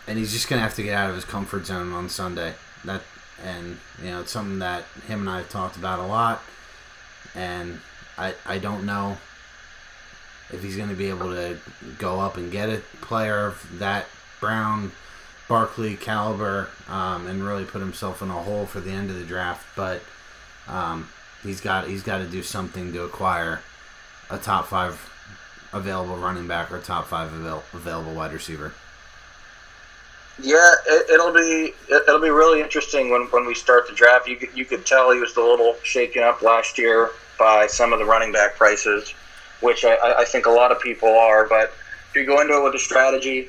and 0.07 0.19
he's 0.19 0.33
just 0.33 0.49
gonna 0.49 0.63
have 0.63 0.75
to 0.75 0.83
get 0.83 0.95
out 0.95 1.11
of 1.11 1.17
his 1.17 1.25
comfort 1.25 1.67
zone 1.67 1.93
on 1.93 2.09
Sunday. 2.09 2.55
That 2.85 3.03
and 3.45 3.79
you 4.03 4.11
know 4.11 4.21
it's 4.21 4.33
something 4.33 4.59
that 4.59 4.85
him 5.07 5.21
and 5.21 5.31
I 5.31 5.39
have 5.39 5.49
talked 5.49 5.77
about 5.77 5.99
a 5.99 6.07
lot. 6.07 6.43
And 7.35 7.81
I 8.17 8.35
I 8.47 8.59
don't 8.59 8.85
know 8.85 9.19
if 10.51 10.63
he's 10.63 10.77
going 10.77 10.89
to 10.89 10.95
be 10.95 11.09
able 11.09 11.31
to 11.31 11.59
go 11.99 12.21
up 12.21 12.37
and 12.37 12.51
get 12.51 12.69
a 12.69 12.83
player 13.01 13.47
of 13.47 13.79
that 13.79 14.07
Brown, 14.41 14.93
Barkley 15.49 15.97
caliber, 15.97 16.69
um, 16.89 17.27
and 17.27 17.45
really 17.45 17.65
put 17.65 17.81
himself 17.81 18.23
in 18.23 18.31
a 18.31 18.43
hole 18.43 18.67
for 18.67 18.81
the 18.81 18.91
end 18.91 19.11
of 19.11 19.17
the 19.17 19.25
draft. 19.25 19.67
But 19.77 20.03
um, 20.67 21.09
he's 21.43 21.61
got 21.61 21.87
he's 21.87 22.03
got 22.03 22.19
to 22.19 22.27
do 22.27 22.43
something 22.43 22.93
to 22.93 23.05
acquire 23.05 23.61
a 24.31 24.39
top 24.39 24.67
five 24.67 25.09
available 25.73 26.17
running 26.17 26.47
back 26.47 26.73
or 26.73 26.81
top 26.81 27.07
five 27.07 27.33
avail- 27.33 27.65
available 27.73 28.15
wide 28.15 28.33
receiver. 28.33 28.73
Yeah, 30.41 30.73
it, 30.87 31.19
will 31.19 31.33
be 31.33 31.75
it'll 31.93 32.21
be 32.21 32.31
really 32.31 32.61
interesting 32.61 33.11
when, 33.11 33.23
when 33.23 33.45
we 33.45 33.55
start 33.55 33.89
the 33.89 33.95
draft. 33.95 34.29
You 34.29 34.37
could, 34.37 34.57
you 34.57 34.65
could 34.65 34.87
tell 34.87 35.11
he 35.11 35.19
was 35.19 35.37
a 35.37 35.41
little 35.41 35.75
shaken 35.83 36.23
up 36.23 36.43
last 36.43 36.79
year 36.79 37.11
by 37.39 37.67
some 37.67 37.93
of 37.93 37.99
the 37.99 38.05
running 38.05 38.31
back 38.31 38.55
prices, 38.55 39.15
which 39.61 39.85
I, 39.85 39.97
I 40.19 40.25
think 40.25 40.47
a 40.47 40.51
lot 40.51 40.71
of 40.71 40.81
people 40.81 41.09
are. 41.09 41.49
But 41.49 41.73
if 42.11 42.17
you 42.17 42.25
go 42.25 42.41
into 42.41 42.57
it 42.57 42.63
with 42.63 42.75
a 42.75 42.79
strategy, 42.79 43.49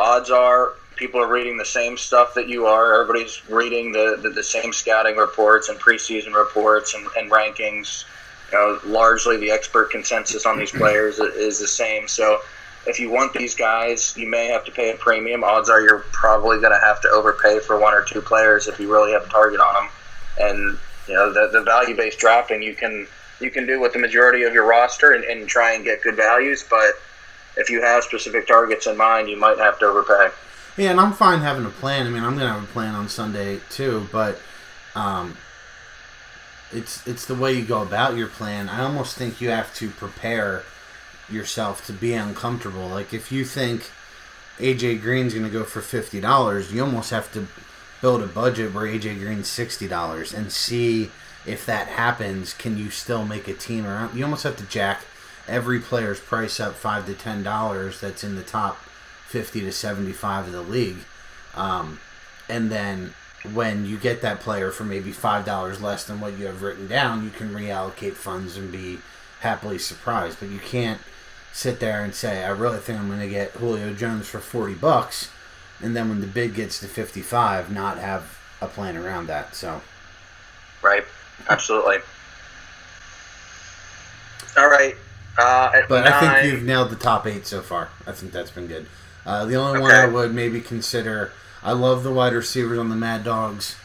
odds 0.00 0.30
are 0.30 0.72
people 0.96 1.20
are 1.20 1.28
reading 1.28 1.56
the 1.56 1.64
same 1.64 1.96
stuff 1.96 2.34
that 2.34 2.48
you 2.48 2.66
are. 2.66 3.00
Everybody's 3.00 3.48
reading 3.48 3.92
the, 3.92 4.18
the, 4.20 4.30
the 4.30 4.42
same 4.42 4.72
scouting 4.72 5.16
reports 5.16 5.68
and 5.68 5.78
preseason 5.78 6.34
reports 6.34 6.94
and, 6.94 7.06
and 7.16 7.30
rankings. 7.30 8.04
You 8.50 8.58
know, 8.58 8.80
largely 8.84 9.36
the 9.36 9.50
expert 9.50 9.90
consensus 9.90 10.46
on 10.46 10.58
these 10.58 10.70
players 10.70 11.18
is 11.18 11.58
the 11.58 11.68
same. 11.68 12.08
So 12.08 12.40
if 12.86 13.00
you 13.00 13.10
want 13.10 13.32
these 13.32 13.54
guys, 13.54 14.14
you 14.16 14.28
may 14.28 14.46
have 14.46 14.64
to 14.64 14.72
pay 14.72 14.90
a 14.90 14.96
premium. 14.96 15.44
Odds 15.44 15.68
are 15.68 15.80
you're 15.80 16.04
probably 16.12 16.58
going 16.58 16.72
to 16.72 16.84
have 16.84 17.00
to 17.02 17.08
overpay 17.08 17.60
for 17.60 17.78
one 17.78 17.92
or 17.92 18.02
two 18.02 18.22
players 18.22 18.68
if 18.68 18.78
you 18.78 18.90
really 18.90 19.12
have 19.12 19.26
a 19.26 19.28
target 19.28 19.60
on 19.60 19.74
them. 19.74 19.92
And 20.38 20.78
you 21.08 21.14
know 21.14 21.32
the, 21.32 21.48
the 21.52 21.62
value 21.62 21.96
based 21.96 22.18
drafting, 22.18 22.62
you 22.62 22.74
can 22.74 23.06
you 23.40 23.50
can 23.50 23.66
do 23.66 23.80
with 23.80 23.92
the 23.92 23.98
majority 23.98 24.44
of 24.44 24.54
your 24.54 24.66
roster 24.66 25.12
and, 25.12 25.24
and 25.24 25.48
try 25.48 25.72
and 25.72 25.84
get 25.84 26.02
good 26.02 26.16
values. 26.16 26.64
But 26.68 26.94
if 27.56 27.70
you 27.70 27.82
have 27.82 28.04
specific 28.04 28.46
targets 28.46 28.86
in 28.86 28.96
mind, 28.96 29.28
you 29.28 29.36
might 29.36 29.58
have 29.58 29.78
to 29.80 29.86
overpay. 29.86 30.30
Yeah, 30.76 30.90
and 30.90 31.00
I'm 31.00 31.12
fine 31.12 31.40
having 31.40 31.64
a 31.64 31.70
plan. 31.70 32.06
I 32.06 32.10
mean, 32.10 32.22
I'm 32.22 32.38
to 32.38 32.46
have 32.48 32.62
a 32.62 32.66
plan 32.66 32.94
on 32.94 33.08
Sunday 33.08 33.60
too, 33.70 34.08
but 34.12 34.38
um, 34.94 35.36
it's 36.72 37.06
it's 37.06 37.24
the 37.24 37.34
way 37.34 37.54
you 37.54 37.64
go 37.64 37.80
about 37.82 38.16
your 38.16 38.28
plan. 38.28 38.68
I 38.68 38.82
almost 38.82 39.16
think 39.16 39.40
you 39.40 39.48
have 39.48 39.74
to 39.76 39.88
prepare 39.88 40.64
yourself 41.30 41.84
to 41.86 41.92
be 41.92 42.12
uncomfortable. 42.12 42.88
Like 42.88 43.14
if 43.14 43.32
you 43.32 43.44
think 43.44 43.90
AJ 44.58 45.00
Green's 45.00 45.32
to 45.32 45.48
go 45.48 45.64
for 45.64 45.80
fifty 45.80 46.20
dollars, 46.20 46.72
you 46.72 46.82
almost 46.82 47.10
have 47.10 47.32
to 47.32 47.46
build 48.02 48.22
a 48.22 48.26
budget 48.26 48.74
where 48.74 48.84
AJ 48.84 49.18
Green's 49.20 49.48
sixty 49.48 49.88
dollars 49.88 50.34
and 50.34 50.52
see 50.52 51.10
if 51.46 51.64
that 51.64 51.88
happens. 51.88 52.52
Can 52.52 52.76
you 52.76 52.90
still 52.90 53.24
make 53.24 53.48
a 53.48 53.54
team 53.54 53.86
around? 53.86 54.14
You 54.14 54.24
almost 54.24 54.42
have 54.42 54.56
to 54.56 54.64
jack 54.64 55.06
every 55.48 55.80
player's 55.80 56.20
price 56.20 56.60
up 56.60 56.74
five 56.74 57.06
to 57.06 57.14
ten 57.14 57.42
dollars. 57.42 58.00
That's 58.00 58.22
in 58.22 58.36
the 58.36 58.42
top 58.42 58.78
fifty 59.28 59.60
to 59.60 59.72
seventy-five 59.72 60.46
of 60.46 60.52
the 60.52 60.62
league, 60.62 60.98
um, 61.54 62.00
and 62.48 62.70
then 62.70 63.14
when 63.52 63.86
you 63.86 63.96
get 63.96 64.22
that 64.22 64.40
player 64.40 64.70
for 64.70 64.84
maybe 64.84 65.12
five 65.12 65.44
dollars 65.44 65.80
less 65.80 66.04
than 66.04 66.20
what 66.20 66.38
you 66.38 66.46
have 66.46 66.62
written 66.62 66.86
down, 66.86 67.24
you 67.24 67.30
can 67.30 67.50
reallocate 67.50 68.14
funds 68.14 68.56
and 68.56 68.72
be 68.72 68.98
happily 69.40 69.78
surprised. 69.78 70.38
But 70.40 70.48
you 70.48 70.58
can't 70.58 71.00
sit 71.52 71.80
there 71.80 72.02
and 72.02 72.14
say, 72.14 72.44
I 72.44 72.50
really 72.50 72.78
think 72.78 72.98
I'm 73.00 73.08
going 73.08 73.20
to 73.20 73.28
get 73.28 73.52
Julio 73.52 73.94
Jones 73.94 74.28
for 74.28 74.40
40 74.40 74.74
bucks, 74.74 75.30
and 75.80 75.96
then 75.96 76.08
when 76.08 76.20
the 76.20 76.26
bid 76.26 76.54
gets 76.54 76.80
to 76.80 76.86
55, 76.86 77.72
not 77.72 77.98
have 77.98 78.38
a 78.60 78.66
plan 78.66 78.96
around 78.96 79.26
that. 79.28 79.54
So, 79.54 79.80
right, 80.82 81.04
absolutely. 81.48 81.98
All 84.56 84.68
right. 84.68 84.96
Uh, 85.38 85.82
but 85.88 86.04
nine, 86.04 86.12
I 86.12 86.40
think 86.40 86.52
you've 86.52 86.62
nailed 86.62 86.90
the 86.90 86.96
top 86.96 87.26
eight 87.26 87.46
so 87.46 87.60
far. 87.60 87.90
I 88.06 88.12
think 88.12 88.32
that's 88.32 88.50
been 88.50 88.66
good. 88.66 88.86
Uh, 89.26 89.44
the 89.44 89.56
only 89.56 89.72
okay. 89.72 89.82
one 89.82 89.92
I 89.92 90.06
would 90.06 90.32
maybe 90.32 90.60
consider, 90.60 91.32
I 91.62 91.72
love 91.72 92.04
the 92.04 92.12
wide 92.12 92.32
receivers 92.32 92.78
on 92.78 92.88
the 92.88 92.96
Mad 92.96 93.24
Dogs, 93.24 93.76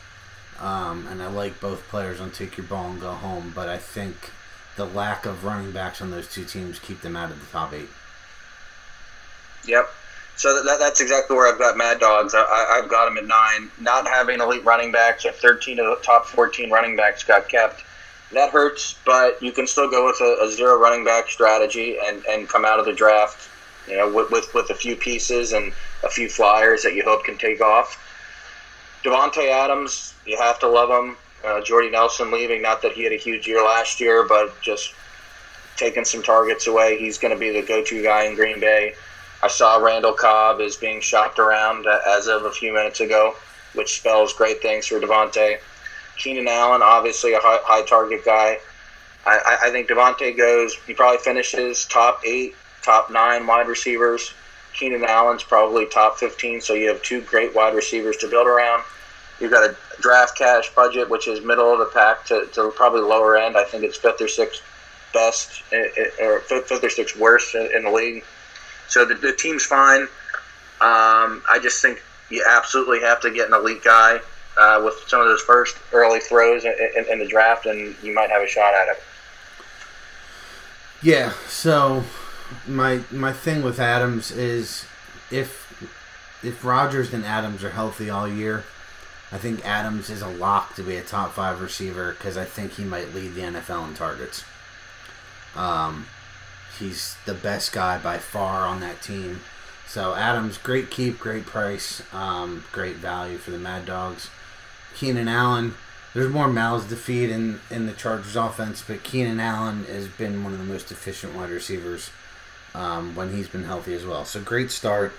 um, 0.60 1.08
and 1.08 1.22
I 1.22 1.28
like 1.28 1.60
both 1.60 1.88
players 1.90 2.22
on 2.22 2.30
Take 2.30 2.58
Your 2.58 2.68
Ball 2.68 2.92
and 2.92 3.02
Go 3.02 3.12
Home, 3.12 3.52
but 3.56 3.68
I 3.68 3.78
think 3.78 4.32
the 4.76 4.86
lack 4.86 5.26
of 5.26 5.44
running 5.44 5.72
backs 5.72 6.02
on 6.02 6.12
those 6.12 6.32
two 6.32 6.46
teams 6.46 6.80
keep 6.80 7.02
them 7.02 7.16
out 7.16 7.32
of 7.32 7.40
the 7.40 7.52
top 7.52 7.74
eight. 7.74 7.90
Yep. 9.66 9.90
So 10.36 10.64
that, 10.64 10.80
that's 10.80 11.02
exactly 11.02 11.36
where 11.36 11.52
I've 11.52 11.60
got 11.60 11.78
Mad 11.78 12.00
Dogs. 12.00 12.34
I, 12.36 12.80
have 12.82 12.90
got 12.90 13.06
them 13.06 13.18
at 13.18 13.26
nine. 13.26 13.70
Not 13.80 14.08
having 14.08 14.40
elite 14.40 14.64
running 14.64 14.92
backs, 14.92 15.26
at 15.26 15.36
13 15.36 15.80
of 15.80 15.86
the 15.86 16.04
top 16.04 16.26
14 16.26 16.72
running 16.72 16.96
backs 16.96 17.24
got 17.24 17.50
kept. 17.50 17.84
That 18.32 18.50
hurts, 18.50 18.96
but 19.06 19.42
you 19.42 19.52
can 19.52 19.68
still 19.68 19.90
go 19.90 20.06
with 20.06 20.20
a, 20.22 20.46
a 20.46 20.50
zero 20.50 20.80
running 20.80 21.04
back 21.04 21.30
strategy 21.30 21.98
and, 22.04 22.24
and 22.26 22.48
come 22.48 22.64
out 22.64 22.80
of 22.80 22.86
the 22.86 22.94
draft, 22.94 23.50
you 23.88 23.98
know, 23.98 24.12
with, 24.12 24.32
with, 24.32 24.54
with 24.54 24.70
a 24.70 24.76
few 24.76 24.96
pieces 24.96 25.54
and 25.54 25.74
a 26.04 26.10
few 26.10 26.30
flyers 26.30 26.84
that 26.84 26.94
you 26.94 27.04
hope 27.04 27.24
can 27.24 27.38
take 27.38 27.62
off. 27.62 27.98
Davante 29.04 29.50
Adams, 29.50 30.14
you 30.26 30.38
have 30.38 30.60
to 30.60 30.68
love 30.68 30.90
him 30.90 31.18
uh, 31.44 31.62
Jordy 31.62 31.90
Nelson 31.90 32.32
leaving. 32.32 32.62
Not 32.62 32.82
that 32.82 32.94
he 32.94 33.04
had 33.04 33.14
a 33.14 33.18
huge 33.18 33.48
year 33.48 33.64
last 33.64 34.00
year, 34.00 34.24
but 34.24 34.60
just 34.62 34.94
taking 35.78 36.06
some 36.06 36.22
targets 36.22 36.68
away. 36.68 36.98
He's 36.98 37.18
going 37.18 37.34
to 37.34 37.40
be 37.40 37.50
the 37.52 37.66
go-to 37.66 38.04
guy 38.04 38.26
in 38.26 38.36
Green 38.36 38.60
Bay. 38.60 38.94
I 39.44 39.48
saw 39.48 39.78
Randall 39.78 40.14
Cobb 40.14 40.62
is 40.62 40.76
being 40.76 41.02
shopped 41.02 41.40
around 41.40 41.88
as 41.88 42.28
of 42.28 42.46
a 42.46 42.52
few 42.52 42.74
minutes 42.74 43.00
ago, 43.00 43.36
which 43.74 43.98
spells 43.98 44.34
great 44.34 44.62
things 44.62 44.86
for 44.86 45.00
Davante. 45.00 45.58
Keenan 46.18 46.48
Allen, 46.48 46.84
obviously 46.84 47.34
a 47.34 47.40
high, 47.40 47.60
high 47.64 47.82
target 47.82 48.24
guy. 48.24 48.60
I, 49.26 49.58
I 49.64 49.70
think 49.72 49.88
Davante 49.88 50.36
goes. 50.38 50.76
He 50.86 50.94
probably 50.94 51.20
finishes 51.20 51.86
top 51.86 52.22
eight, 52.24 52.56
top 52.82 53.12
nine 53.12 53.46
wide 53.48 53.68
receivers. 53.68 54.34
Keenan 54.74 55.04
Allen's 55.04 55.44
probably 55.44 55.86
top 55.86 56.18
fifteen. 56.18 56.62
So 56.62 56.74
you 56.74 56.88
have 56.90 57.02
two 57.04 57.22
great 57.22 57.54
wide 57.54 57.76
receivers 57.76 58.18
to 58.18 58.28
build 58.28 58.48
around. 58.48 58.84
You've 59.40 59.52
got 59.52 59.70
a 59.70 59.76
draft 60.02 60.38
cash 60.38 60.74
budget, 60.76 61.10
which 61.10 61.28
is 61.28 61.44
middle 61.44 61.74
of 61.74 61.80
the 61.80 61.86
pack 61.86 62.26
to, 62.26 62.46
to 62.54 62.72
probably 62.76 63.02
lower 63.02 63.38
end. 63.38 63.58
I 63.58 63.64
think 63.64 63.84
it's 63.84 63.98
fifth 63.98 64.22
or 64.22 64.28
sixth 64.28 64.62
best, 65.14 65.64
eh, 65.72 65.88
eh, 65.98 66.26
or 66.26 66.40
fifth 66.42 66.72
or 66.72 66.90
sixth 66.90 67.18
worst 67.18 67.56
in, 67.56 67.84
the 67.84 67.92
league. 67.92 68.24
So 68.88 69.04
the, 69.04 69.16
the 69.16 69.34
team's 69.34 69.66
fine. 69.66 70.04
Um, 70.80 71.44
I 71.50 71.60
just 71.62 71.82
think 71.82 72.02
you 72.30 72.46
absolutely 72.48 73.02
have 73.02 73.20
to 73.22 73.32
get 73.32 73.48
an 73.48 73.54
elite 73.54 73.84
guy 73.84 74.20
uh, 74.58 74.82
with 74.84 74.96
some 75.08 75.22
of 75.22 75.28
those 75.28 75.42
first 75.42 75.78
early 75.92 76.20
throws 76.20 76.66
in, 76.66 76.76
in, 76.98 77.06
in, 77.12 77.20
the 77.20 77.28
draft, 77.28 77.66
and 77.66 77.96
you 78.04 78.14
might 78.14 78.30
have 78.30 78.42
a 78.42 78.48
shot 78.48 78.74
at 78.74 78.90
it. 78.90 79.04
Yeah. 81.02 81.34
So 81.48 82.04
my 82.68 83.02
my 83.12 83.34
thing 83.34 83.62
with 83.62 83.80
Adams 83.80 84.32
is 84.32 84.86
if 85.30 85.68
if 86.44 86.64
Rodgers 86.66 87.14
and 87.14 87.26
Adams 87.26 87.64
are 87.64 87.72
healthy 87.72 88.10
all 88.10 88.28
year, 88.28 88.64
I 89.32 89.38
think 89.38 89.66
Adams 89.66 90.10
is 90.10 90.22
a 90.22 90.28
lock 90.28 90.76
to 90.76 90.84
be 90.84 90.98
a 90.98 91.04
top 91.04 91.34
five 91.34 91.62
receiver 91.62 92.14
because 92.14 92.38
I 92.38 92.46
think 92.46 92.74
he 92.74 92.84
might 92.84 93.14
lead 93.14 93.36
the 93.36 93.42
NFL 93.42 93.90
in 93.90 93.94
targets. 93.94 94.44
Um, 95.56 96.08
he's 96.80 97.16
the 97.26 97.34
best 97.34 97.72
guy 97.72 97.98
by 97.98 98.18
far 98.18 98.68
on 98.68 98.80
that 98.82 99.02
team. 99.02 99.42
So 99.88 100.16
Adams, 100.16 100.58
great 100.58 100.90
keep, 100.90 101.20
great 101.20 101.46
price, 101.46 102.02
um, 102.14 102.64
great 102.72 102.96
value 102.96 103.38
for 103.38 103.52
the 103.52 103.60
Mad 103.60 103.86
Dogs. 103.86 104.30
Keenan 104.96 105.28
Allen, 105.28 105.76
there's 106.14 106.32
more 106.32 106.48
mouths 106.48 106.88
to 106.88 106.96
feed 106.96 107.30
in, 107.30 107.60
in 107.70 107.86
the 107.86 107.94
Chargers 107.94 108.36
offense, 108.36 108.84
but 108.86 109.04
Keenan 109.04 109.40
Allen 109.40 109.86
has 109.86 110.08
been 110.08 110.44
one 110.44 110.54
of 110.54 110.60
the 110.60 110.66
most 110.66 110.92
efficient 110.92 111.36
wide 111.36 111.50
receivers 111.50 112.10
um, 112.74 113.16
when 113.16 113.34
he's 113.36 113.48
been 113.48 113.64
healthy 113.64 113.94
as 113.94 114.06
well. 114.06 114.26
So 114.26 114.42
great 114.42 114.72
start. 114.72 115.14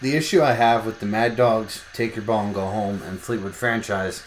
The 0.00 0.16
issue 0.16 0.42
I 0.42 0.52
have 0.52 0.84
with 0.84 1.00
the 1.00 1.06
Mad 1.06 1.36
Dogs, 1.36 1.84
take 1.92 2.16
your 2.16 2.24
ball 2.24 2.44
and 2.44 2.54
go 2.54 2.66
home, 2.66 3.02
and 3.02 3.20
Fleetwood 3.20 3.54
franchise 3.54 4.22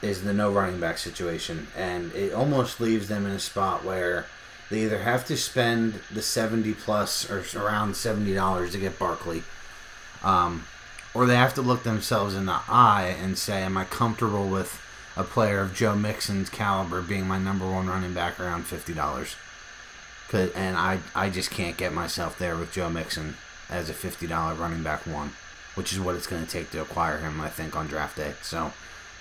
is 0.00 0.22
the 0.22 0.32
no 0.32 0.50
running 0.50 0.80
back 0.80 0.98
situation. 0.98 1.68
And 1.76 2.12
it 2.14 2.32
almost 2.32 2.80
leaves 2.80 3.08
them 3.08 3.26
in 3.26 3.32
a 3.32 3.38
spot 3.38 3.84
where 3.84 4.26
they 4.70 4.82
either 4.84 4.98
have 4.98 5.26
to 5.26 5.36
spend 5.36 6.00
the 6.10 6.22
70 6.22 6.74
plus 6.74 7.30
or 7.30 7.44
around 7.56 7.92
$70 7.92 8.72
to 8.72 8.78
get 8.78 8.98
Barkley, 8.98 9.42
um, 10.22 10.64
or 11.14 11.26
they 11.26 11.36
have 11.36 11.54
to 11.54 11.62
look 11.62 11.82
themselves 11.82 12.34
in 12.34 12.46
the 12.46 12.60
eye 12.68 13.14
and 13.20 13.36
say, 13.36 13.62
Am 13.62 13.76
I 13.76 13.84
comfortable 13.84 14.48
with 14.48 14.80
a 15.14 15.24
player 15.24 15.60
of 15.60 15.74
Joe 15.74 15.94
Mixon's 15.94 16.48
caliber 16.48 17.02
being 17.02 17.28
my 17.28 17.38
number 17.38 17.70
one 17.70 17.86
running 17.86 18.14
back 18.14 18.40
around 18.40 18.64
$50? 18.64 19.36
Cause, 20.32 20.50
and 20.52 20.76
I, 20.78 20.98
I 21.14 21.28
just 21.28 21.50
can't 21.50 21.76
get 21.76 21.92
myself 21.92 22.38
there 22.38 22.56
with 22.56 22.72
Joe 22.72 22.88
Mixon 22.88 23.36
as 23.68 23.90
a 23.90 23.92
$50 23.92 24.58
running 24.58 24.82
back 24.82 25.06
one, 25.06 25.32
which 25.74 25.92
is 25.92 26.00
what 26.00 26.16
it's 26.16 26.26
going 26.26 26.42
to 26.42 26.50
take 26.50 26.70
to 26.70 26.80
acquire 26.80 27.18
him, 27.18 27.38
I 27.38 27.50
think, 27.50 27.76
on 27.76 27.86
draft 27.86 28.16
day. 28.16 28.32
So 28.40 28.72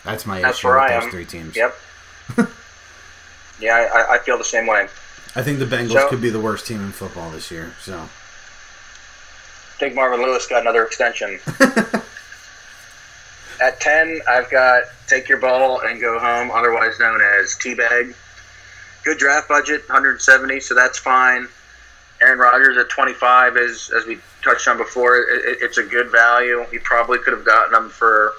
that's 0.06 0.26
my 0.26 0.42
that's 0.42 0.60
issue 0.60 0.70
with 0.70 0.78
I 0.78 0.94
those 0.94 1.04
am. 1.04 1.12
three 1.12 1.26
teams. 1.26 1.58
Yep. 1.58 1.76
yeah, 3.60 3.90
I, 3.94 4.14
I 4.14 4.20
feel 4.20 4.38
the 4.38 4.46
same 4.46 4.66
way. 4.66 4.88
I 5.36 5.44
think 5.44 5.60
the 5.60 5.66
Bengals 5.66 5.92
so, 5.92 6.08
could 6.08 6.22
be 6.22 6.30
the 6.30 6.40
worst 6.40 6.66
team 6.66 6.80
in 6.80 6.94
football 6.94 7.30
this 7.30 7.52
year. 7.52 7.74
So 7.82 7.98
I 7.98 8.08
think 9.80 9.94
Marvin 9.94 10.22
Lewis 10.22 10.48
got 10.48 10.62
another 10.62 10.86
extension. 10.86 11.40
At 13.62 13.82
10, 13.82 14.22
I've 14.30 14.50
got 14.50 14.84
Take 15.08 15.28
Your 15.28 15.40
Ball 15.40 15.82
and 15.82 16.00
Go 16.00 16.18
Home, 16.20 16.52
otherwise 16.52 16.98
known 17.02 17.20
as 17.22 17.56
Teabag. 17.56 18.16
Good 19.04 19.18
draft 19.18 19.48
budget, 19.48 19.82
170, 19.90 20.60
so 20.60 20.76
that's 20.76 20.98
fine. 21.00 21.48
Aaron 22.22 22.38
Rodgers 22.38 22.78
at 22.78 22.88
25 22.90 23.58
is, 23.58 23.90
as 23.96 24.06
we 24.06 24.20
touched 24.44 24.68
on 24.68 24.78
before, 24.78 25.18
it, 25.18 25.46
it- 25.46 25.58
it's 25.62 25.78
a 25.80 25.84
good 25.84 26.12
value. 26.12 26.66
You 26.72 26.80
probably 26.84 27.18
could 27.20 27.34
have 27.34 27.44
gotten 27.46 27.74
him 27.76 27.90
for 27.90 28.34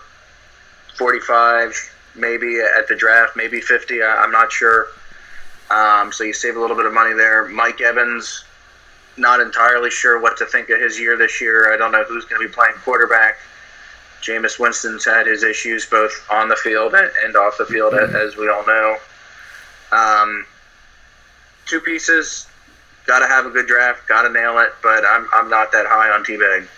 45, 0.96 1.74
maybe 2.14 2.60
at 2.60 2.86
the 2.88 2.94
draft, 2.94 3.36
maybe 3.36 3.60
50. 3.60 4.02
I, 4.02 4.22
I'm 4.22 4.30
not 4.30 4.52
sure. 4.52 4.86
Um, 5.70 6.12
so 6.12 6.22
you 6.24 6.32
save 6.32 6.56
a 6.56 6.60
little 6.60 6.76
bit 6.76 6.86
of 6.86 6.92
money 6.92 7.14
there. 7.14 7.48
Mike 7.48 7.80
Evans, 7.80 8.44
not 9.16 9.40
entirely 9.40 9.90
sure 9.90 10.20
what 10.20 10.36
to 10.36 10.46
think 10.46 10.68
of 10.70 10.80
his 10.80 10.98
year 11.00 11.16
this 11.16 11.40
year. 11.40 11.72
I 11.72 11.76
don't 11.76 11.92
know 11.92 12.04
who's 12.04 12.24
going 12.26 12.40
to 12.42 12.48
be 12.48 12.52
playing 12.54 12.74
quarterback. 12.84 13.36
Jameis 14.22 14.58
Winston's 14.60 15.04
had 15.04 15.26
his 15.26 15.42
issues 15.42 15.86
both 15.86 16.12
on 16.30 16.48
the 16.48 16.54
field 16.56 16.94
and 16.94 17.36
off 17.36 17.58
the 17.58 17.66
field, 17.66 17.94
a 17.94 18.02
as 18.16 18.36
we 18.36 18.48
all 18.48 18.64
know. 18.64 18.96
Um, 19.90 20.46
two 21.72 21.80
pieces, 21.80 22.46
got 23.06 23.20
to 23.20 23.26
have 23.26 23.46
a 23.46 23.50
good 23.50 23.66
draft, 23.66 24.06
got 24.06 24.22
to 24.22 24.28
nail 24.28 24.58
it, 24.58 24.72
but 24.82 25.04
I'm, 25.06 25.26
I'm 25.32 25.48
not 25.48 25.72
that 25.72 25.86
high 25.86 26.10
on 26.10 26.22
T-Bag. 26.22 26.68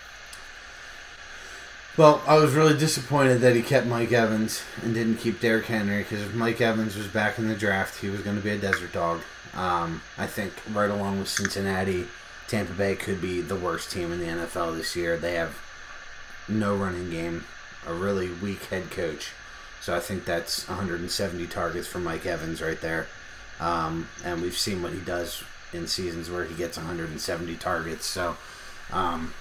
Well, 1.97 2.21
I 2.25 2.35
was 2.35 2.53
really 2.53 2.77
disappointed 2.77 3.39
that 3.41 3.55
he 3.55 3.61
kept 3.61 3.87
Mike 3.87 4.11
Evans 4.11 4.63
and 4.81 4.93
didn't 4.93 5.17
keep 5.17 5.41
Derrick 5.41 5.65
Henry 5.65 6.03
because 6.03 6.21
if 6.21 6.33
Mike 6.33 6.61
Evans 6.61 6.95
was 6.95 7.07
back 7.07 7.37
in 7.37 7.47
the 7.47 7.55
draft, 7.55 7.99
he 7.99 8.09
was 8.09 8.21
going 8.21 8.37
to 8.37 8.41
be 8.41 8.49
a 8.49 8.57
desert 8.57 8.93
dog. 8.93 9.21
Um, 9.53 10.01
I 10.17 10.27
think 10.27 10.53
right 10.73 10.89
along 10.89 11.19
with 11.19 11.29
Cincinnati, 11.29 12.05
Tampa 12.47 12.73
Bay 12.73 12.95
could 12.95 13.21
be 13.21 13.41
the 13.41 13.55
worst 13.55 13.91
team 13.91 14.11
in 14.11 14.19
the 14.19 14.25
NFL 14.25 14.75
this 14.75 14.95
year. 14.95 15.17
They 15.17 15.35
have 15.35 15.57
no 16.47 16.75
running 16.75 17.09
game, 17.09 17.45
a 17.87 17.93
really 17.93 18.29
weak 18.29 18.63
head 18.65 18.91
coach. 18.91 19.31
So 19.81 19.95
I 19.95 19.99
think 19.99 20.25
that's 20.25 20.67
170 20.67 21.47
targets 21.47 21.87
for 21.87 21.99
Mike 21.99 22.25
Evans 22.25 22.61
right 22.61 22.79
there. 22.79 23.07
Um, 23.59 24.09
and 24.23 24.41
we've 24.41 24.57
seen 24.57 24.81
what 24.81 24.93
he 24.93 24.99
does 24.99 25.43
in 25.73 25.87
seasons 25.87 26.29
where 26.29 26.45
he 26.45 26.55
gets 26.55 26.77
170 26.77 27.55
targets. 27.57 28.05
So 28.05 28.37
um, 28.91 29.33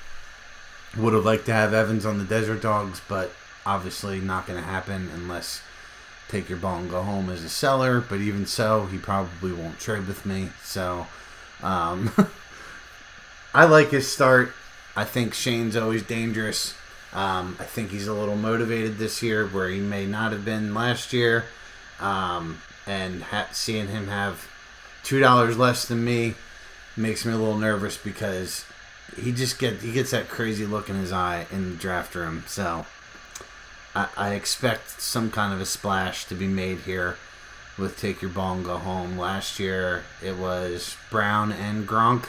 would 0.96 1.12
have 1.12 1.24
liked 1.24 1.46
to 1.46 1.52
have 1.52 1.74
Evans 1.74 2.06
on 2.06 2.18
the 2.18 2.24
Desert 2.24 2.62
Dogs, 2.62 3.00
but 3.08 3.32
obviously 3.66 4.20
not 4.20 4.46
going 4.46 4.60
to 4.60 4.66
happen 4.66 5.10
unless 5.14 5.62
take 6.28 6.48
your 6.48 6.58
ball 6.58 6.78
and 6.78 6.90
go 6.90 7.02
home 7.02 7.30
as 7.30 7.42
a 7.44 7.48
seller. 7.48 8.00
But 8.00 8.20
even 8.20 8.46
so, 8.46 8.86
he 8.86 8.98
probably 8.98 9.52
won't 9.52 9.78
trade 9.78 10.06
with 10.06 10.24
me. 10.24 10.50
So 10.62 11.06
um, 11.62 12.12
I 13.54 13.64
like 13.64 13.90
his 13.90 14.10
start. 14.10 14.52
I 14.96 15.04
think 15.04 15.34
Shane's 15.34 15.76
always 15.76 16.02
dangerous. 16.02 16.74
Um, 17.12 17.56
I 17.60 17.64
think 17.64 17.90
he's 17.90 18.08
a 18.08 18.14
little 18.14 18.36
motivated 18.36 18.98
this 18.98 19.22
year 19.22 19.46
where 19.46 19.68
he 19.68 19.80
may 19.80 20.06
not 20.06 20.32
have 20.32 20.44
been 20.44 20.74
last 20.74 21.12
year. 21.12 21.44
Um, 22.00 22.60
and 22.86 23.22
ha- 23.24 23.48
seeing 23.52 23.88
him 23.88 24.08
have 24.08 24.48
$2 25.04 25.56
less 25.56 25.86
than 25.86 26.04
me 26.04 26.34
makes 26.96 27.24
me 27.24 27.32
a 27.32 27.36
little 27.36 27.58
nervous 27.58 27.96
because 27.96 28.64
he 29.20 29.32
just 29.32 29.58
get 29.58 29.74
he 29.82 29.92
gets 29.92 30.10
that 30.12 30.28
crazy 30.28 30.64
look 30.66 30.88
in 30.88 30.96
his 30.96 31.12
eye 31.12 31.46
in 31.52 31.70
the 31.70 31.76
draft 31.76 32.14
room. 32.14 32.44
So 32.46 32.86
I, 33.94 34.08
I 34.16 34.30
expect 34.34 35.00
some 35.00 35.30
kind 35.30 35.52
of 35.52 35.60
a 35.60 35.66
splash 35.66 36.24
to 36.26 36.34
be 36.34 36.46
made 36.46 36.78
here 36.80 37.16
with 37.78 37.98
take 37.98 38.22
your 38.22 38.30
ball 38.30 38.54
and 38.54 38.64
go 38.64 38.76
home. 38.76 39.18
Last 39.18 39.58
year 39.58 40.04
it 40.22 40.36
was 40.36 40.96
Brown 41.10 41.52
and 41.52 41.86
Gronk. 41.86 42.26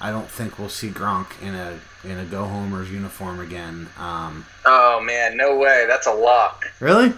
I 0.00 0.10
don't 0.10 0.28
think 0.28 0.58
we'll 0.58 0.68
see 0.68 0.88
Gronk 0.90 1.40
in 1.40 1.54
a 1.54 1.78
in 2.04 2.18
a 2.18 2.24
go 2.24 2.44
homers 2.46 2.90
uniform 2.90 3.38
again. 3.38 3.88
Um, 3.98 4.44
Oh, 4.66 5.00
man, 5.00 5.36
no 5.36 5.56
way. 5.58 5.84
That's 5.86 6.06
a 6.08 6.12
lock. 6.14 6.64
really? 6.80 7.12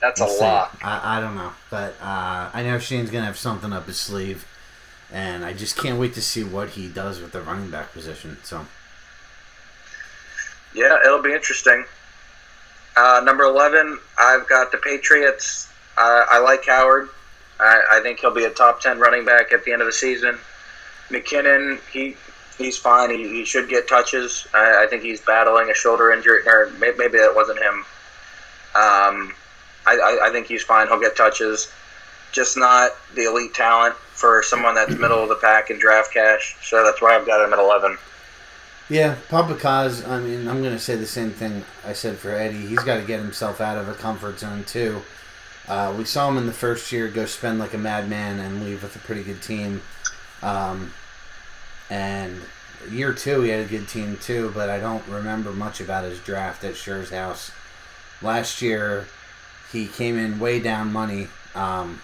That's 0.00 0.20
We'll 0.20 0.30
a 0.30 0.40
lock. 0.40 0.78
I, 0.82 1.18
I 1.18 1.20
don't 1.20 1.34
know, 1.34 1.52
but 1.70 1.94
uh, 2.00 2.50
I 2.52 2.62
know 2.62 2.78
Shane's 2.78 3.10
gonna 3.10 3.26
have 3.26 3.38
something 3.38 3.72
up 3.72 3.86
his 3.86 4.00
sleeve, 4.00 4.46
and 5.12 5.44
I 5.44 5.52
just 5.52 5.76
can't 5.76 5.98
wait 5.98 6.14
to 6.14 6.22
see 6.22 6.42
what 6.42 6.70
he 6.70 6.88
does 6.88 7.20
with 7.20 7.32
the 7.32 7.42
running 7.42 7.70
back 7.70 7.92
position. 7.92 8.38
So. 8.42 8.66
Yeah, 10.74 10.98
it'll 11.04 11.22
be 11.22 11.32
interesting. 11.32 11.84
Uh, 12.96 13.20
number 13.24 13.44
11, 13.44 13.98
I've 14.18 14.48
got 14.48 14.72
the 14.72 14.78
Patriots. 14.78 15.68
Uh, 15.96 16.24
I 16.30 16.38
like 16.38 16.64
Howard. 16.66 17.08
I, 17.58 17.82
I 17.92 18.00
think 18.02 18.20
he'll 18.20 18.34
be 18.34 18.44
a 18.44 18.50
top 18.50 18.80
10 18.80 18.98
running 18.98 19.24
back 19.24 19.52
at 19.52 19.64
the 19.64 19.72
end 19.72 19.82
of 19.82 19.86
the 19.86 19.92
season. 19.92 20.38
McKinnon, 21.10 21.80
he 21.90 22.16
he's 22.56 22.76
fine. 22.76 23.10
He, 23.10 23.28
he 23.28 23.44
should 23.44 23.68
get 23.68 23.88
touches. 23.88 24.46
I, 24.54 24.84
I 24.84 24.86
think 24.86 25.02
he's 25.02 25.20
battling 25.20 25.70
a 25.70 25.74
shoulder 25.74 26.12
injury, 26.12 26.46
or 26.46 26.70
may- 26.78 26.94
maybe 26.96 27.18
that 27.18 27.34
wasn't 27.34 27.58
him. 27.58 27.84
Um, 28.74 29.34
I, 29.86 29.96
I, 29.96 30.28
I 30.28 30.32
think 30.32 30.46
he's 30.46 30.62
fine. 30.62 30.88
He'll 30.88 31.00
get 31.00 31.16
touches. 31.16 31.72
Just 32.32 32.56
not 32.56 32.92
the 33.14 33.24
elite 33.24 33.54
talent 33.54 33.94
for 33.94 34.42
someone 34.42 34.74
that's 34.74 34.94
middle 34.96 35.22
of 35.22 35.28
the 35.28 35.34
pack 35.36 35.70
in 35.70 35.78
draft 35.78 36.12
cash. 36.12 36.56
So 36.62 36.84
that's 36.84 37.00
why 37.00 37.16
I've 37.16 37.26
got 37.26 37.44
him 37.44 37.52
at 37.52 37.58
11. 37.58 37.96
Yeah, 38.90 39.16
Papa 39.28 39.54
Kaz, 39.54 40.06
I 40.08 40.18
mean, 40.18 40.48
I'm 40.48 40.62
going 40.62 40.74
to 40.74 40.78
say 40.78 40.96
the 40.96 41.06
same 41.06 41.30
thing 41.30 41.64
I 41.86 41.92
said 41.92 42.18
for 42.18 42.30
Eddie. 42.30 42.66
He's 42.66 42.82
got 42.82 42.96
to 42.96 43.06
get 43.06 43.20
himself 43.20 43.60
out 43.60 43.78
of 43.78 43.88
a 43.88 43.94
comfort 43.94 44.40
zone, 44.40 44.64
too. 44.64 45.00
Uh, 45.68 45.94
we 45.96 46.04
saw 46.04 46.28
him 46.28 46.36
in 46.36 46.46
the 46.46 46.52
first 46.52 46.90
year 46.90 47.06
go 47.06 47.24
spend 47.24 47.60
like 47.60 47.72
a 47.72 47.78
madman 47.78 48.40
and 48.40 48.64
leave 48.64 48.82
with 48.82 48.96
a 48.96 48.98
pretty 48.98 49.22
good 49.22 49.40
team. 49.40 49.80
Um, 50.42 50.92
and 51.88 52.40
year 52.90 53.12
two, 53.12 53.42
he 53.42 53.50
had 53.50 53.64
a 53.64 53.68
good 53.68 53.86
team, 53.86 54.16
too, 54.20 54.50
but 54.56 54.68
I 54.68 54.80
don't 54.80 55.06
remember 55.06 55.52
much 55.52 55.80
about 55.80 56.02
his 56.02 56.18
draft 56.18 56.64
at 56.64 56.74
Scher's 56.74 57.10
house. 57.10 57.52
Last 58.20 58.60
year, 58.60 59.06
he 59.72 59.86
came 59.86 60.18
in 60.18 60.38
way 60.38 60.60
down 60.60 60.92
money 60.92 61.28
um, 61.54 62.00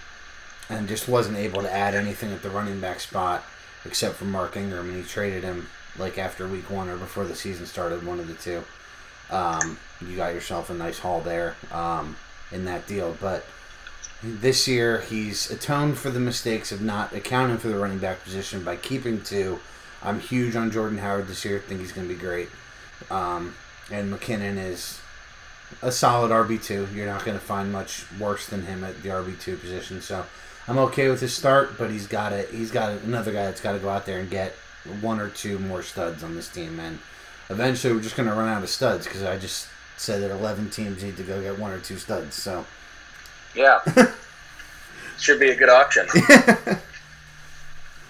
and 0.69 0.89
just 0.89 1.09
wasn't 1.09 1.37
able 1.37 1.63
to 1.63 1.73
add 1.73 1.95
anything 1.95 2.33
at 2.33 2.43
the 2.43 2.51
running 2.51 2.81
back 2.81 3.01
spot 3.01 3.45
except 3.85 4.17
for 4.17 4.25
Mark 4.25 4.57
Ingram, 4.57 4.89
and 4.89 4.97
he 4.97 5.09
traded 5.09 5.45
him 5.45 5.69
like 5.99 6.19
after 6.19 6.47
week 6.47 6.69
one 6.71 6.89
or 6.89 6.97
before 6.97 7.25
the 7.25 7.35
season 7.35 7.67
started, 7.67 8.05
one 8.05 8.21
of 8.21 8.29
the 8.29 8.35
two. 8.35 8.63
Um, 9.31 9.79
you 10.01 10.17
got 10.17 10.35
yourself 10.35 10.71
a 10.71 10.75
nice 10.75 10.99
haul 10.99 11.21
there 11.21 11.57
um, 11.73 12.17
in 12.53 12.65
that 12.67 12.87
deal, 12.87 13.17
but 13.21 13.45
this 14.23 14.67
year 14.67 15.01
he's 15.03 15.51
atoned 15.51 15.99
for 15.99 16.11
the 16.11 16.21
mistakes 16.21 16.73
of 16.73 16.81
not 16.81 17.13
accounting 17.13 17.59
for 17.59 17.69
the 17.69 17.79
running 17.79 17.99
back 17.99 18.23
position 18.23 18.65
by 18.65 18.77
keeping 18.77 19.23
two. 19.23 19.61
I'm 20.03 20.21
huge 20.21 20.57
on 20.57 20.71
Jordan 20.71 20.99
Howard 20.99 21.29
this 21.29 21.45
year. 21.45 21.59
think 21.59 21.81
he's 21.81 21.93
going 21.93 22.07
to 22.07 22.15
be 22.15 22.21
great. 22.21 22.49
Um, 23.11 23.55
and 23.91 24.13
McKinnon 24.13 24.59
is 24.59 25.01
a 25.83 25.93
solid 25.93 26.31
RB 26.31 26.63
two. 26.63 26.89
You're 26.95 27.07
not 27.07 27.25
going 27.25 27.39
to 27.39 27.45
find 27.45 27.73
much 27.73 28.05
worse 28.19 28.47
than 28.47 28.63
him 28.63 28.85
at 28.85 29.03
the 29.03 29.09
RB 29.11 29.39
two 29.41 29.57
position. 29.57 30.01
So 30.01 30.25
I'm 30.69 30.79
okay 30.79 31.09
with 31.09 31.21
his 31.21 31.35
start, 31.35 31.79
but 31.79 31.91
he's 31.91 32.07
got 32.07 32.33
it. 32.33 32.51
He's 32.51 32.71
got 32.71 32.93
another 33.03 33.33
guy 33.33 33.45
that's 33.45 33.61
got 33.61 33.73
to 33.73 33.79
go 33.79 33.89
out 33.89 34.07
there 34.07 34.19
and 34.19 34.31
get 34.31 34.53
one 35.01 35.21
or 35.21 35.29
two 35.29 35.59
more 35.59 35.83
studs 35.83 36.23
on 36.23 36.35
this 36.35 36.49
team, 36.49 36.79
and 36.81 36.99
eventually 37.51 37.95
we're 37.95 38.03
just 38.03 38.17
going 38.17 38.29
to 38.29 38.35
run 38.35 38.49
out 38.49 38.63
of 38.63 38.69
studs 38.69 39.07
because 39.07 39.23
I 39.23 39.39
just 39.39 39.69
said 39.97 40.23
that 40.23 40.31
11 40.31 40.71
teams 40.71 41.03
need 41.03 41.17
to 41.17 41.23
go 41.23 41.41
get 41.41 41.59
one 41.59 41.73
or 41.73 41.81
two 41.81 41.97
studs. 41.97 42.35
So 42.35 42.67
Yeah. 43.55 43.81
Should 45.19 45.41
be 45.41 45.51
a 45.51 45.57
good 45.57 45.71
auction. 45.71 46.07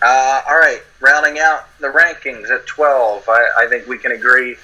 uh, 0.03 0.43
all 0.49 0.59
right, 0.59 0.83
rounding 1.01 1.39
out 1.39 1.69
the 1.79 1.87
rankings 1.87 2.51
at 2.51 2.67
12, 2.67 3.29
I, 3.29 3.47
I 3.59 3.67
think 3.69 3.87
we 3.87 3.97
can 3.97 4.11
agree. 4.11 4.57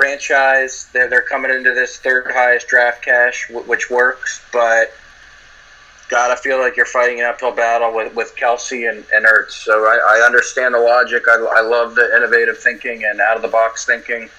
Franchise, 0.00 0.88
they're, 0.94 1.08
they're 1.08 1.20
coming 1.20 1.50
into 1.50 1.74
this 1.74 1.98
third 1.98 2.30
highest 2.32 2.68
draft 2.68 3.04
cash, 3.04 3.46
wh- 3.48 3.68
which 3.68 3.90
works, 3.90 4.42
but 4.50 4.90
gotta 6.08 6.36
feel 6.36 6.58
like 6.58 6.74
you're 6.74 6.86
fighting 6.86 7.20
an 7.20 7.26
uphill 7.26 7.52
battle 7.52 7.94
with, 7.94 8.14
with 8.14 8.34
Kelce 8.34 8.88
and, 8.88 9.04
and 9.12 9.26
Ertz. 9.26 9.50
So 9.50 9.84
I, 9.84 10.18
I 10.18 10.26
understand 10.26 10.72
the 10.72 10.78
logic. 10.78 11.24
I, 11.28 11.36
I 11.58 11.60
love 11.60 11.94
the 11.94 12.16
innovative 12.16 12.56
thinking 12.56 13.04
and 13.04 13.20
out 13.20 13.36
of 13.36 13.42
the 13.42 13.48
box 13.48 13.84
thinking. 13.84 14.30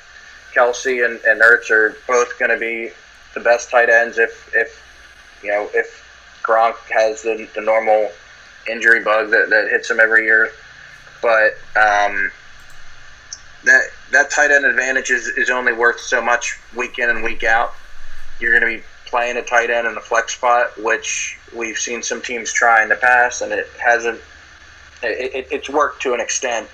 Kelce 0.56 1.06
and, 1.06 1.20
and 1.26 1.42
Ertz 1.42 1.70
are 1.70 1.96
both 2.08 2.40
going 2.40 2.50
to 2.50 2.58
be 2.58 2.90
the 3.36 3.40
best 3.40 3.70
tight 3.70 3.90
ends 3.90 4.18
if, 4.18 4.52
if 4.56 4.84
you 5.44 5.52
know 5.52 5.70
if 5.76 6.04
Gronk 6.44 6.76
has 6.90 7.22
the, 7.22 7.48
the 7.54 7.62
normal 7.62 8.12
injury 8.68 9.04
bug 9.04 9.30
that, 9.30 9.52
that 9.52 9.70
hits 9.70 9.92
him 9.92 10.00
every 10.00 10.26
year. 10.26 10.52
But 11.22 11.54
um, 11.78 12.32
that 13.64 13.84
that 14.12 14.30
tight 14.30 14.52
end 14.52 14.66
advantage 14.66 15.10
is, 15.10 15.28
is 15.28 15.50
only 15.50 15.74
worth 15.74 16.00
so 16.00 16.22
much 16.22 16.60
week 16.76 17.00
in 17.00 17.10
and 17.10 17.24
week 17.24 17.44
out. 17.44 17.74
You're 18.40 18.58
going 18.58 18.74
to 18.74 18.80
be 18.80 18.84
playing 19.06 19.38
a 19.38 19.42
tight 19.42 19.70
end 19.70 19.88
in 19.88 19.96
the 19.96 20.02
flex 20.02 20.36
spot, 20.36 20.80
which 20.82 21.38
we've 21.56 21.78
seen 21.78 22.02
some 22.04 22.22
teams 22.22 22.52
try 22.52 22.84
in 22.84 22.90
the 22.90 22.96
past, 22.96 23.42
and 23.42 23.52
it 23.52 23.68
hasn't. 23.84 24.20
It, 25.04 25.34
it, 25.34 25.48
it's 25.52 25.70
worked 25.70 26.02
to 26.04 26.14
an 26.14 26.20
extent, 26.20 26.68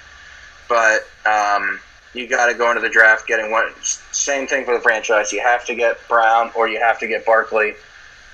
but 0.68 1.08
um, 1.26 1.80
you 2.14 2.28
got 2.28 2.48
to 2.48 2.54
go 2.54 2.70
into 2.70 2.82
the 2.82 2.90
draft 2.90 3.28
getting 3.28 3.52
one. 3.52 3.72
Same 3.82 4.48
thing 4.48 4.66
for 4.66 4.74
the 4.74 4.82
franchise. 4.82 5.32
You 5.32 5.42
have 5.42 5.66
to 5.66 5.76
get 5.76 5.98
Brown 6.10 6.52
or 6.56 6.68
you 6.68 6.80
have 6.80 7.00
to 7.00 7.08
get 7.08 7.26
Barkley, 7.26 7.76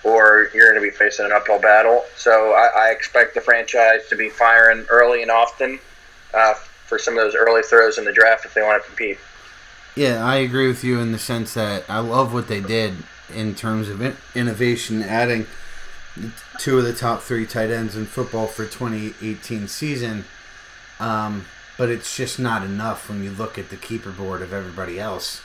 or 0.04 0.49
you're 0.54 0.72
going 0.72 0.84
to 0.84 0.91
be 0.91 0.95
facing 0.95 1.26
an 1.26 1.32
uphill 1.32 1.60
battle. 1.60 2.04
So 2.16 2.54
I, 2.54 2.88
I 2.88 2.91
expect 2.91 3.36
the 3.36 3.41
franchise 3.41 4.08
to 4.10 4.16
be 4.16 4.30
firing 4.30 4.86
early 4.89 5.22
and 5.22 5.30
often 5.30 5.80
uh, 6.34 6.56
for 6.94 7.00
some 7.00 7.18
of 7.18 7.24
those 7.24 7.34
early 7.34 7.64
throws 7.64 7.98
in 7.98 8.06
the 8.06 8.14
draft 8.14 8.46
if 8.46 8.54
they 8.54 8.62
want 8.62 8.80
to 8.80 8.88
compete. 8.88 9.18
Yeah, 9.96 10.24
I 10.24 10.36
agree 10.36 10.68
with 10.68 10.84
you 10.84 11.00
in 11.00 11.12
the 11.12 11.18
sense 11.18 11.56
that 11.56 11.86
I 11.89 12.00
love 12.00 12.36
what 12.36 12.48
they 12.48 12.62
did 12.62 12.94
in 13.34 13.56
terms 13.56 13.89
of 13.89 14.16
innovation, 14.36 15.02
adding 15.02 15.48
two 16.60 16.78
of 16.78 16.84
the 16.84 16.94
top 16.94 17.24
three 17.24 17.48
tight 17.48 17.72
ends 17.72 17.96
in 17.96 18.06
football 18.06 18.46
for 18.46 18.66
2018 18.66 19.68
season. 19.68 20.26
Um, 21.00 21.46
but 21.80 21.89
it's 21.89 22.16
just 22.16 22.38
not 22.38 22.64
enough 22.64 23.10
when 23.10 23.24
you 23.24 23.32
look 23.32 23.58
at 23.58 23.70
the 23.70 23.76
keeper 23.76 24.12
board 24.12 24.44
of 24.44 24.54
everybody 24.54 25.00
else. 25.00 25.41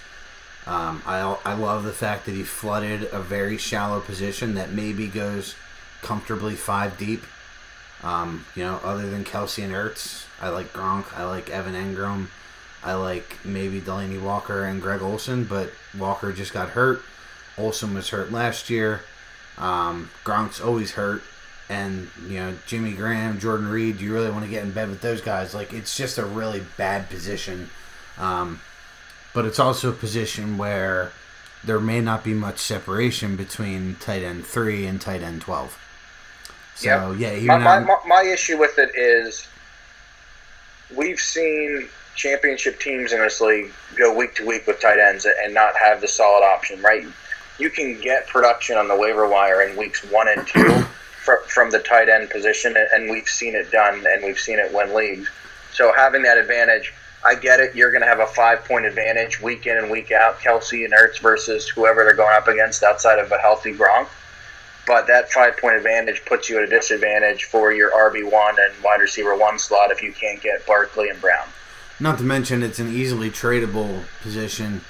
Um, 0.67 1.03
I, 1.07 1.39
I 1.47 1.55
love 1.55 1.85
the 1.85 1.95
fact 1.95 2.27
that 2.27 2.33
he 2.33 2.43
flooded 2.43 3.09
a 3.11 3.21
very 3.21 3.57
shallow 3.57 4.01
position 4.01 4.55
that 4.57 4.71
maybe 4.71 5.07
goes 5.07 5.55
comfortably 6.03 6.57
five 6.57 6.99
deep. 6.99 7.25
Um, 8.03 8.45
you 8.55 8.65
know, 8.65 8.81
other 8.85 9.09
than 9.09 9.25
Kelce 9.25 9.65
and 9.65 9.73
Ertz, 9.73 10.28
I 10.41 10.51
like 10.51 10.73
Gronk, 10.73 11.17
I 11.17 11.25
like 11.25 11.51
Evan 11.51 11.75
Engram, 11.75 12.29
I 12.83 12.95
like 12.95 13.39
maybe 13.45 13.81
Delanie 13.81 14.23
Walker 14.23 14.65
and 14.65 14.81
Greg 14.81 15.03
Olsen, 15.03 15.45
but 15.45 15.71
Walker 15.97 16.33
just 16.33 16.53
got 16.53 16.71
hurt. 16.71 17.03
Olsen 17.57 17.95
was 17.95 18.11
hurt 18.11 18.31
last 18.31 18.71
year. 18.71 19.03
Um, 19.57 20.11
Gronk's 20.25 20.61
always 20.61 20.93
hurt 20.93 21.23
and 21.69 22.09
you 22.27 22.39
know 22.39 22.55
Jimmy 22.67 22.93
Graham, 22.93 23.39
Jordan 23.39 23.69
Reed. 23.69 23.99
Do 23.99 24.05
you 24.05 24.13
really 24.13 24.31
want 24.31 24.45
to 24.45 24.51
get 24.51 24.65
in 24.65 24.73
bed 24.73 24.89
with 24.89 25.01
those 25.01 25.21
guys? 25.21 25.55
Like 25.55 25.73
it's 25.73 25.97
just 25.97 26.19
a 26.19 26.25
really 26.25 26.63
bad 26.77 27.09
position, 27.09 27.71
um, 28.17 28.61
but 29.35 29.45
it's 29.45 29.59
also 29.59 29.91
a 29.91 29.93
position 29.93 30.57
where 30.59 31.13
there 31.65 31.81
may 31.81 32.01
not 32.01 32.25
be 32.25 32.35
much 32.35 32.59
separation 32.59 33.37
between 33.37 33.97
tight 33.97 34.23
end 34.23 34.47
three 34.47 34.87
and 34.87 35.01
tight 35.01 35.23
end 35.23 35.43
twelve. 35.43 35.79
So 36.75 37.13
yep. 37.13 37.43
yeah, 37.43 37.59
my, 37.59 37.81
my, 37.81 37.97
my 38.07 38.23
issue 38.23 38.57
with 38.57 38.79
it 38.79 38.91
is 38.95 39.49
we've 40.95 41.21
seen 41.21 41.89
championship 42.15 42.81
teams 42.81 43.13
in 43.13 43.21
this 43.21 43.41
league 43.41 43.73
go 43.97 44.15
week 44.15 44.35
to 44.35 44.47
week 44.47 44.67
with 44.67 44.81
tight 44.81 44.99
ends 44.99 45.27
and 45.27 45.55
not 45.55 45.77
have 45.77 46.01
the 46.01 46.09
solid 46.09 46.45
option, 46.45 46.81
right? 46.83 47.07
You 47.59 47.71
can 47.71 48.01
get 48.01 48.27
production 48.27 48.77
on 48.77 48.89
the 48.89 48.97
waiver 48.97 49.29
wire 49.29 49.63
in 49.63 49.77
weeks 49.77 50.03
one 50.11 50.29
and 50.29 50.47
two 50.47 50.69
from, 51.25 51.39
from 51.47 51.71
the 51.71 51.79
tight 51.79 52.09
end 52.09 52.31
position, 52.31 52.77
and 52.77 53.11
we've 53.11 53.29
seen 53.29 53.55
it 53.55 53.71
done, 53.71 54.05
and 54.07 54.25
we've 54.25 54.39
seen 54.39 54.59
it 54.59 54.73
win 54.73 54.95
leagues. 54.95 55.29
So 55.73 55.93
having 55.93 56.23
that 56.23 56.39
advantage, 56.39 56.93
I 57.25 57.35
get 57.35 57.61
it. 57.61 57.75
You're 57.75 57.91
going 57.91 58.03
to 58.03 58.09
have 58.09 58.21
a 58.21 58.27
five 58.27 58.65
point 58.65 58.87
advantage 58.87 59.41
week 59.41 59.67
in 59.67 59.77
and 59.77 59.91
week 59.91 60.13
out, 60.13 60.39
Kelce 60.39 60.85
and 60.85 60.95
Ertz 60.95 61.21
versus 61.21 61.69
whoever 61.69 62.05
they're 62.05 62.15
going 62.15 62.35
up 62.35 62.49
against 62.49 62.83
outside 62.83 63.19
of 63.19 63.31
a 63.33 63.39
healthy 63.39 63.73
Gronk. 63.73 64.09
But 64.89 65.07
that 65.07 65.31
five 65.31 65.59
point 65.59 65.77
advantage 65.77 66.25
puts 66.25 66.49
you 66.49 66.57
at 66.57 66.65
a 66.65 66.67
disadvantage 66.67 67.45
for 67.45 67.73
your 67.73 67.91
RB 67.91 68.29
one 68.29 68.57
and 68.59 68.73
wide 68.83 69.03
receiver 69.03 69.37
one 69.37 69.59
slot 69.59 69.93
if 69.93 70.03
you 70.03 70.13
can't 70.13 70.41
get 70.41 70.67
Barkley 70.67 71.11
and 71.11 71.21
Brown. 71.21 71.47
Not 72.01 72.17
to 72.19 72.25
mention, 72.25 72.63
it's 72.63 72.79
an 72.79 72.93
easily 72.93 73.31
tradable 73.31 74.05
position 74.23 74.81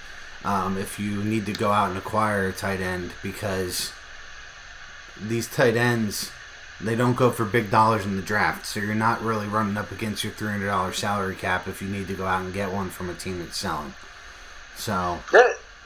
um, 0.44 0.78
if 0.78 1.00
you 1.00 1.24
need 1.24 1.46
to 1.46 1.52
go 1.52 1.72
out 1.72 1.88
and 1.88 1.98
acquire 1.98 2.46
a 2.46 2.52
tight 2.52 2.80
end 2.80 3.10
because 3.22 3.92
these 5.20 5.48
tight 5.48 5.76
ends 5.76 6.30
they 6.80 6.94
don't 6.94 7.16
go 7.16 7.32
for 7.32 7.44
big 7.44 7.72
dollars 7.72 8.06
in 8.06 8.14
the 8.14 8.22
draft, 8.22 8.64
so 8.64 8.78
you're 8.78 8.94
not 8.94 9.20
really 9.20 9.48
running 9.48 9.76
up 9.76 9.90
against 9.90 10.22
your 10.22 10.32
three 10.32 10.50
hundred 10.50 10.66
dollars 10.66 10.96
salary 10.96 11.34
cap 11.34 11.66
if 11.66 11.82
you 11.82 11.88
need 11.88 12.06
to 12.06 12.14
go 12.14 12.24
out 12.24 12.42
and 12.42 12.54
get 12.54 12.70
one 12.70 12.88
from 12.88 13.10
a 13.10 13.14
team 13.14 13.40
that's 13.40 13.56
selling. 13.56 13.94
So 14.76 15.18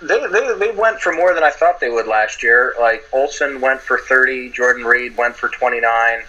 they, 0.03 0.26
they, 0.26 0.59
they 0.59 0.70
went 0.72 1.00
for 1.00 1.12
more 1.12 1.34
than 1.34 1.44
I 1.44 1.50
thought 1.50 1.80
they 1.80 1.90
would 1.90 2.07
last 2.07 2.42
year. 2.42 2.74
Like 2.80 3.05
Olsen 3.12 3.61
went 3.61 3.80
for 3.80 3.98
thirty, 3.98 4.50
Jordan 4.50 4.84
Reed 4.84 5.16
went 5.16 5.36
for 5.36 5.48
twenty 5.48 5.80
nine. 5.80 6.22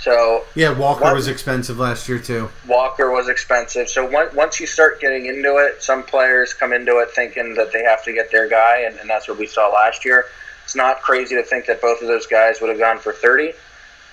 So 0.00 0.44
yeah, 0.54 0.70
Walker 0.70 1.04
one, 1.04 1.14
was 1.14 1.28
expensive 1.28 1.78
last 1.78 2.08
year 2.08 2.18
too. 2.18 2.50
Walker 2.66 3.10
was 3.10 3.28
expensive. 3.28 3.88
So 3.88 4.06
once 4.34 4.60
you 4.60 4.66
start 4.66 5.00
getting 5.00 5.26
into 5.26 5.56
it, 5.56 5.82
some 5.82 6.02
players 6.02 6.52
come 6.52 6.72
into 6.72 6.98
it 6.98 7.10
thinking 7.10 7.54
that 7.54 7.72
they 7.72 7.82
have 7.82 8.04
to 8.04 8.12
get 8.12 8.30
their 8.30 8.48
guy, 8.48 8.82
and, 8.82 8.98
and 8.98 9.08
that's 9.08 9.28
what 9.28 9.38
we 9.38 9.46
saw 9.46 9.68
last 9.68 10.04
year. 10.04 10.26
It's 10.64 10.76
not 10.76 11.00
crazy 11.00 11.34
to 11.36 11.42
think 11.42 11.66
that 11.66 11.80
both 11.80 12.02
of 12.02 12.08
those 12.08 12.26
guys 12.26 12.60
would 12.60 12.70
have 12.70 12.78
gone 12.78 12.98
for 12.98 13.12
30, 13.12 13.52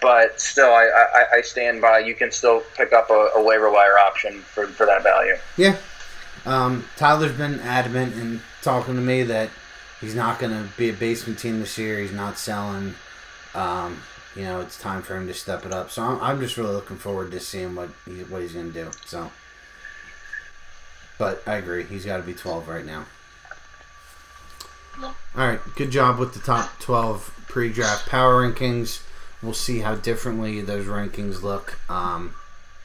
but 0.01 0.39
still, 0.39 0.71
I, 0.71 0.83
I, 1.15 1.37
I 1.37 1.41
stand 1.41 1.81
by. 1.81 1.99
You 1.99 2.13
can 2.13 2.31
still 2.31 2.61
pick 2.77 2.93
up 2.93 3.09
a, 3.09 3.29
a, 3.35 3.43
waiver 3.43 3.71
wire 3.71 3.97
option 3.97 4.39
for, 4.41 4.67
for 4.67 4.85
that 4.85 5.01
value. 5.01 5.35
Yeah. 5.57 5.77
Um, 6.45 6.87
Tyler's 6.95 7.31
been 7.31 7.59
adamant 7.61 8.13
in 8.13 8.41
talking 8.63 8.95
to 8.95 9.01
me 9.01 9.23
that 9.23 9.49
he's 10.01 10.15
not 10.15 10.39
going 10.39 10.51
to 10.51 10.69
be 10.77 10.89
a 10.89 10.93
basement 10.93 11.39
team 11.39 11.59
this 11.59 11.77
year. 11.77 11.99
He's 11.99 12.11
not 12.11 12.37
selling. 12.37 12.95
Um, 13.53 14.01
you 14.35 14.43
know, 14.43 14.61
it's 14.61 14.79
time 14.79 15.01
for 15.01 15.15
him 15.15 15.27
to 15.27 15.33
step 15.33 15.65
it 15.65 15.71
up. 15.71 15.91
So 15.91 16.01
I'm, 16.01 16.19
I'm 16.21 16.39
just 16.39 16.57
really 16.57 16.73
looking 16.73 16.97
forward 16.97 17.31
to 17.31 17.39
seeing 17.39 17.75
what 17.75 17.89
he, 18.05 18.23
what 18.23 18.41
he's 18.41 18.53
going 18.53 18.73
to 18.73 18.83
do. 18.85 18.91
So, 19.05 19.31
but 21.19 21.43
I 21.45 21.57
agree, 21.57 21.83
he's 21.83 22.05
got 22.05 22.17
to 22.17 22.23
be 22.23 22.33
12 22.33 22.67
right 22.67 22.85
now. 22.85 23.05
All 25.01 25.13
right, 25.35 25.59
good 25.75 25.91
job 25.91 26.19
with 26.19 26.33
the 26.33 26.39
top 26.39 26.79
12 26.79 27.45
pre-draft 27.47 28.07
power 28.07 28.47
rankings. 28.47 29.01
We'll 29.41 29.53
see 29.53 29.79
how 29.79 29.95
differently 29.95 30.61
those 30.61 30.85
rankings 30.85 31.41
look 31.41 31.79
um, 31.89 32.35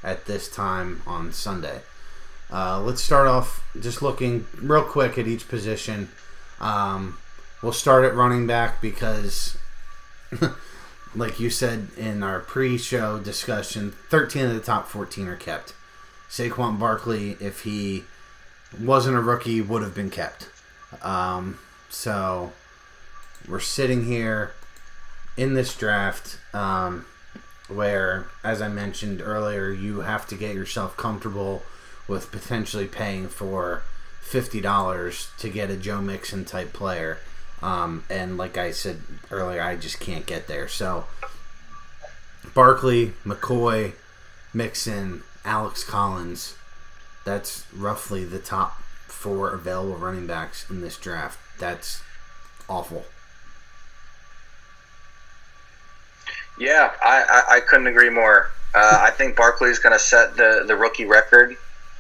at 0.03 0.27
this 0.27 0.49
time 0.49 1.03
on 1.07 1.33
Sunday. 1.33 1.83
Uh, 2.51 2.81
let's 2.81 3.03
start 3.03 3.27
off 3.27 3.63
just 3.79 4.01
looking 4.01 4.47
real 4.61 4.83
quick 4.83 5.19
at 5.19 5.27
each 5.27 5.49
position. 5.49 6.09
Um, 6.61 7.19
we'll 7.63 7.73
start 7.73 8.05
at 8.05 8.15
running 8.15 8.47
back 8.47 8.81
because, 8.81 9.59
like 11.15 11.39
you 11.39 11.51
said 11.51 11.89
in 11.97 12.23
our 12.23 12.41
pre-show 12.41 13.19
discussion, 13.21 13.93
13 14.09 14.47
of 14.47 14.55
the 14.55 14.61
top 14.61 14.89
14 14.89 15.29
are 15.29 15.37
kept. 15.37 15.75
Saquon 16.31 16.79
Barkley, 16.79 17.37
if 17.41 17.63
he 17.63 18.05
wasn't 18.81 19.17
a 19.17 19.21
rookie, 19.21 19.61
would 19.61 19.83
have 19.83 19.95
been 19.95 20.11
kept. 20.11 20.49
Um, 21.03 21.59
so 21.91 22.53
we're 23.47 23.61
sitting 23.61 24.07
here 24.07 24.53
in 25.37 25.55
this 25.55 25.77
draft 25.77 26.39
um, 26.53 27.07
where, 27.69 28.27
as 28.43 28.61
I 28.61 28.69
mentioned 28.69 29.21
earlier, 29.23 29.71
you 29.71 30.01
have 30.01 30.27
to 30.29 30.35
get 30.35 30.55
yourself 30.55 30.97
comfortable 30.97 31.63
with 32.09 32.33
potentially 32.33 32.87
paying 32.87 33.29
for 33.29 33.83
fifty 34.21 34.61
dollars 34.61 35.31
to 35.39 35.49
get 35.49 35.71
a 35.71 35.77
Joe 35.77 36.01
Mixon 36.01 36.45
type 36.45 36.73
player. 36.73 37.19
Um, 37.63 38.05
and 38.09 38.37
like 38.37 38.57
I 38.57 38.71
said 38.73 39.01
earlier, 39.31 39.63
I 39.63 39.77
just 39.77 40.01
can't 40.01 40.27
get 40.27 40.49
there. 40.49 40.67
So 40.69 41.05
Barkley, 42.55 43.13
McCoy, 43.25 43.93
Mixon, 44.53 45.23
Alex 45.45 45.85
Collins. 45.85 46.57
That's 47.25 47.67
roughly 47.75 48.25
the 48.25 48.39
top 48.39 48.81
four 49.07 49.53
available 49.53 49.97
running 49.97 50.27
backs 50.27 50.69
in 50.71 50.81
this 50.81 50.97
draft 50.97 51.39
that's 51.59 52.03
awful. 52.69 53.05
Yeah, 56.59 56.93
I, 57.03 57.45
I, 57.49 57.57
I 57.57 57.61
couldn't 57.61 57.87
agree 57.87 58.11
more. 58.11 58.51
Uh, 58.75 58.99
I 59.03 59.11
think 59.11 59.37
Barkley 59.37 59.71
is 59.71 59.79
going 59.79 59.93
to 59.93 59.99
set 59.99 60.37
the, 60.37 60.65
the 60.67 60.77
rookie 60.77 61.05
record 61.05 61.57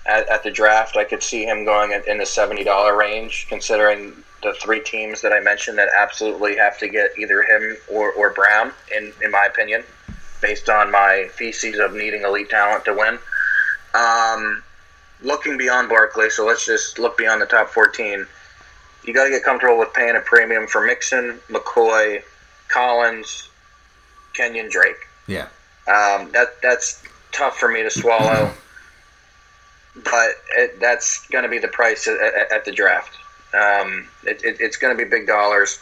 at, 0.09 0.28
at 0.28 0.42
the 0.42 0.50
draft. 0.50 0.96
I 0.96 1.04
could 1.04 1.22
see 1.22 1.44
him 1.44 1.64
going 1.64 1.92
in 1.92 2.18
the 2.18 2.24
$70 2.24 2.96
range, 2.96 3.46
considering 3.48 4.12
the 4.42 4.54
three 4.54 4.80
teams 4.80 5.20
that 5.20 5.32
I 5.32 5.40
mentioned 5.40 5.78
that 5.78 5.88
absolutely 5.96 6.56
have 6.56 6.78
to 6.78 6.88
get 6.88 7.11
either 7.18 7.42
him 7.42 7.76
or, 7.90 8.12
or 8.12 8.30
Brown, 8.30 8.72
in, 8.96 9.12
in 9.22 9.30
my 9.30 9.46
opinion, 9.50 9.84
based 10.40 10.68
on 10.68 10.90
my 10.90 11.28
theses 11.32 11.78
of 11.78 11.94
needing 11.94 12.22
elite 12.22 12.50
talent 12.50 12.84
to 12.86 12.94
win. 12.94 13.18
Um, 13.94 14.62
looking 15.22 15.56
beyond 15.59 15.88
Barkley, 15.88 16.30
so 16.30 16.46
let's 16.46 16.64
just 16.64 16.98
look 16.98 17.16
beyond 17.18 17.42
the 17.42 17.46
top 17.46 17.70
14 17.70 18.26
you 19.09 19.14
got 19.14 19.24
to 19.24 19.30
get 19.30 19.42
comfortable 19.42 19.78
with 19.78 19.92
paying 19.94 20.16
a 20.16 20.20
premium 20.20 20.66
for 20.66 20.84
Mixon, 20.84 21.40
McCoy, 21.48 22.22
Collins, 22.68 23.48
Kenyon 24.34 24.68
Drake. 24.70 25.09
Yeah. 25.26 25.48
Um, 25.88 26.30
that 26.32 26.61
that's 26.62 27.02
tough 27.32 27.56
for 27.56 27.70
me 27.70 27.82
to 27.82 27.90
swallow, 27.90 28.52
but 30.05 30.30
it, 30.57 30.80
that's 30.80 31.26
going 31.28 31.44
to 31.44 31.51
be 31.51 31.59
the 31.59 31.68
price 31.68 32.07
at, 32.07 32.20
at, 32.20 32.53
at 32.53 32.64
the 32.64 32.72
draft. 32.72 33.16
Um, 33.55 34.09
it, 34.24 34.42
it, 34.44 34.57
it's 34.61 34.76
going 34.76 34.96
to 34.96 35.03
be 35.03 35.09
big 35.09 35.26
dollars. 35.26 35.80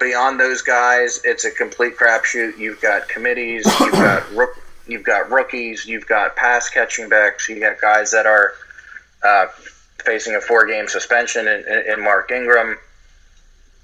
Beyond 0.00 0.38
those 0.38 0.62
guys, 0.62 1.20
it's 1.24 1.44
a 1.44 1.50
complete 1.50 1.96
crapshoot. 1.96 2.56
You've 2.58 2.80
got 2.80 3.08
committees, 3.08 3.66
you've 3.80 3.92
got 3.92 4.30
rook, 4.34 4.56
you've 4.86 5.04
got 5.04 5.30
rookies, 5.30 5.86
you've 5.86 6.06
got 6.06 6.36
pass 6.36 6.68
catching 6.68 7.08
backs, 7.08 7.48
you 7.48 7.60
got 7.60 7.80
guys 7.80 8.10
that 8.12 8.26
are 8.26 8.54
uh, 9.24 9.46
facing 10.04 10.34
a 10.36 10.40
four 10.40 10.66
game 10.66 10.88
suspension 10.88 11.48
in, 11.48 11.64
in, 11.66 11.92
in 11.94 12.04
Mark 12.04 12.30
Ingram. 12.30 12.78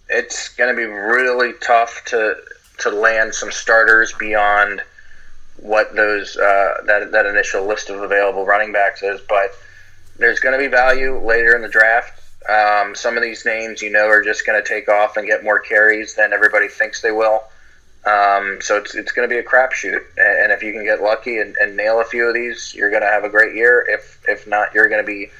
It's 0.09 0.49
going 0.49 0.75
to 0.75 0.77
be 0.77 0.87
really 0.87 1.53
tough 1.61 2.05
to 2.07 2.37
to 2.79 2.91
land 2.91 3.35
some 3.35 3.53
starters 3.53 4.13
beyond 4.19 4.83
what 5.57 5.95
those 5.95 6.37
uh, 6.37 6.83
that 6.87 7.13
that 7.13 7.27
initial 7.27 7.67
list 7.67 7.91
of 7.91 8.03
available 8.03 8.45
running 8.45 8.73
backs 8.73 9.03
is. 9.03 9.21
But 9.29 9.51
there's 10.19 10.41
going 10.41 10.53
to 10.53 10.59
be 10.59 10.69
value 10.69 11.19
later 11.19 11.57
in 11.57 11.63
the 11.63 11.69
draft. 11.69 12.21
Um, 12.49 12.95
some 12.95 13.17
of 13.17 13.23
these 13.23 13.45
names, 13.45 13.81
you 13.81 13.91
know, 13.91 14.07
are 14.07 14.23
just 14.23 14.47
going 14.47 14.63
to 14.63 14.69
take 14.69 14.89
off 14.89 15.17
and 15.17 15.27
get 15.27 15.43
more 15.43 15.59
carries 15.59 16.15
than 16.15 16.33
everybody 16.33 16.69
thinks 16.69 17.01
they 17.01 17.11
will. 17.11 17.43
Um, 18.07 18.59
so 18.61 18.77
it's, 18.77 18.95
it's 18.95 19.13
going 19.13 19.27
to 19.27 19.35
be 19.35 19.39
a 19.39 19.43
crapshoot, 19.43 20.03
and 20.19 20.53
if 20.53 20.63
you 20.63 20.73
can 20.75 20.85
get 20.85 21.01
lucky 21.01 21.39
and, 21.39 21.57
and 21.57 21.75
nail 21.75 22.01
a 22.01 22.05
few 22.05 22.29
of 22.29 22.35
these, 22.35 22.75
you're 22.75 22.91
going 22.91 23.01
to 23.01 23.09
have 23.09 23.25
a 23.25 23.31
great 23.31 23.55
year. 23.55 23.83
If 23.89 24.23
if 24.29 24.47
not, 24.47 24.75
you're 24.75 24.89
going 24.89 25.03
to 25.03 25.07
be 25.07 25.31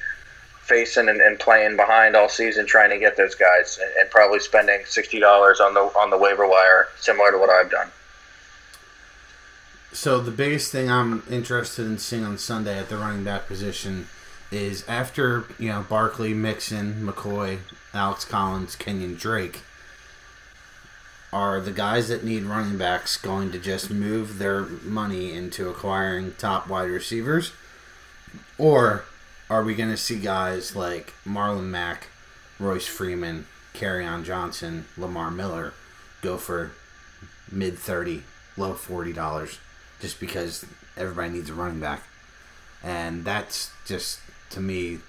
facing 0.61 1.07
and, 1.07 1.21
and, 1.21 1.37
playing 1.37 1.75
behind 1.75 2.15
all 2.15 2.27
season 2.27 2.65
trying 2.65 2.89
to 2.89 2.97
get 2.97 3.17
those 3.17 3.35
guys, 3.35 3.77
and, 3.79 3.91
and 3.99 4.09
probably 4.09 4.39
spending 4.39 4.81
sixty 4.85 5.19
dollars 5.19 5.59
on 5.59 5.75
the 5.75 5.81
on 5.81 6.09
the 6.09 6.17
waiver 6.17 6.47
wire, 6.47 6.87
similar 6.99 7.31
to 7.31 7.37
what 7.37 7.51
I've 7.51 7.69
done. 7.69 7.91
So 9.95 10.19
the 10.19 10.29
biggest 10.29 10.73
thing 10.73 10.91
I'm 10.91 11.23
interested 11.31 11.85
in 11.85 11.99
seeing 11.99 12.25
on 12.25 12.37
Sunday 12.37 12.77
at 12.77 12.89
the 12.89 12.97
running 12.97 13.23
back 13.23 13.47
position 13.47 14.09
is 14.51 14.83
after 14.89 15.45
you 15.57 15.69
know 15.69 15.85
Barkley, 15.87 16.33
Mixon, 16.33 17.07
McCoy, 17.07 17.59
Alex 17.93 18.25
Collins, 18.25 18.75
Kenyon 18.75 19.15
Drake. 19.15 19.61
Are 21.31 21.61
the 21.61 21.71
guys 21.71 22.09
that 22.09 22.25
need 22.25 22.43
running 22.43 22.77
backs 22.77 23.15
going 23.15 23.53
to 23.53 23.57
just 23.57 23.89
move 23.89 24.37
their 24.37 24.63
money 24.63 25.31
into 25.31 25.69
acquiring 25.69 26.33
top 26.37 26.67
wide 26.67 26.89
receivers? 26.89 27.53
Or 28.57 29.05
are 29.49 29.63
we 29.63 29.75
going 29.75 29.91
to 29.91 29.97
see 29.97 30.19
guys 30.19 30.75
like 30.75 31.13
Marlon 31.25 31.69
Mack, 31.69 32.07
Royce 32.59 32.85
Freeman, 32.85 33.47
on 33.81 34.25
Johnson, 34.25 34.85
Lamar 34.97 35.31
Miller 35.31 35.73
go 36.21 36.35
for 36.35 36.71
mid 37.49 37.79
30, 37.79 38.23
low 38.57 38.73
$40 38.73 39.57
just 40.05 40.19
because 40.19 40.63
everybody 40.95 41.29
needs 41.29 41.49
a 41.49 41.53
running 41.53 41.79
back? 41.79 42.03
And 42.83 43.25
that's 43.25 43.71
just, 43.87 44.19
to 44.51 44.59
me, 44.59 44.99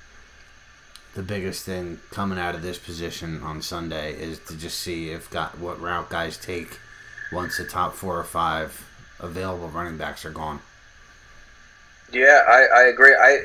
the 1.14 1.22
biggest 1.22 1.66
thing 1.66 2.00
coming 2.10 2.38
out 2.38 2.54
of 2.54 2.62
this 2.62 2.78
position 2.78 3.42
on 3.42 3.60
Sunday 3.60 4.14
is 4.18 4.38
to 4.48 4.56
just 4.56 4.78
see 4.78 5.10
if 5.10 5.28
got 5.28 5.58
what 5.58 5.78
route 5.78 6.08
guys 6.08 6.38
take 6.38 6.78
once 7.30 7.58
the 7.58 7.66
top 7.66 7.94
four 7.94 8.18
or 8.18 8.24
five 8.24 8.88
available 9.20 9.68
running 9.68 9.98
backs 9.98 10.24
are 10.24 10.30
gone. 10.30 10.60
Yeah, 12.10 12.40
I, 12.48 12.66
I 12.74 12.82
agree. 12.84 13.14
I 13.14 13.44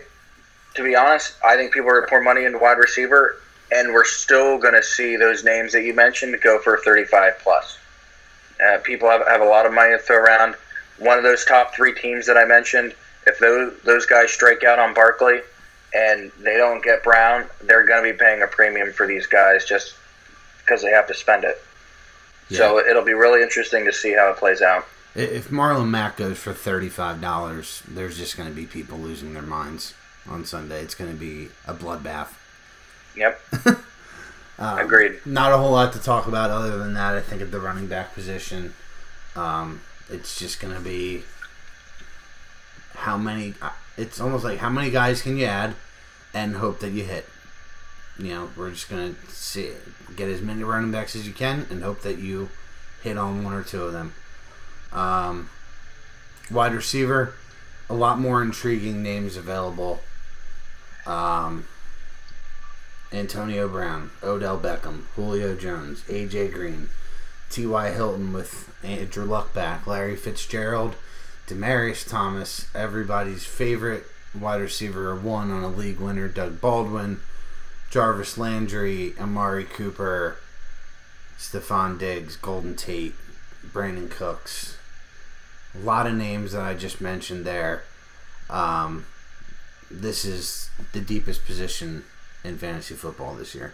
to 0.76 0.84
be 0.84 0.96
honest, 0.96 1.34
I 1.44 1.58
think 1.58 1.74
people 1.74 1.90
are 1.90 2.08
pour 2.08 2.24
money 2.24 2.46
into 2.46 2.60
wide 2.60 2.78
receiver, 2.78 3.42
and 3.74 3.92
we're 3.92 4.06
still 4.06 4.58
going 4.58 4.74
to 4.74 4.84
see 4.84 5.18
those 5.18 5.44
names 5.44 5.74
that 5.74 5.84
you 5.84 5.94
mentioned 5.94 6.38
go 6.42 6.60
for 6.60 6.78
35 6.78 7.34
plus. 7.40 7.78
Uh, 8.66 8.78
people 8.78 9.10
have, 9.10 9.28
have 9.28 9.42
a 9.42 9.46
lot 9.46 9.66
of 9.66 9.74
money 9.74 9.92
to 9.92 9.98
throw 9.98 10.16
around. 10.16 10.56
One 11.02 11.18
of 11.18 11.24
those 11.24 11.44
top 11.46 11.74
three 11.74 11.94
teams 11.94 12.26
that 12.28 12.38
I 12.38 12.46
mentioned, 12.46 12.94
if 13.26 13.40
those 13.40 13.74
those 13.84 14.06
guys 14.06 14.32
strike 14.32 14.64
out 14.64 14.80
on 14.80 14.94
Barkley, 14.94 15.42
and 15.94 16.32
they 16.40 16.58
don't 16.58 16.84
get 16.84 17.04
Brown, 17.04 17.46
they're 17.64 17.86
going 17.86 18.04
to 18.04 18.12
be 18.12 18.18
paying 18.18 18.42
a 18.44 18.48
premium 18.48 18.94
for 18.94 19.08
these 19.08 19.28
guys 19.28 19.66
just 19.66 19.96
because 20.60 20.82
they 20.82 20.92
have 20.92 21.08
to 21.08 21.14
spend 21.14 21.44
it. 21.44 21.62
Yeah. 22.50 22.58
So 22.60 22.80
it'll 22.80 23.04
be 23.04 23.14
really 23.14 23.42
interesting 23.42 23.86
to 23.86 23.94
see 23.94 24.14
how 24.14 24.32
it 24.32 24.38
plays 24.38 24.62
out. 24.62 24.86
If 25.16 25.50
Marlon 25.50 25.90
Mack 25.90 26.18
goes 26.18 26.38
for 26.38 26.54
thirty-five 26.54 27.20
dollars, 27.20 27.84
there's 27.88 28.18
just 28.18 28.38
going 28.38 28.48
to 28.48 28.56
be 28.56 28.66
people 28.66 28.98
losing 28.98 29.34
their 29.34 29.42
minds 29.42 29.94
on 30.28 30.46
Sunday. 30.46 30.82
It's 30.82 30.96
going 30.96 31.12
to 31.12 31.18
be 31.18 31.50
a 31.68 31.74
bloodbath. 31.74 32.30
Yep. 33.16 33.42
um, 34.60 34.80
Agreed. 34.80 35.20
Not 35.26 35.52
a 35.52 35.58
whole 35.58 35.72
lot 35.72 35.92
to 35.94 36.00
talk 36.00 36.28
about 36.28 36.50
other 36.50 36.78
than 36.78 36.94
that. 36.94 37.16
I 37.16 37.22
think 37.22 37.42
at 37.42 37.52
the 37.52 37.60
running 37.60 37.88
back 37.88 38.14
position, 38.14 38.74
um, 39.36 39.82
it's 40.12 40.38
just 40.38 40.60
going 40.60 40.74
to 40.74 40.82
be 40.82 41.24
how 42.94 43.18
many 43.18 43.56
it's 43.98 44.22
almost 44.22 44.44
like 44.44 44.60
how 44.60 44.70
many 44.70 44.92
guys 44.92 45.22
can 45.22 45.38
you 45.38 45.46
add 45.46 45.76
and 46.34 46.56
hope 46.56 46.80
that 46.80 46.92
you 46.92 47.04
hit. 47.04 47.28
You 48.18 48.30
know, 48.30 48.50
we're 48.56 48.72
just 48.72 48.90
gonna 48.90 49.16
see 49.30 49.72
get 50.16 50.30
as 50.30 50.42
many 50.42 50.64
running 50.64 50.92
backs 50.92 51.16
as 51.16 51.26
you 51.26 51.34
can 51.34 51.66
and 51.70 51.84
hope 51.84 52.02
that 52.02 52.20
you 52.20 52.50
hit 53.02 53.18
on 53.18 53.44
one 53.44 53.54
or 53.54 53.64
two 53.64 53.84
of 53.84 53.94
them. 53.94 54.14
Um, 54.92 55.50
wide 56.52 56.74
receiver, 56.74 57.34
a 57.90 57.94
lot 57.94 58.20
more 58.20 58.42
intriguing 58.42 59.02
names 59.02 59.36
available. 59.38 60.02
Um, 61.06 61.66
Antonio 63.12 63.68
Brown, 63.68 64.12
Odell 64.22 64.60
Beckham, 64.60 65.06
Julio 65.16 65.56
Jones, 65.56 66.04
AJ 66.04 66.54
Green, 66.54 66.90
T.Y. 67.52 67.92
Hilton 67.92 68.34
with 68.34 68.74
Andrew 68.84 69.26
Luck 69.26 69.54
back, 69.54 69.86
Larry 69.86 70.16
Fitzgerald, 70.16 70.96
Demaryius 71.48 72.08
Thomas, 72.08 72.68
everybody's 72.74 73.46
favorite 73.46 74.06
wide 74.34 74.62
receiver 74.62 75.16
one 75.16 75.52
on 75.52 75.64
a 75.64 75.68
league 75.68 76.00
winner, 76.00 76.28
Doug 76.28 76.62
Baldwin, 76.62 77.20
Jarvis 77.90 78.38
Landry, 78.38 79.14
Amari 79.20 79.66
Cooper, 79.66 80.38
Stefon 81.38 82.00
Diggs, 82.00 82.38
Golden 82.38 82.76
Tate, 82.76 83.16
Brandin 83.66 84.10
Cooks. 84.10 84.78
A 85.76 85.80
lot 85.80 86.08
of 86.08 86.16
names 86.16 86.54
that 86.54 86.62
I 86.62 86.74
just 86.74 87.02
mentioned 87.02 87.46
there. 87.46 87.84
Um, 88.50 89.06
this 89.90 90.24
is 90.24 90.70
the 90.94 91.02
deepest 91.02 91.46
position 91.46 92.04
in 92.44 92.58
fantasy 92.58 92.96
football 92.96 93.36
this 93.36 93.54
year. 93.54 93.74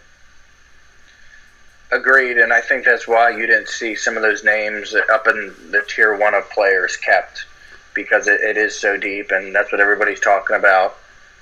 Agreed, 1.91 2.38
and 2.38 2.51
I 2.51 2.59
think 2.59 2.83
that's 2.83 3.07
why 3.07 3.29
you 3.29 3.47
didn't 3.47 3.69
see 3.69 3.95
some 3.95 4.17
of 4.17 4.23
those 4.23 4.43
names 4.43 4.93
up 5.11 5.27
in 5.27 5.53
the 5.71 5.81
tier 5.88 6.17
one 6.17 6.33
of 6.33 6.49
players 6.49 6.97
kept 6.97 7.45
because 7.93 8.27
it, 8.27 8.41
it 8.41 8.57
is 8.57 8.77
so 8.77 8.97
deep, 8.97 9.31
and 9.31 9.55
that's 9.55 9.71
what 9.71 9.79
everybody's 9.79 10.19
talking 10.19 10.57
about. 10.57 10.97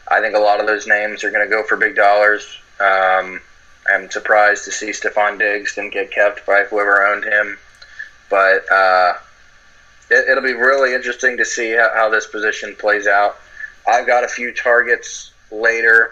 I 0.08 0.22
think 0.22 0.36
a 0.36 0.40
lot 0.40 0.60
of 0.60 0.68
those 0.68 0.86
names 0.86 1.24
are 1.24 1.32
going 1.32 1.48
to 1.48 1.50
go 1.50 1.64
for 1.64 1.78
big 1.78 1.96
dollars. 1.96 2.60
Um, 2.80 3.42
I'm 3.88 4.10
surprised 4.12 4.66
to 4.66 4.72
see 4.72 4.92
Stefon 4.92 5.40
Diggs 5.40 5.76
didn't 5.76 5.94
get 5.94 6.12
kept 6.12 6.46
by 6.46 6.64
whoever 6.64 7.06
owned 7.06 7.24
him, 7.24 7.58
but 8.30 8.72
uh, 8.72 9.14
it, 10.12 10.36
will 10.36 10.44
be 10.44 10.54
really 10.54 10.94
interesting 10.94 11.38
to 11.38 11.46
see 11.46 11.72
how, 11.72 11.90
how 11.94 12.10
this 12.10 12.28
position 12.28 12.76
plays 12.76 13.08
out. 13.08 13.38
I've 13.88 14.06
got 14.06 14.24
a 14.24 14.28
few 14.28 14.54
targets 14.54 15.32
later 15.52 16.12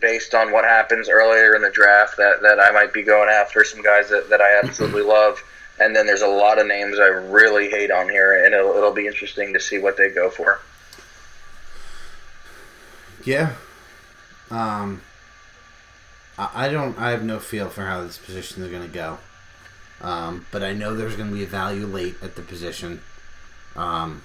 based 0.00 0.34
on 0.34 0.52
what 0.52 0.64
happens 0.64 1.08
earlier 1.08 1.54
in 1.54 1.62
the 1.62 1.70
draft 1.70 2.16
that, 2.16 2.42
that 2.42 2.58
I 2.58 2.70
might 2.70 2.92
be 2.92 3.02
going 3.02 3.28
after 3.28 3.64
some 3.64 3.82
guys 3.82 4.08
that, 4.08 4.28
that 4.30 4.40
I 4.40 4.58
absolutely 4.58 5.02
love 5.02 5.42
and 5.80 5.96
then 5.96 6.06
there's 6.06 6.22
a 6.22 6.28
lot 6.28 6.58
of 6.58 6.66
names 6.66 6.98
I 6.98 7.06
really 7.06 7.70
hate 7.70 7.90
on 7.90 8.08
here, 8.08 8.44
and 8.44 8.54
it'll, 8.54 8.76
it'll 8.76 8.92
be 8.92 9.06
interesting 9.06 9.54
to 9.54 9.60
see 9.60 9.78
what 9.78 9.96
they 9.96 10.10
go 10.10 10.30
for. 10.30 10.60
Yeah. 13.24 13.54
Um, 14.50 15.00
I, 16.36 16.66
I 16.66 16.68
don't. 16.68 16.98
I 16.98 17.10
have 17.10 17.24
no 17.24 17.38
feel 17.38 17.70
for 17.70 17.86
how 17.86 18.02
this 18.02 18.18
position 18.18 18.62
is 18.62 18.70
going 18.70 18.82
to 18.82 18.88
go. 18.88 19.18
Um, 20.02 20.46
but 20.50 20.62
I 20.62 20.74
know 20.74 20.94
there's 20.94 21.16
going 21.16 21.30
to 21.30 21.34
be 21.34 21.44
a 21.44 21.46
value 21.46 21.86
late 21.86 22.16
at 22.22 22.36
the 22.36 22.42
position. 22.42 23.00
Um, 23.74 24.22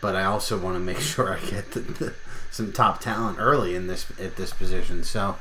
but 0.00 0.16
I 0.16 0.24
also 0.24 0.58
want 0.58 0.74
to 0.74 0.80
make 0.80 0.98
sure 1.00 1.32
I 1.32 1.38
get 1.38 1.70
the, 1.72 1.80
the, 1.80 2.14
some 2.50 2.72
top 2.72 3.00
talent 3.00 3.38
early 3.38 3.74
in 3.74 3.86
this 3.86 4.06
at 4.20 4.36
this 4.36 4.52
position. 4.52 5.04
So 5.04 5.36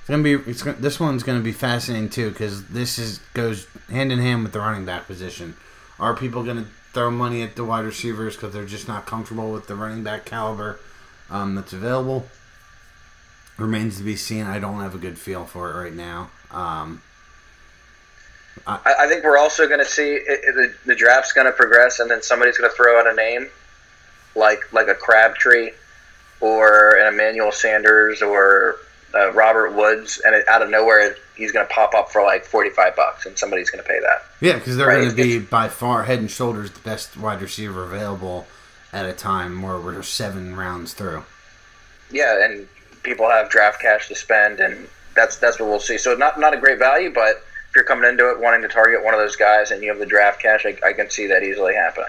it's 0.00 0.08
gonna 0.08 0.22
be. 0.22 0.34
It's 0.34 0.62
gonna, 0.62 0.78
this 0.78 1.00
one's 1.00 1.22
gonna 1.22 1.40
be 1.40 1.52
fascinating 1.52 2.10
too 2.10 2.30
because 2.30 2.66
this 2.68 2.98
is 2.98 3.18
goes 3.34 3.66
hand 3.90 4.12
in 4.12 4.18
hand 4.18 4.42
with 4.42 4.52
the 4.52 4.58
running 4.58 4.84
back 4.84 5.06
position. 5.06 5.56
Are 5.98 6.14
people 6.14 6.42
gonna 6.42 6.66
throw 6.92 7.10
money 7.10 7.42
at 7.42 7.56
the 7.56 7.64
wide 7.64 7.84
receivers 7.84 8.36
because 8.36 8.52
they're 8.52 8.64
just 8.64 8.88
not 8.88 9.06
comfortable 9.06 9.52
with 9.52 9.66
the 9.66 9.74
running 9.74 10.02
back 10.02 10.24
caliber 10.24 10.78
um, 11.30 11.54
that's 11.54 11.72
available? 11.72 12.26
Remains 13.58 13.98
to 13.98 14.02
be 14.02 14.16
seen. 14.16 14.44
I 14.44 14.58
don't 14.58 14.80
have 14.80 14.94
a 14.94 14.98
good 14.98 15.18
feel 15.18 15.44
for 15.44 15.70
it 15.70 15.82
right 15.82 15.94
now. 15.94 16.30
Um, 16.50 17.02
I, 18.66 18.94
I, 19.00 19.08
think 19.08 19.24
we're 19.24 19.38
also 19.38 19.66
going 19.66 19.78
to 19.78 19.84
see 19.84 20.14
it, 20.14 20.24
it, 20.26 20.54
the, 20.54 20.74
the 20.86 20.94
draft's 20.94 21.32
going 21.32 21.46
to 21.46 21.52
progress, 21.52 22.00
and 22.00 22.10
then 22.10 22.22
somebody's 22.22 22.58
going 22.58 22.70
to 22.70 22.76
throw 22.76 22.98
out 22.98 23.06
a 23.06 23.14
name 23.14 23.48
like 24.34 24.60
like 24.72 24.88
a 24.88 24.94
Crabtree 24.94 25.70
or 26.42 26.96
an 26.98 27.14
Emmanuel 27.14 27.50
Sanders 27.52 28.20
or 28.20 28.76
uh, 29.14 29.32
Robert 29.32 29.72
Woods, 29.74 30.20
and 30.24 30.34
it, 30.34 30.46
out 30.48 30.60
of 30.62 30.68
nowhere 30.70 31.16
he's 31.36 31.52
going 31.52 31.66
to 31.66 31.72
pop 31.72 31.94
up 31.94 32.10
for 32.10 32.22
like 32.22 32.44
forty 32.44 32.68
five 32.70 32.94
bucks, 32.96 33.24
and 33.24 33.38
somebody's 33.38 33.70
going 33.70 33.82
to 33.82 33.88
pay 33.88 33.98
that. 34.00 34.24
Yeah, 34.40 34.54
because 34.58 34.76
they're 34.76 34.88
Right, 34.88 34.96
going 34.98 35.10
to 35.10 35.16
be 35.16 35.36
it's- 35.36 35.48
by 35.50 35.68
far 35.68 36.04
head 36.04 36.18
and 36.18 36.30
shoulders 36.30 36.70
the 36.70 36.80
best 36.80 37.16
wide 37.16 37.40
receiver 37.40 37.82
available 37.84 38.46
at 38.92 39.06
a 39.06 39.12
time 39.14 39.62
where 39.62 39.78
we're 39.78 40.02
seven 40.02 40.54
rounds 40.56 40.92
through. 40.92 41.24
Yeah, 42.10 42.44
and 42.44 42.68
people 43.02 43.28
have 43.30 43.48
draft 43.48 43.80
cash 43.80 44.08
to 44.08 44.14
spend, 44.14 44.60
and 44.60 44.86
that's 45.14 45.36
that's 45.36 45.58
what 45.60 45.68
we'll 45.68 45.80
see. 45.80 45.96
So 45.98 46.14
not 46.14 46.38
not 46.40 46.54
a 46.54 46.58
great 46.58 46.78
value, 46.78 47.10
but 47.12 47.36
if 47.70 47.76
you're 47.76 47.84
coming 47.84 48.08
into 48.08 48.30
it 48.30 48.40
wanting 48.40 48.62
to 48.62 48.68
target 48.68 49.02
one 49.04 49.14
of 49.14 49.20
those 49.20 49.36
guys 49.36 49.70
and 49.70 49.82
you 49.82 49.88
have 49.90 49.98
the 49.98 50.04
draft 50.06 50.40
cash, 50.42 50.66
I, 50.66 50.76
I 50.86 50.92
can 50.92 51.08
see 51.10 51.26
that 51.28 51.42
easily 51.42 51.74
happening. 51.74 52.08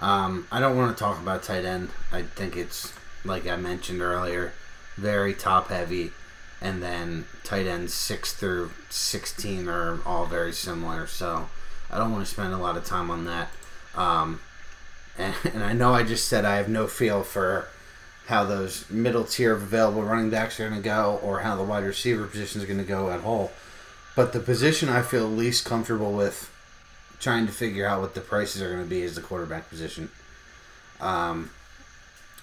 Um, 0.00 0.46
I 0.50 0.60
don't 0.60 0.76
want 0.76 0.96
to 0.96 1.02
talk 1.02 1.18
about 1.20 1.42
tight 1.42 1.64
end. 1.64 1.90
I 2.12 2.22
think 2.22 2.56
it's 2.56 2.92
like 3.24 3.46
I 3.46 3.56
mentioned 3.56 4.00
earlier, 4.00 4.52
very 4.96 5.34
top 5.34 5.68
heavy, 5.68 6.12
and 6.60 6.82
then 6.82 7.24
tight 7.44 7.66
ends 7.66 7.94
six 7.94 8.32
through 8.32 8.70
sixteen 8.90 9.68
are 9.68 9.98
all 10.06 10.26
very 10.26 10.52
similar. 10.52 11.06
So 11.06 11.48
I 11.90 11.98
don't 11.98 12.12
want 12.12 12.24
to 12.24 12.32
spend 12.32 12.54
a 12.54 12.58
lot 12.58 12.76
of 12.76 12.84
time 12.84 13.10
on 13.10 13.24
that. 13.24 13.48
Um, 13.94 14.40
and, 15.18 15.34
and 15.52 15.64
I 15.64 15.72
know 15.72 15.94
I 15.94 16.02
just 16.02 16.28
said 16.28 16.44
I 16.44 16.56
have 16.56 16.68
no 16.68 16.86
feel 16.86 17.22
for 17.22 17.68
how 18.26 18.44
those 18.44 18.88
middle 18.90 19.24
tier 19.24 19.54
of 19.54 19.62
available 19.62 20.02
running 20.02 20.28
backs 20.28 20.60
are 20.60 20.68
going 20.68 20.80
to 20.80 20.84
go, 20.84 21.18
or 21.22 21.40
how 21.40 21.56
the 21.56 21.62
wide 21.62 21.84
receiver 21.84 22.26
position 22.26 22.60
is 22.60 22.66
going 22.66 22.78
to 22.78 22.84
go 22.84 23.10
at 23.10 23.20
whole. 23.20 23.50
But 24.14 24.32
the 24.32 24.40
position 24.40 24.88
I 24.88 25.02
feel 25.02 25.26
least 25.26 25.64
comfortable 25.64 26.12
with 26.12 26.50
trying 27.20 27.46
to 27.46 27.52
figure 27.52 27.86
out 27.86 28.00
what 28.00 28.14
the 28.14 28.20
prices 28.20 28.62
are 28.62 28.70
going 28.70 28.82
to 28.82 28.88
be 28.88 29.02
is 29.02 29.14
the 29.14 29.20
quarterback 29.20 29.68
position. 29.68 30.10
Um, 31.00 31.50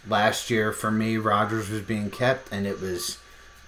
last 0.08 0.50
year 0.50 0.72
for 0.72 0.92
me, 0.92 1.18
Rodgers 1.18 1.70
was 1.70 1.82
being 1.82 2.10
kept, 2.10 2.52
and 2.52 2.66
it 2.66 2.80
was, 2.82 3.20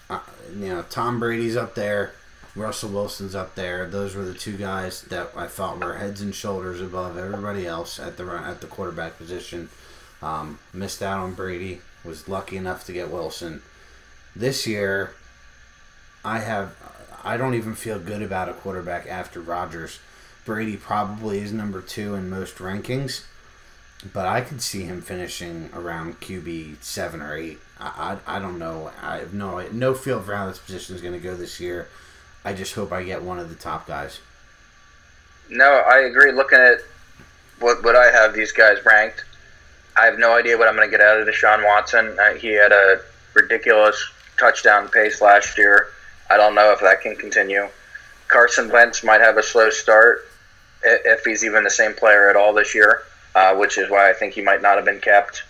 uh, 0.10 0.20
you 0.54 0.70
know, 0.70 0.84
Tom 0.90 1.20
Brady's 1.20 1.56
up 1.56 1.76
there, 1.76 2.14
Russell 2.58 2.90
Wilson's 2.90 3.36
up 3.36 3.56
there. 3.56 3.88
Those 3.88 4.16
were 4.16 4.26
the 4.26 4.34
two 4.34 4.58
guys 4.58 5.04
that 5.04 5.32
I 5.36 5.48
thought 5.48 5.80
were 5.80 5.98
heads 5.98 6.22
and 6.22 6.34
shoulders 6.34 6.82
above 6.82 7.18
everybody 7.18 7.68
else 7.68 8.00
at 8.00 8.18
the 8.18 8.26
at 8.26 8.62
the 8.62 8.68
quarterback 8.68 9.18
position. 9.18 9.70
Um, 10.22 10.60
missed 10.74 11.04
out 11.04 11.20
on 11.20 11.34
Brady. 11.34 11.82
Was 12.04 12.28
lucky 12.28 12.58
enough 12.58 12.86
to 12.86 12.94
get 12.94 13.12
Wilson. 13.12 13.62
This 14.36 14.66
year, 14.66 15.14
I 16.26 16.40
have. 16.40 16.76
I 17.24 17.38
don't 17.38 17.54
even 17.54 17.76
feel 17.76 18.00
good 18.00 18.22
about 18.22 18.50
a 18.50 18.54
quarterback 18.54 19.08
after 19.08 19.40
Rodgers. 19.42 20.00
Brady 20.48 20.78
probably 20.78 21.40
is 21.40 21.52
number 21.52 21.82
two 21.82 22.16
in 22.16 22.30
most 22.30 22.56
rankings, 22.56 23.26
but 24.14 24.26
I 24.26 24.40
could 24.40 24.62
see 24.62 24.84
him 24.84 25.02
finishing 25.02 25.70
around 25.74 26.22
QB 26.22 26.82
seven 26.82 27.22
or 27.22 27.36
eight. 27.36 27.60
I, 27.78 28.18
I, 28.26 28.38
I 28.38 28.40
don't 28.40 28.58
know. 28.58 28.90
I 29.02 29.18
have 29.18 29.34
no 29.34 29.60
no 29.74 29.94
feel 29.94 30.22
for 30.22 30.34
how 30.34 30.48
this 30.48 30.58
position 30.58 30.96
is 30.96 31.02
going 31.02 31.14
to 31.14 31.20
go 31.20 31.36
this 31.36 31.60
year. 31.60 31.90
I 32.46 32.54
just 32.54 32.74
hope 32.76 32.94
I 32.94 33.04
get 33.04 33.22
one 33.22 33.40
of 33.40 33.50
the 33.50 33.56
top 33.56 33.88
guys. 33.88 34.22
No, 35.50 35.84
I 35.86 36.00
agree. 36.00 36.32
Looking 36.32 36.60
at 36.60 36.78
what 37.60 37.84
what 37.84 37.98
I 37.98 38.10
have 38.10 38.34
these 38.34 38.54
guys 38.54 38.78
ranked, 38.86 39.26
I 39.98 40.06
have 40.06 40.18
no 40.18 40.34
idea 40.34 40.58
what 40.58 40.70
I'm 40.70 40.78
going 40.78 40.90
to 40.90 40.98
get 40.98 41.06
out 41.06 41.20
of 41.20 41.28
Deshaun 41.28 41.66
Watson. 41.66 42.18
Uh, 42.18 42.36
he 42.36 42.54
had 42.54 42.72
a 42.72 43.02
ridiculous 43.34 44.02
touchdown 44.40 44.88
pace 44.88 45.20
last 45.20 45.58
year. 45.58 45.90
I 46.30 46.38
don't 46.38 46.56
know 46.56 46.72
if 46.72 46.80
that 46.80 47.02
can 47.02 47.18
continue. 47.18 47.68
Carson 48.30 48.70
Wentz 48.72 49.04
might 49.04 49.20
have 49.20 49.36
a 49.36 49.44
slow 49.44 49.70
start 49.70 50.26
if 50.84 51.24
he's 51.24 51.44
even 51.44 51.64
the 51.64 51.70
same 51.70 51.94
player 51.94 52.30
at 52.30 52.36
all 52.36 52.54
this 52.54 52.74
year, 52.76 53.04
uh, 53.36 53.56
which 53.56 53.78
is 53.78 53.90
why 53.90 54.10
I 54.10 54.14
think 54.14 54.34
he 54.34 54.42
might 54.42 54.62
not 54.62 54.76
have 54.76 54.86
been 54.86 55.00
kept. 55.00 55.44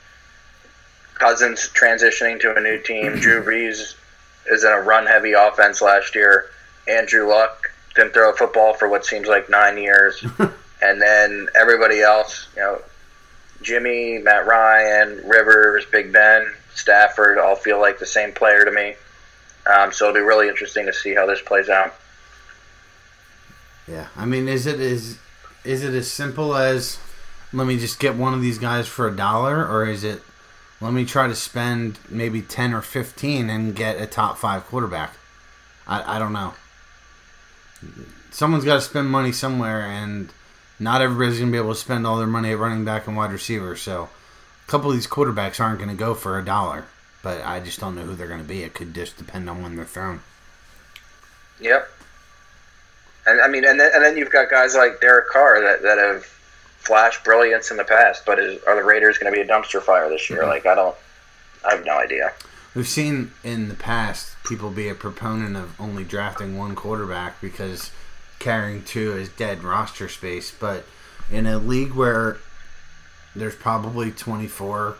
Cousins 1.15 1.69
transitioning 1.73 2.39
to 2.41 2.55
a 2.55 2.59
new 2.59 2.79
team. 2.79 3.15
Drew 3.15 3.43
Brees 3.43 3.95
is 4.47 4.63
in 4.63 4.71
a 4.71 4.81
run-heavy 4.81 5.33
offense 5.33 5.81
last 5.81 6.15
year. 6.15 6.51
Andrew 6.87 7.27
Luck 7.27 7.71
didn't 7.95 8.13
throw 8.13 8.31
a 8.31 8.35
football 8.35 8.73
for 8.73 8.87
what 8.87 9.05
seems 9.05 9.27
like 9.27 9.49
nine 9.49 9.77
years, 9.77 10.23
and 10.81 11.01
then 11.01 11.47
everybody 11.55 12.01
else, 12.01 12.47
you 12.55 12.61
know, 12.61 12.81
Jimmy, 13.61 14.19
Matt 14.19 14.45
Ryan, 14.45 15.21
Rivers, 15.25 15.85
Big 15.85 16.13
Ben, 16.13 16.53
Stafford, 16.75 17.39
all 17.39 17.55
feel 17.55 17.81
like 17.81 17.97
the 17.97 18.05
same 18.05 18.31
player 18.31 18.63
to 18.63 18.71
me. 18.71 18.95
Um, 19.65 19.91
so 19.91 20.05
it'll 20.05 20.15
be 20.15 20.21
really 20.21 20.47
interesting 20.47 20.85
to 20.85 20.93
see 20.93 21.15
how 21.15 21.25
this 21.25 21.41
plays 21.41 21.67
out. 21.67 21.93
Yeah, 23.87 24.07
I 24.15 24.25
mean, 24.25 24.47
is 24.47 24.65
it 24.65 24.79
is 24.79 25.17
is 25.63 25.83
it 25.83 25.93
as 25.93 26.11
simple 26.11 26.55
as 26.55 26.99
let 27.53 27.67
me 27.67 27.77
just 27.77 27.99
get 27.99 28.15
one 28.15 28.33
of 28.33 28.41
these 28.41 28.57
guys 28.57 28.87
for 28.87 29.07
a 29.07 29.15
dollar, 29.15 29.65
or 29.65 29.85
is 29.85 30.03
it 30.03 30.21
let 30.81 30.93
me 30.93 31.05
try 31.05 31.27
to 31.27 31.35
spend 31.35 31.99
maybe 32.09 32.41
ten 32.41 32.73
or 32.73 32.81
fifteen 32.81 33.49
and 33.49 33.75
get 33.75 34.01
a 34.01 34.05
top 34.05 34.37
five 34.37 34.65
quarterback? 34.65 35.13
I 35.87 36.17
I 36.17 36.19
don't 36.19 36.33
know. 36.33 36.53
Someone's 38.31 38.65
got 38.65 38.75
to 38.75 38.81
spend 38.81 39.09
money 39.09 39.31
somewhere, 39.31 39.81
and 39.81 40.29
not 40.79 41.01
everybody's 41.01 41.39
gonna 41.39 41.51
be 41.51 41.57
able 41.57 41.73
to 41.73 41.79
spend 41.79 42.05
all 42.05 42.17
their 42.17 42.27
money 42.27 42.51
at 42.51 42.59
running 42.59 42.83
back 42.85 43.07
and 43.07 43.15
wide 43.15 43.31
receiver. 43.31 43.75
So, 43.75 44.09
a 44.67 44.69
couple 44.71 44.89
of 44.89 44.97
these 44.97 45.07
quarterbacks 45.07 45.59
aren't 45.59 45.79
gonna 45.79 45.95
go 45.95 46.13
for 46.13 46.37
a 46.37 46.45
dollar, 46.45 46.85
but 47.23 47.43
I 47.43 47.59
just 47.61 47.79
don't 47.79 47.95
know 47.95 48.03
who 48.03 48.15
they're 48.15 48.27
gonna 48.27 48.43
be. 48.43 48.63
It 48.63 48.73
could 48.73 48.93
just 48.93 49.17
depend 49.17 49.49
on 49.49 49.61
when 49.63 49.75
they're 49.75 49.85
thrown. 49.85 50.21
Yep. 51.59 51.89
And 53.27 53.41
I 53.41 53.47
mean, 53.47 53.65
and 53.65 53.79
then, 53.79 53.91
and 53.93 54.03
then 54.03 54.17
you've 54.17 54.31
got 54.31 54.49
guys 54.49 54.73
like 54.73 55.01
Derek 55.01 55.29
Carr 55.29 55.61
that, 55.61 55.81
that 55.83 55.97
have 55.97 56.23
flashed 56.23 57.23
brilliance 57.23 57.69
in 57.69 57.77
the 57.77 57.83
past, 57.83 58.25
but 58.25 58.39
is, 58.39 58.63
are 58.63 58.75
the 58.75 58.83
Raiders 58.83 59.17
going 59.17 59.31
to 59.31 59.35
be 59.35 59.41
a 59.41 59.47
dumpster 59.47 59.81
fire 59.81 60.09
this 60.09 60.29
year? 60.29 60.39
Mm-hmm. 60.39 60.49
Like, 60.49 60.65
I 60.65 60.75
don't, 60.75 60.95
I 61.67 61.75
have 61.75 61.85
no 61.85 61.97
idea. 61.97 62.31
We've 62.73 62.87
seen 62.87 63.31
in 63.43 63.69
the 63.69 63.75
past 63.75 64.35
people 64.45 64.71
be 64.71 64.87
a 64.87 64.95
proponent 64.95 65.57
of 65.57 65.79
only 65.79 66.03
drafting 66.03 66.57
one 66.57 66.75
quarterback 66.75 67.41
because 67.41 67.91
carrying 68.39 68.83
two 68.83 69.13
is 69.17 69.29
dead 69.29 69.63
roster 69.63 70.07
space. 70.07 70.51
But 70.51 70.85
in 71.29 71.45
a 71.45 71.57
league 71.57 71.93
where 71.93 72.37
there's 73.35 73.55
probably 73.55 74.11
24 74.11 74.95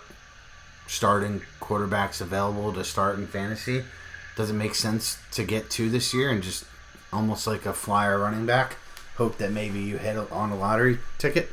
starting 0.87 1.41
quarterbacks 1.61 2.19
available 2.19 2.73
to 2.73 2.83
start 2.83 3.17
in 3.17 3.27
fantasy, 3.27 3.83
does 4.35 4.49
it 4.49 4.53
make 4.53 4.75
sense 4.75 5.19
to 5.31 5.43
get 5.43 5.69
two 5.69 5.89
this 5.89 6.13
year 6.13 6.29
and 6.29 6.43
just 6.43 6.65
almost 7.11 7.47
like 7.47 7.65
a 7.65 7.73
flyer 7.73 8.19
running 8.19 8.45
back? 8.45 8.77
Hope 9.15 9.37
that 9.37 9.51
maybe 9.51 9.79
you 9.79 9.97
hit 9.97 10.17
on 10.31 10.51
a 10.51 10.55
lottery 10.57 10.99
ticket? 11.17 11.49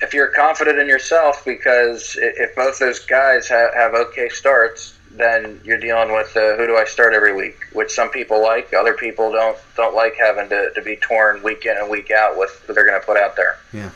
If 0.00 0.14
you're 0.14 0.28
confident 0.28 0.78
in 0.78 0.86
yourself, 0.86 1.44
because 1.44 2.16
if 2.20 2.54
both 2.54 2.78
those 2.78 3.00
guys 3.00 3.48
have, 3.48 3.74
have 3.74 3.94
okay 3.94 4.28
starts, 4.28 4.98
then 5.10 5.60
you're 5.64 5.78
dealing 5.78 6.12
with 6.12 6.36
uh, 6.36 6.56
who 6.56 6.66
do 6.66 6.76
I 6.76 6.84
start 6.84 7.14
every 7.14 7.34
week, 7.34 7.56
which 7.72 7.90
some 7.90 8.10
people 8.10 8.40
like, 8.42 8.72
other 8.74 8.94
people 8.94 9.32
don't 9.32 9.56
don't 9.76 9.94
like 9.94 10.14
having 10.14 10.48
to, 10.50 10.70
to 10.74 10.82
be 10.82 10.96
torn 10.96 11.42
week 11.42 11.66
in 11.66 11.76
and 11.76 11.90
week 11.90 12.10
out 12.10 12.38
with 12.38 12.62
who 12.66 12.74
they're 12.74 12.86
going 12.86 13.00
to 13.00 13.06
put 13.06 13.16
out 13.16 13.34
there. 13.34 13.58
Yeah. 13.72 13.90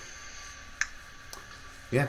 Yeah. 1.90 2.06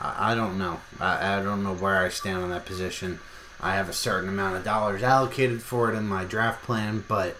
I, 0.00 0.32
I 0.32 0.34
don't 0.34 0.58
know. 0.58 0.80
I, 1.00 1.38
I 1.38 1.42
don't 1.42 1.62
know 1.62 1.74
where 1.74 1.98
I 1.98 2.08
stand 2.08 2.42
on 2.42 2.50
that 2.50 2.66
position. 2.66 3.20
I 3.60 3.76
have 3.76 3.88
a 3.88 3.94
certain 3.94 4.28
amount 4.28 4.56
of 4.56 4.64
dollars 4.64 5.02
allocated 5.02 5.62
for 5.62 5.90
it 5.90 5.96
in 5.96 6.06
my 6.06 6.24
draft 6.24 6.64
plan, 6.64 7.04
but 7.06 7.36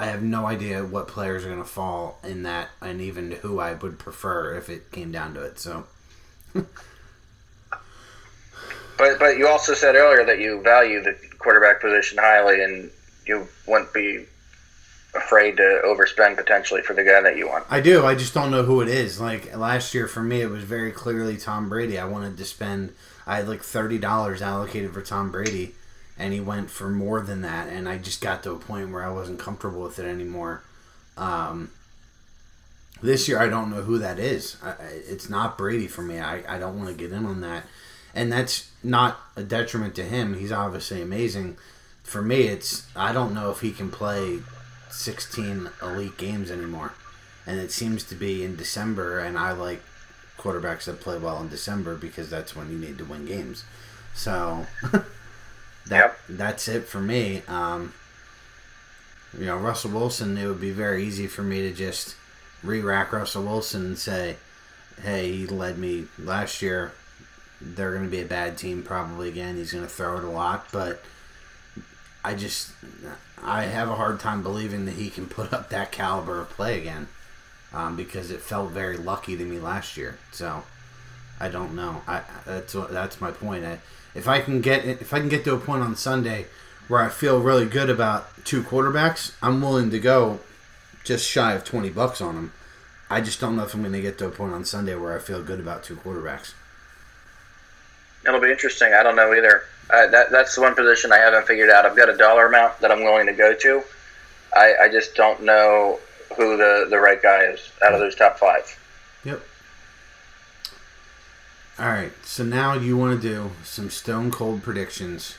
I 0.00 0.06
have 0.06 0.22
no 0.22 0.46
idea 0.46 0.84
what 0.84 1.08
players 1.08 1.44
are 1.44 1.48
going 1.48 1.62
to 1.62 1.68
fall 1.68 2.18
in 2.22 2.44
that 2.44 2.68
and 2.80 3.00
even 3.00 3.32
who 3.32 3.58
I 3.58 3.74
would 3.74 3.98
prefer 3.98 4.54
if 4.54 4.68
it 4.68 4.92
came 4.92 5.10
down 5.10 5.34
to 5.34 5.42
it. 5.42 5.58
So, 5.58 5.86
But 8.98 9.18
but 9.18 9.38
you 9.38 9.46
also 9.46 9.74
said 9.74 9.94
earlier 9.94 10.24
that 10.26 10.40
you 10.40 10.60
value 10.60 11.00
the 11.02 11.16
quarterback 11.38 11.80
position 11.80 12.18
highly, 12.18 12.62
and 12.62 12.90
you 13.26 13.46
wouldn't 13.66 13.94
be 13.94 14.26
afraid 15.14 15.56
to 15.56 15.82
overspend 15.84 16.36
potentially 16.36 16.82
for 16.82 16.94
the 16.94 17.04
guy 17.04 17.20
that 17.22 17.36
you 17.36 17.48
want. 17.48 17.64
I 17.70 17.80
do. 17.80 18.04
I 18.04 18.14
just 18.14 18.34
don't 18.34 18.50
know 18.50 18.64
who 18.64 18.80
it 18.80 18.88
is. 18.88 19.20
Like 19.20 19.56
last 19.56 19.94
year 19.94 20.08
for 20.08 20.22
me, 20.22 20.42
it 20.42 20.50
was 20.50 20.64
very 20.64 20.90
clearly 20.90 21.36
Tom 21.36 21.68
Brady. 21.68 21.98
I 21.98 22.04
wanted 22.04 22.36
to 22.36 22.44
spend. 22.44 22.92
I 23.24 23.36
had 23.36 23.48
like 23.48 23.62
thirty 23.62 23.98
dollars 23.98 24.42
allocated 24.42 24.92
for 24.92 25.00
Tom 25.02 25.30
Brady, 25.30 25.76
and 26.18 26.32
he 26.32 26.40
went 26.40 26.70
for 26.70 26.88
more 26.88 27.20
than 27.20 27.42
that. 27.42 27.68
And 27.68 27.88
I 27.88 27.98
just 27.98 28.20
got 28.20 28.42
to 28.42 28.52
a 28.52 28.58
point 28.58 28.90
where 28.90 29.04
I 29.04 29.10
wasn't 29.10 29.38
comfortable 29.38 29.82
with 29.82 29.98
it 29.98 30.06
anymore. 30.06 30.62
Um, 31.16 31.70
this 33.02 33.28
year, 33.28 33.38
I 33.38 33.48
don't 33.48 33.70
know 33.70 33.82
who 33.82 33.98
that 33.98 34.18
is. 34.18 34.56
I, 34.62 34.74
it's 34.80 35.30
not 35.30 35.56
Brady 35.56 35.86
for 35.86 36.02
me. 36.02 36.18
I, 36.18 36.56
I 36.56 36.58
don't 36.58 36.76
want 36.76 36.88
to 36.88 36.94
get 36.94 37.12
in 37.12 37.26
on 37.26 37.40
that, 37.42 37.64
and 38.14 38.32
that's 38.32 38.70
not 38.82 39.18
a 39.36 39.42
detriment 39.42 39.94
to 39.96 40.02
him. 40.02 40.34
He's 40.34 40.50
obviously 40.52 41.00
amazing. 41.00 41.56
For 42.02 42.22
me, 42.22 42.42
it's 42.42 42.86
I 42.96 43.12
don't 43.12 43.34
know 43.34 43.50
if 43.50 43.60
he 43.60 43.70
can 43.70 43.90
play 43.90 44.40
16 44.90 45.70
elite 45.82 46.16
games 46.16 46.50
anymore. 46.50 46.92
And 47.46 47.58
it 47.58 47.70
seems 47.70 48.04
to 48.04 48.14
be 48.14 48.44
in 48.44 48.56
December, 48.56 49.20
and 49.20 49.38
I 49.38 49.52
like 49.52 49.82
quarterbacks 50.36 50.84
that 50.84 51.00
play 51.00 51.18
well 51.18 51.40
in 51.40 51.48
December 51.48 51.96
because 51.96 52.28
that's 52.30 52.54
when 52.54 52.70
you 52.70 52.78
need 52.78 52.98
to 52.98 53.04
win 53.04 53.24
games. 53.26 53.64
So 54.14 54.66
that 55.88 56.04
Yep. 56.04 56.18
that's 56.28 56.68
it 56.68 56.86
for 56.88 57.00
me. 57.00 57.42
Um, 57.48 57.94
you 59.38 59.46
know, 59.46 59.56
Russell 59.56 59.90
Wilson, 59.90 60.36
it 60.38 60.46
would 60.46 60.60
be 60.60 60.70
very 60.70 61.04
easy 61.04 61.26
for 61.26 61.42
me 61.42 61.62
to 61.62 61.72
just 61.72 62.16
re-rack 62.62 63.12
Russell 63.12 63.44
Wilson 63.44 63.84
and 63.86 63.98
say, 63.98 64.36
"Hey, 65.02 65.32
he 65.32 65.46
led 65.46 65.78
me 65.78 66.06
last 66.18 66.62
year. 66.62 66.92
they're 67.60 67.92
going 67.92 68.04
to 68.04 68.10
be 68.10 68.20
a 68.20 68.26
bad 68.26 68.58
team 68.58 68.82
probably 68.84 69.28
again. 69.28 69.56
He's 69.56 69.72
going 69.72 69.84
to 69.84 69.90
throw 69.90 70.18
it 70.18 70.24
a 70.24 70.28
lot, 70.30 70.68
but 70.72 71.02
I 72.24 72.34
just 72.34 72.72
I 73.42 73.64
have 73.64 73.88
a 73.88 73.94
hard 73.94 74.20
time 74.20 74.42
believing 74.42 74.84
that 74.86 74.94
he 74.94 75.10
can 75.10 75.26
put 75.26 75.52
up 75.52 75.70
that 75.70 75.92
caliber 75.92 76.40
of 76.40 76.50
play 76.50 76.78
again 76.80 77.08
um, 77.72 77.96
because 77.96 78.30
it 78.30 78.40
felt 78.40 78.70
very 78.72 78.96
lucky 78.96 79.36
to 79.36 79.44
me 79.44 79.58
last 79.58 79.96
year. 79.96 80.18
So 80.32 80.64
I 81.40 81.48
don't 81.48 81.74
know. 81.74 82.02
I 82.06 82.22
that's 82.46 82.74
that's 82.90 83.20
my 83.20 83.30
point. 83.30 83.64
I, 83.64 83.78
if 84.14 84.28
I 84.28 84.40
can 84.40 84.60
get 84.60 84.84
if 84.84 85.12
I 85.12 85.20
can 85.20 85.28
get 85.28 85.44
to 85.44 85.54
a 85.54 85.58
point 85.58 85.82
on 85.82 85.96
Sunday 85.96 86.46
where 86.88 87.02
I 87.02 87.08
feel 87.08 87.40
really 87.40 87.66
good 87.66 87.90
about 87.90 88.44
two 88.44 88.62
quarterbacks, 88.62 89.34
I'm 89.42 89.60
willing 89.60 89.90
to 89.90 89.98
go 89.98 90.40
just 91.04 91.28
shy 91.28 91.54
of 91.54 91.64
twenty 91.64 91.90
bucks 91.90 92.20
on 92.20 92.34
them. 92.34 92.52
I 93.10 93.20
just 93.20 93.40
don't 93.40 93.56
know 93.56 93.64
if 93.64 93.74
I'm 93.74 93.80
going 93.80 93.92
to 93.94 94.02
get 94.02 94.18
to 94.18 94.26
a 94.26 94.30
point 94.30 94.52
on 94.52 94.64
Sunday 94.64 94.94
where 94.94 95.16
I 95.16 95.18
feel 95.18 95.42
good 95.42 95.60
about 95.60 95.82
two 95.82 95.96
quarterbacks. 95.96 96.52
It'll 98.26 98.40
be 98.40 98.50
interesting. 98.50 98.92
I 98.92 99.02
don't 99.02 99.16
know 99.16 99.32
either. 99.32 99.62
Uh, 99.88 100.06
that 100.08 100.30
that's 100.30 100.54
the 100.54 100.60
one 100.60 100.74
position 100.74 101.12
I 101.12 101.16
haven't 101.16 101.46
figured 101.46 101.70
out. 101.70 101.86
I've 101.86 101.96
got 101.96 102.10
a 102.10 102.16
dollar 102.16 102.46
amount 102.46 102.78
that 102.80 102.90
I'm 102.90 103.02
willing 103.02 103.26
to 103.26 103.32
go 103.32 103.54
to. 103.54 103.82
I, 104.54 104.74
I 104.82 104.88
just 104.90 105.14
don't 105.14 105.42
know 105.42 105.98
who 106.36 106.56
the, 106.56 106.86
the 106.90 106.98
right 106.98 107.22
guy 107.22 107.44
is 107.44 107.70
out 107.82 107.94
of 107.94 108.00
those 108.00 108.14
top 108.14 108.38
five. 108.38 108.78
Yep. 109.24 109.42
All 111.80 111.86
right, 111.86 112.10
so 112.24 112.42
now 112.42 112.74
you 112.74 112.96
want 112.96 113.22
to 113.22 113.28
do 113.28 113.52
some 113.62 113.88
stone 113.88 114.32
cold 114.32 114.64
predictions 114.64 115.36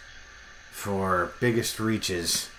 for 0.72 1.34
biggest 1.42 1.82
reaches 1.82 2.50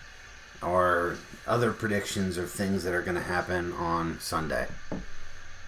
or 0.62 1.16
other 1.46 1.72
predictions 1.72 2.36
of 2.36 2.50
things 2.50 2.84
that 2.84 2.92
are 2.92 3.00
going 3.00 3.14
to 3.14 3.22
happen 3.22 3.72
on 3.72 4.20
Sunday. 4.20 4.66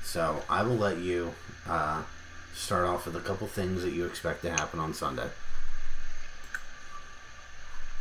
So 0.03 0.43
I 0.51 0.63
will 0.63 0.77
let 0.77 0.99
you 0.99 1.33
uh, 1.67 2.03
start 2.53 2.87
off 2.87 3.07
with 3.07 3.17
a 3.17 3.21
couple 3.21 3.47
things 3.47 3.83
that 3.83 3.95
you 3.95 4.05
expect 4.05 4.43
to 4.43 4.51
happen 4.51 4.79
on 4.79 4.93
Sunday. 4.93 5.31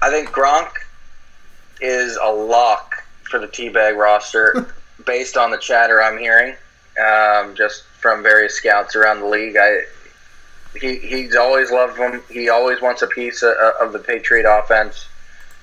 I 0.01 0.09
think 0.09 0.31
Gronk 0.31 0.71
is 1.79 2.19
a 2.21 2.29
lock 2.29 3.05
for 3.29 3.39
the 3.39 3.47
teabag 3.47 3.95
roster 3.95 4.73
based 5.05 5.37
on 5.37 5.51
the 5.51 5.57
chatter 5.57 6.03
I'm 6.03 6.17
hearing, 6.17 6.55
um, 7.01 7.55
just 7.55 7.83
from 8.01 8.21
various 8.21 8.55
scouts 8.55 8.97
around 8.97 9.21
the 9.21 9.27
league. 9.27 9.55
I 9.55 9.83
he 10.79 10.97
he's 10.97 11.35
always 11.35 11.71
loved 11.71 11.97
him. 11.97 12.21
He 12.29 12.49
always 12.49 12.81
wants 12.81 13.01
a 13.01 13.07
piece 13.07 13.43
of, 13.43 13.55
of 13.79 13.93
the 13.93 13.99
Patriot 13.99 14.45
offense. 14.47 15.07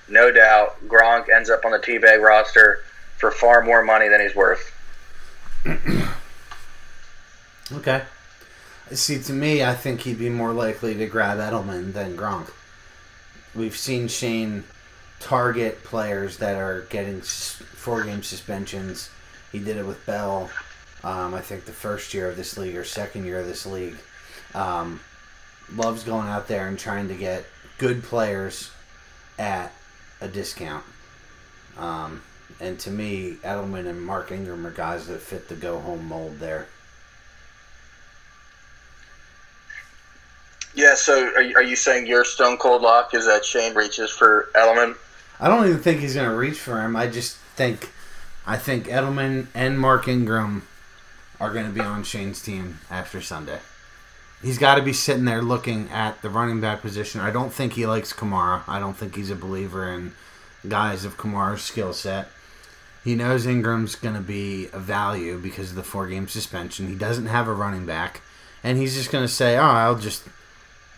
No 0.09 0.33
doubt, 0.33 0.77
Gronk 0.89 1.27
ends 1.35 1.51
up 1.51 1.65
on 1.65 1.73
the 1.73 1.79
teabag 1.79 2.23
roster 2.23 2.83
for 3.19 3.31
far 3.31 3.63
more 3.63 3.85
money 3.85 4.09
than 4.09 4.21
he's 4.21 4.35
worth. 4.35 4.75
okay. 7.73 8.03
See, 8.93 9.21
to 9.23 9.33
me, 9.33 9.63
I 9.63 9.75
think 9.75 10.01
he'd 10.01 10.19
be 10.19 10.31
more 10.31 10.53
likely 10.53 10.95
to 10.95 11.07
grab 11.07 11.39
Edelman 11.39 11.93
than 11.93 12.17
Gronk. 12.17 12.51
We've 13.55 13.77
seen 13.77 14.09
Shane 14.09 14.65
target 15.21 15.85
players 15.85 16.39
that 16.39 16.57
are 16.57 16.83
getting 16.89 17.21
four 17.21 18.05
game 18.05 18.23
suspensions. 18.23 19.11
He 19.53 19.59
did 19.59 19.77
it 19.77 19.87
with 19.87 20.05
Bell. 20.07 20.51
Um, 21.05 21.35
I 21.35 21.41
think 21.41 21.65
the 21.65 21.73
first 21.73 22.15
year 22.15 22.29
of 22.29 22.37
this 22.37 22.57
league 22.57 22.77
or 22.77 22.85
second 22.85 23.25
year 23.25 23.41
of 23.41 23.47
this 23.47 23.67
league. 23.67 23.97
Um, 24.55 25.01
loves 25.75 26.05
going 26.05 26.29
out 26.29 26.49
there 26.49 26.67
and 26.67 26.79
trying 26.79 27.09
to 27.09 27.15
get 27.15 27.45
good 27.79 28.03
players 28.03 28.71
at 29.39 29.73
a 30.21 30.29
discount. 30.29 30.85
Um, 31.77 32.23
and 32.61 32.79
to 32.81 32.91
me, 32.91 33.37
Edelman 33.45 33.87
and 33.87 34.03
Mark 34.03 34.33
Ingram 34.33 34.67
are 34.67 34.71
guys 34.71 35.07
that 35.07 35.21
fit 35.21 35.49
the 35.49 35.55
go 35.55 35.79
home 35.79 36.09
mold 36.09 36.41
there. 36.41 36.67
Yeah, 40.75 40.95
so 40.95 41.33
are 41.35 41.43
you, 41.43 41.57
are 41.57 41.63
you 41.63 41.77
saying 41.77 42.07
your 42.07 42.25
stone 42.25 42.57
cold 42.57 42.83
lock 42.83 43.15
is 43.15 43.27
that 43.27 43.45
Shane 43.45 43.75
reaches 43.75 44.11
for 44.11 44.49
Edelman? 44.55 44.97
I 45.41 45.49
don't 45.49 45.67
even 45.67 45.81
think 45.81 46.01
he's 46.01 46.15
going 46.15 46.29
to 46.29 46.37
reach 46.37 46.59
for 46.59 46.81
him. 46.81 46.97
I 46.97 47.07
just 47.07 47.37
think, 47.57 47.91
I 48.47 48.57
think 48.57 48.87
Edelman 48.87 49.49
and 49.55 49.79
Mark 49.79 50.09
Ingram 50.09 50.67
are 51.41 51.53
going 51.53 51.67
to 51.67 51.73
be 51.73 51.81
on 51.81 52.03
Shane's 52.03 52.43
team 52.43 52.79
after 52.91 53.21
Sunday. 53.21 53.61
He's 54.43 54.59
got 54.59 54.77
to 54.77 54.83
be 54.83 54.93
sitting 54.93 55.25
there 55.25 55.43
looking 55.43 55.91
at 55.91 56.23
the 56.23 56.31
running 56.31 56.61
back 56.61 56.81
position. 56.81 57.21
I 57.21 57.31
don't 57.31 57.53
think 57.53 57.73
he 57.73 57.87
likes 57.87 58.13
Kamara. 58.13 58.63
I 58.69 58.79
don't 58.79 58.97
think 58.97 59.17
he's 59.17 59.31
a 59.31 59.37
believer 59.37 59.93
in 59.93 60.13
guys 60.69 61.05
of 61.05 61.17
Kamara's 61.17 61.63
skill 61.63 61.93
set. 61.93 62.29
He 63.03 63.15
knows 63.15 63.47
Ingram's 63.47 63.95
going 63.95 64.15
to 64.15 64.21
be 64.21 64.69
a 64.73 64.79
value 64.79 65.39
because 65.39 65.71
of 65.71 65.77
the 65.77 65.83
four 65.83 66.07
game 66.07 66.29
suspension. 66.29 66.89
He 66.89 66.95
doesn't 66.95 67.27
have 67.27 67.49
a 67.49 67.53
running 67.53 67.87
back. 67.87 68.21
And 68.63 68.79
he's 68.79 68.95
just 68.95 69.11
going 69.11 69.25
to 69.25 69.33
say, 69.33 69.57
oh, 69.57 69.63
I'll 69.63 69.99
just 69.99 70.25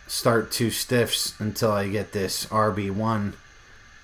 start 0.07 0.51
two 0.51 0.71
stiffs 0.71 1.39
until 1.39 1.71
I 1.71 1.87
get 1.87 2.11
this 2.11 2.45
RB1 2.47 3.33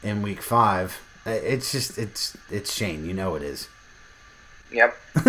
in 0.04 0.22
week 0.22 0.42
five. 0.42 1.00
It's 1.26 1.72
just, 1.72 1.98
it's, 1.98 2.38
it's 2.50 2.74
Shane. 2.74 3.06
You 3.06 3.14
know 3.14 3.36
it 3.36 3.44
is. 3.44 3.68
Yep. 4.72 4.96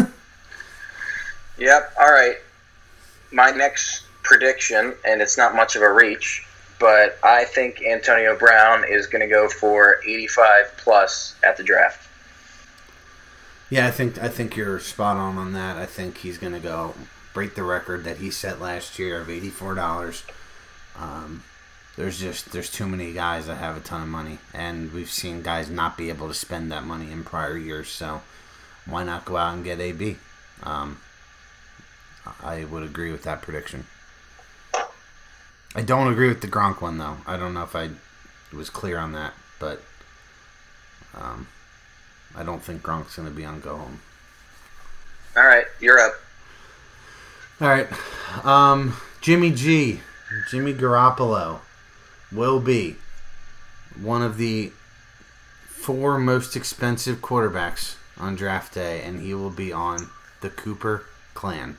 yep. 1.58 1.92
All 1.98 2.10
right. 2.12 2.36
My 3.32 3.50
next 3.50 4.04
prediction, 4.22 4.94
and 5.04 5.20
it's 5.20 5.36
not 5.36 5.54
much 5.54 5.76
of 5.76 5.82
a 5.82 5.92
reach, 5.92 6.46
but 6.78 7.18
I 7.22 7.44
think 7.44 7.82
Antonio 7.82 8.36
Brown 8.36 8.84
is 8.88 9.06
going 9.06 9.20
to 9.20 9.28
go 9.32 9.48
for 9.48 10.00
85 10.06 10.76
plus 10.76 11.34
at 11.44 11.56
the 11.56 11.62
draft. 11.62 12.08
Yeah, 13.70 13.86
I 13.86 13.90
think 13.90 14.18
I 14.18 14.28
think 14.28 14.56
you're 14.56 14.80
spot 14.80 15.18
on 15.18 15.36
on 15.36 15.52
that. 15.52 15.76
I 15.76 15.84
think 15.84 16.18
he's 16.18 16.38
going 16.38 16.54
to 16.54 16.58
go 16.60 16.94
break 17.34 17.54
the 17.54 17.62
record 17.62 18.04
that 18.04 18.16
he 18.16 18.30
set 18.30 18.60
last 18.60 18.98
year 18.98 19.20
of 19.20 19.28
eighty 19.28 19.50
four 19.50 19.74
dollars. 19.74 20.22
Um, 20.96 21.44
there's 21.96 22.18
just 22.18 22.52
there's 22.52 22.70
too 22.70 22.88
many 22.88 23.12
guys 23.12 23.46
that 23.46 23.56
have 23.56 23.76
a 23.76 23.80
ton 23.80 24.00
of 24.00 24.08
money, 24.08 24.38
and 24.54 24.90
we've 24.92 25.10
seen 25.10 25.42
guys 25.42 25.68
not 25.68 25.98
be 25.98 26.08
able 26.08 26.28
to 26.28 26.34
spend 26.34 26.72
that 26.72 26.84
money 26.84 27.12
in 27.12 27.24
prior 27.24 27.58
years. 27.58 27.88
So 27.88 28.22
why 28.86 29.04
not 29.04 29.26
go 29.26 29.36
out 29.36 29.54
and 29.54 29.64
get 29.64 29.80
AB? 29.80 30.16
Um, 30.62 30.98
I 32.42 32.64
would 32.64 32.82
agree 32.82 33.12
with 33.12 33.22
that 33.24 33.42
prediction. 33.42 33.86
I 35.74 35.82
don't 35.82 36.10
agree 36.10 36.28
with 36.28 36.40
the 36.40 36.48
Gronk 36.48 36.80
one 36.80 36.98
though. 36.98 37.18
I 37.26 37.36
don't 37.36 37.54
know 37.54 37.62
if 37.62 37.76
I 37.76 37.90
was 38.52 38.70
clear 38.70 38.98
on 38.98 39.12
that, 39.12 39.34
but 39.58 39.82
um, 41.14 41.48
I 42.34 42.42
don't 42.42 42.62
think 42.62 42.82
Gronk's 42.82 43.16
going 43.16 43.28
to 43.28 43.34
be 43.34 43.44
on 43.44 43.60
go 43.60 43.76
home. 43.76 44.00
All 45.36 45.46
right, 45.46 45.66
you're 45.80 45.98
up. 45.98 46.14
All 47.60 47.68
right, 47.68 47.88
um, 48.44 48.96
Jimmy 49.20 49.50
G, 49.50 50.00
Jimmy 50.50 50.72
Garoppolo 50.72 51.60
will 52.30 52.60
be 52.60 52.96
one 54.00 54.22
of 54.22 54.36
the 54.36 54.72
four 55.66 56.18
most 56.18 56.54
expensive 56.54 57.18
quarterbacks 57.18 57.96
on 58.16 58.36
draft 58.36 58.74
day, 58.74 59.02
and 59.02 59.20
he 59.20 59.34
will 59.34 59.50
be 59.50 59.72
on 59.72 60.10
the 60.40 60.50
Cooper 60.50 61.06
clan. 61.34 61.78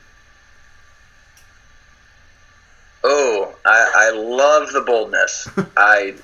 Oh, 3.04 3.56
I, 3.66 3.92
I 3.96 4.18
love 4.18 4.72
the 4.72 4.82
boldness. 4.82 5.50
I 5.78 6.16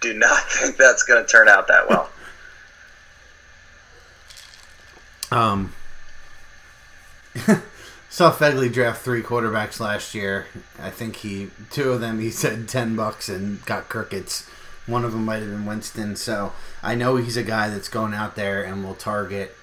do 0.00 0.14
not 0.14 0.42
think 0.48 0.76
that's 0.76 1.02
going 1.02 1.24
to 1.24 1.30
turn 1.30 1.48
out 1.48 1.68
that 1.68 1.88
well. 1.88 2.10
Um, 5.30 5.74
saw 8.08 8.32
Fegley 8.32 8.72
draft 8.72 9.02
three 9.02 9.22
quarterbacks 9.22 9.78
last 9.78 10.14
year. 10.14 10.46
I 10.78 10.90
think 10.90 11.16
he 11.16 11.50
two 11.70 11.92
of 11.92 12.00
them 12.00 12.18
he 12.18 12.30
said 12.30 12.66
ten 12.66 12.96
bucks 12.96 13.28
and 13.28 13.64
got 13.66 13.88
crickets. 13.88 14.48
One 14.86 15.04
of 15.04 15.12
them 15.12 15.26
might 15.26 15.40
have 15.40 15.50
been 15.50 15.66
Winston. 15.66 16.16
So 16.16 16.52
I 16.82 16.94
know 16.94 17.16
he's 17.16 17.36
a 17.36 17.42
guy 17.42 17.68
that's 17.68 17.88
going 17.88 18.14
out 18.14 18.36
there 18.36 18.62
and 18.62 18.82
will 18.82 18.94
target 18.94 19.54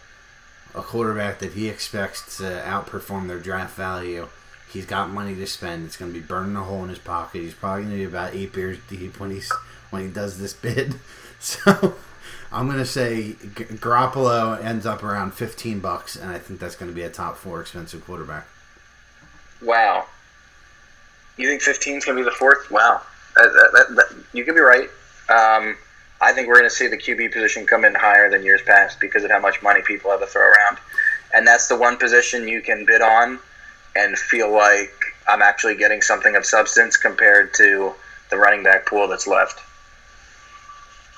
a 0.75 0.81
quarterback 0.81 1.39
that 1.39 1.53
he 1.53 1.67
expects 1.67 2.37
to 2.37 2.43
outperform 2.43 3.27
their 3.27 3.39
draft 3.39 3.75
value. 3.75 4.27
He's 4.75 4.85
got 4.85 5.09
money 5.09 5.33
to 5.35 5.47
spend. 5.47 5.85
It's 5.85 5.95
going 5.95 6.13
to 6.13 6.19
be 6.19 6.25
burning 6.25 6.57
a 6.57 6.63
hole 6.63 6.83
in 6.83 6.89
his 6.89 6.99
pocket. 6.99 7.39
He's 7.39 7.53
probably 7.53 7.83
going 7.83 7.93
to 7.93 7.99
be 7.99 8.03
about 8.03 8.35
eight 8.35 8.51
beers 8.51 8.77
deep 8.89 9.21
when 9.21 9.31
he's 9.31 9.49
when 9.89 10.01
he 10.01 10.09
does 10.09 10.37
this 10.37 10.53
bid. 10.53 10.95
So 11.37 11.95
I'm 12.51 12.65
going 12.65 12.79
to 12.79 12.85
say 12.85 13.33
Garoppolo 13.43 14.63
ends 14.63 14.85
up 14.85 15.03
around 15.03 15.35
15 15.35 15.79
bucks, 15.79 16.15
and 16.15 16.31
I 16.31 16.39
think 16.39 16.59
that's 16.59 16.75
going 16.75 16.89
to 16.89 16.95
be 16.95 17.03
a 17.03 17.09
top 17.09 17.37
four 17.37 17.61
expensive 17.61 18.03
quarterback. 18.03 18.47
Wow. 19.61 20.05
You 21.37 21.47
think 21.47 21.61
15 21.61 21.97
is 21.97 22.05
going 22.05 22.17
to 22.17 22.23
be 22.23 22.25
the 22.27 22.35
fourth? 22.35 22.71
Wow. 22.71 23.01
That, 23.35 23.51
that, 23.53 23.95
that, 23.95 24.23
you 24.33 24.43
could 24.43 24.55
be 24.55 24.61
right. 24.61 24.89
Um, 25.29 25.77
I 26.19 26.31
think 26.33 26.47
we're 26.47 26.55
going 26.55 26.69
to 26.69 26.75
see 26.75 26.87
the 26.87 26.97
QB 26.97 27.31
position 27.31 27.67
come 27.67 27.85
in 27.85 27.93
higher 27.93 28.27
than 28.29 28.43
years 28.43 28.61
past 28.63 28.99
because 28.99 29.23
of 29.23 29.29
how 29.29 29.39
much 29.39 29.61
money 29.61 29.81
people 29.85 30.09
have 30.09 30.21
to 30.21 30.25
throw 30.25 30.41
around. 30.41 30.77
And 31.33 31.45
that's 31.45 31.67
the 31.67 31.77
one 31.77 31.97
position 31.97 32.47
you 32.47 32.61
can 32.61 32.85
bid 32.85 33.03
on 33.03 33.39
and 33.95 34.17
feel 34.17 34.51
like 34.51 34.93
I'm 35.27 35.41
actually 35.41 35.75
getting 35.75 36.01
something 36.01 36.35
of 36.35 36.45
substance 36.45 36.97
compared 36.97 37.53
to 37.55 37.93
the 38.29 38.37
running 38.37 38.63
back 38.63 38.85
pool 38.85 39.07
that's 39.07 39.27
left. 39.27 39.61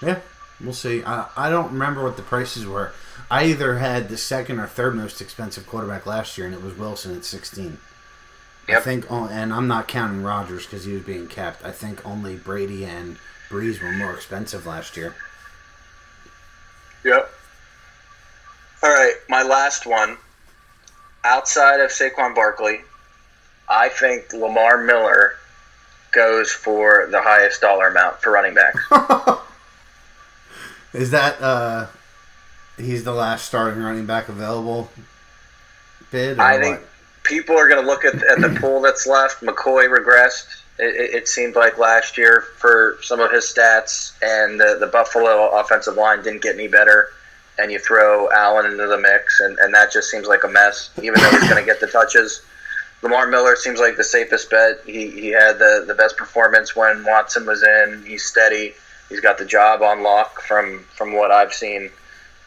Yeah, 0.02 0.20
we'll 0.62 0.74
see. 0.74 1.04
I, 1.04 1.28
I 1.36 1.50
don't 1.50 1.72
remember 1.72 2.04
what 2.04 2.18
the 2.18 2.24
prices 2.24 2.66
were. 2.66 2.94
I 3.30 3.46
either 3.46 3.78
had 3.78 4.10
the 4.10 4.18
second 4.18 4.60
or 4.60 4.68
third 4.68 4.96
most 4.96 5.20
expensive 5.22 5.68
quarterback 5.68 6.06
last 6.06 6.38
year, 6.38 6.48
and 6.48 6.56
it 6.56 6.62
was 6.62 6.78
Wilson 6.78 7.16
at 7.16 7.26
16. 7.26 7.80
I 8.70 8.80
think, 8.82 9.10
and 9.10 9.54
I'm 9.54 9.68
not 9.68 9.88
counting 9.88 10.24
Rodgers 10.24 10.66
because 10.66 10.84
he 10.84 10.92
was 10.92 11.04
being 11.04 11.28
kept. 11.28 11.64
I 11.64 11.72
think 11.72 12.06
only 12.06 12.36
Brady 12.36 12.84
and 12.84 13.18
Brees 13.50 13.82
were 13.82 13.94
more 13.94 14.14
expensive 14.14 14.66
last 14.66 14.98
year. 14.98 15.16
Yep. 17.06 17.32
All 18.84 18.90
right, 18.90 19.16
my 19.30 19.42
last 19.42 19.86
one. 19.86 20.18
Outside 21.28 21.82
of 21.82 21.90
Saquon 21.90 22.34
Barkley, 22.34 22.80
I 23.68 23.90
think 23.90 24.32
Lamar 24.32 24.82
Miller 24.82 25.34
goes 26.14 26.52
for 26.52 27.08
the 27.12 27.22
highest 27.22 27.60
dollar 27.60 27.90
amount 27.90 28.22
for 28.22 28.32
running 28.32 28.54
back. 28.54 28.74
Is 30.94 31.12
that 31.12 31.42
uh 31.42 31.88
he's 32.78 33.04
the 33.04 33.12
last 33.12 33.46
starting 33.46 33.84
running 33.84 34.06
back 34.06 34.30
available 34.30 34.90
bid? 36.12 36.40
I 36.40 36.60
think 36.60 36.80
what? 36.80 36.88
people 37.24 37.58
are 37.58 37.68
going 37.68 37.82
to 37.82 37.88
look 37.88 38.06
at, 38.06 38.16
at 38.16 38.40
the 38.40 38.58
pool 38.60 38.82
that's 38.82 39.06
left. 39.06 39.42
McCoy 39.42 39.90
regressed. 39.90 40.62
It, 40.80 40.96
it, 40.96 41.16
it 41.16 41.28
seemed 41.28 41.56
like 41.56 41.78
last 41.78 42.18
year 42.18 42.42
for 42.58 43.00
some 43.02 43.20
of 43.20 43.32
his 43.32 43.44
stats, 43.44 44.14
and 44.22 44.60
the, 44.60 44.78
the 44.80 44.88
Buffalo 44.88 45.50
offensive 45.60 45.96
line 45.96 46.24
didn't 46.24 46.42
get 46.42 46.56
any 46.56 46.68
better. 46.68 47.10
And 47.60 47.72
you 47.72 47.80
throw 47.80 48.30
Allen 48.32 48.72
into 48.72 48.86
the 48.86 49.00
mix, 49.00 49.40
and, 49.40 49.58
and 49.60 49.74
that 49.74 49.92
just 49.92 50.12
seems 50.12 50.28
like 50.28 50.44
a 50.44 50.48
mess, 50.48 50.92
even 51.02 51.20
though 51.20 51.30
he's 51.32 51.50
going 51.50 51.62
to 51.62 51.66
get 51.66 51.80
the 51.80 51.88
touches. 51.88 52.42
Lamar 53.02 53.28
Miller 53.28 53.56
seems 53.56 53.80
like 53.80 53.98
the 53.98 54.04
safest 54.04 54.50
bet. 54.50 54.80
He, 54.86 55.10
he 55.10 55.28
had 55.30 55.60
the, 55.60 55.84
the 55.88 55.96
best 55.96 56.18
performance 56.18 56.76
when 56.76 57.04
Watson 57.04 57.46
was 57.46 57.64
in. 57.64 58.04
He's 58.06 58.26
steady. 58.26 58.74
He's 59.10 59.20
got 59.20 59.38
the 59.38 59.46
job 59.46 59.82
on 59.82 60.04
lock 60.04 60.42
from, 60.42 60.86
from 60.96 61.14
what 61.14 61.32
I've 61.32 61.54
seen. 61.54 61.90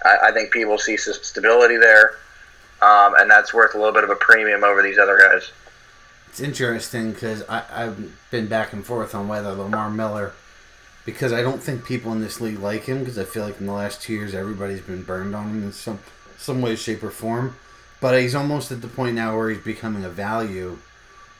I, 0.04 0.28
I 0.28 0.32
think 0.32 0.52
people 0.52 0.78
see 0.78 0.96
some 0.96 1.14
stability 1.22 1.76
there 1.76 2.16
um, 2.82 3.14
and 3.18 3.30
that's 3.30 3.52
worth 3.52 3.74
a 3.74 3.78
little 3.78 3.92
bit 3.92 4.04
of 4.04 4.10
a 4.10 4.16
premium 4.16 4.64
over 4.64 4.82
these 4.82 4.98
other 4.98 5.18
guys. 5.18 5.50
It's 6.28 6.40
interesting 6.40 7.12
because 7.12 7.42
I've 7.48 8.12
been 8.30 8.46
back 8.46 8.72
and 8.72 8.86
forth 8.86 9.14
on 9.14 9.28
whether 9.28 9.52
Lamar 9.52 9.90
Miller, 9.90 10.32
because 11.04 11.32
I 11.32 11.42
don't 11.42 11.62
think 11.62 11.84
people 11.84 12.12
in 12.12 12.20
this 12.20 12.40
league 12.40 12.58
like 12.58 12.84
him 12.84 13.00
because 13.00 13.18
I 13.18 13.24
feel 13.24 13.44
like 13.44 13.60
in 13.60 13.66
the 13.66 13.72
last 13.72 14.02
two 14.02 14.12
years 14.12 14.34
everybody's 14.34 14.80
been 14.80 15.02
burned 15.02 15.34
on 15.34 15.48
him 15.48 15.62
in 15.64 15.72
some 15.72 15.98
some 16.36 16.62
way, 16.62 16.74
shape, 16.74 17.02
or 17.02 17.10
form. 17.10 17.56
But 18.00 18.18
he's 18.18 18.34
almost 18.34 18.72
at 18.72 18.80
the 18.80 18.88
point 18.88 19.14
now 19.14 19.36
where 19.36 19.50
he's 19.50 19.62
becoming 19.62 20.04
a 20.04 20.08
value 20.08 20.78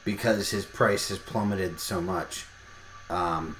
because 0.05 0.51
his 0.51 0.65
price 0.65 1.09
has 1.09 1.17
plummeted 1.17 1.79
so 1.79 2.01
much. 2.01 2.45
Um, 3.09 3.55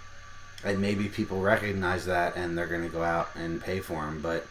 and 0.64 0.80
maybe 0.80 1.06
people 1.06 1.42
recognize 1.42 2.06
that 2.06 2.36
and 2.36 2.56
they're 2.56 2.68
going 2.68 2.84
to 2.84 2.90
go 2.90 3.04
out 3.04 3.30
and 3.36 3.62
pay 3.62 3.80
for 3.80 4.04
him. 4.04 4.22
But 4.22 4.46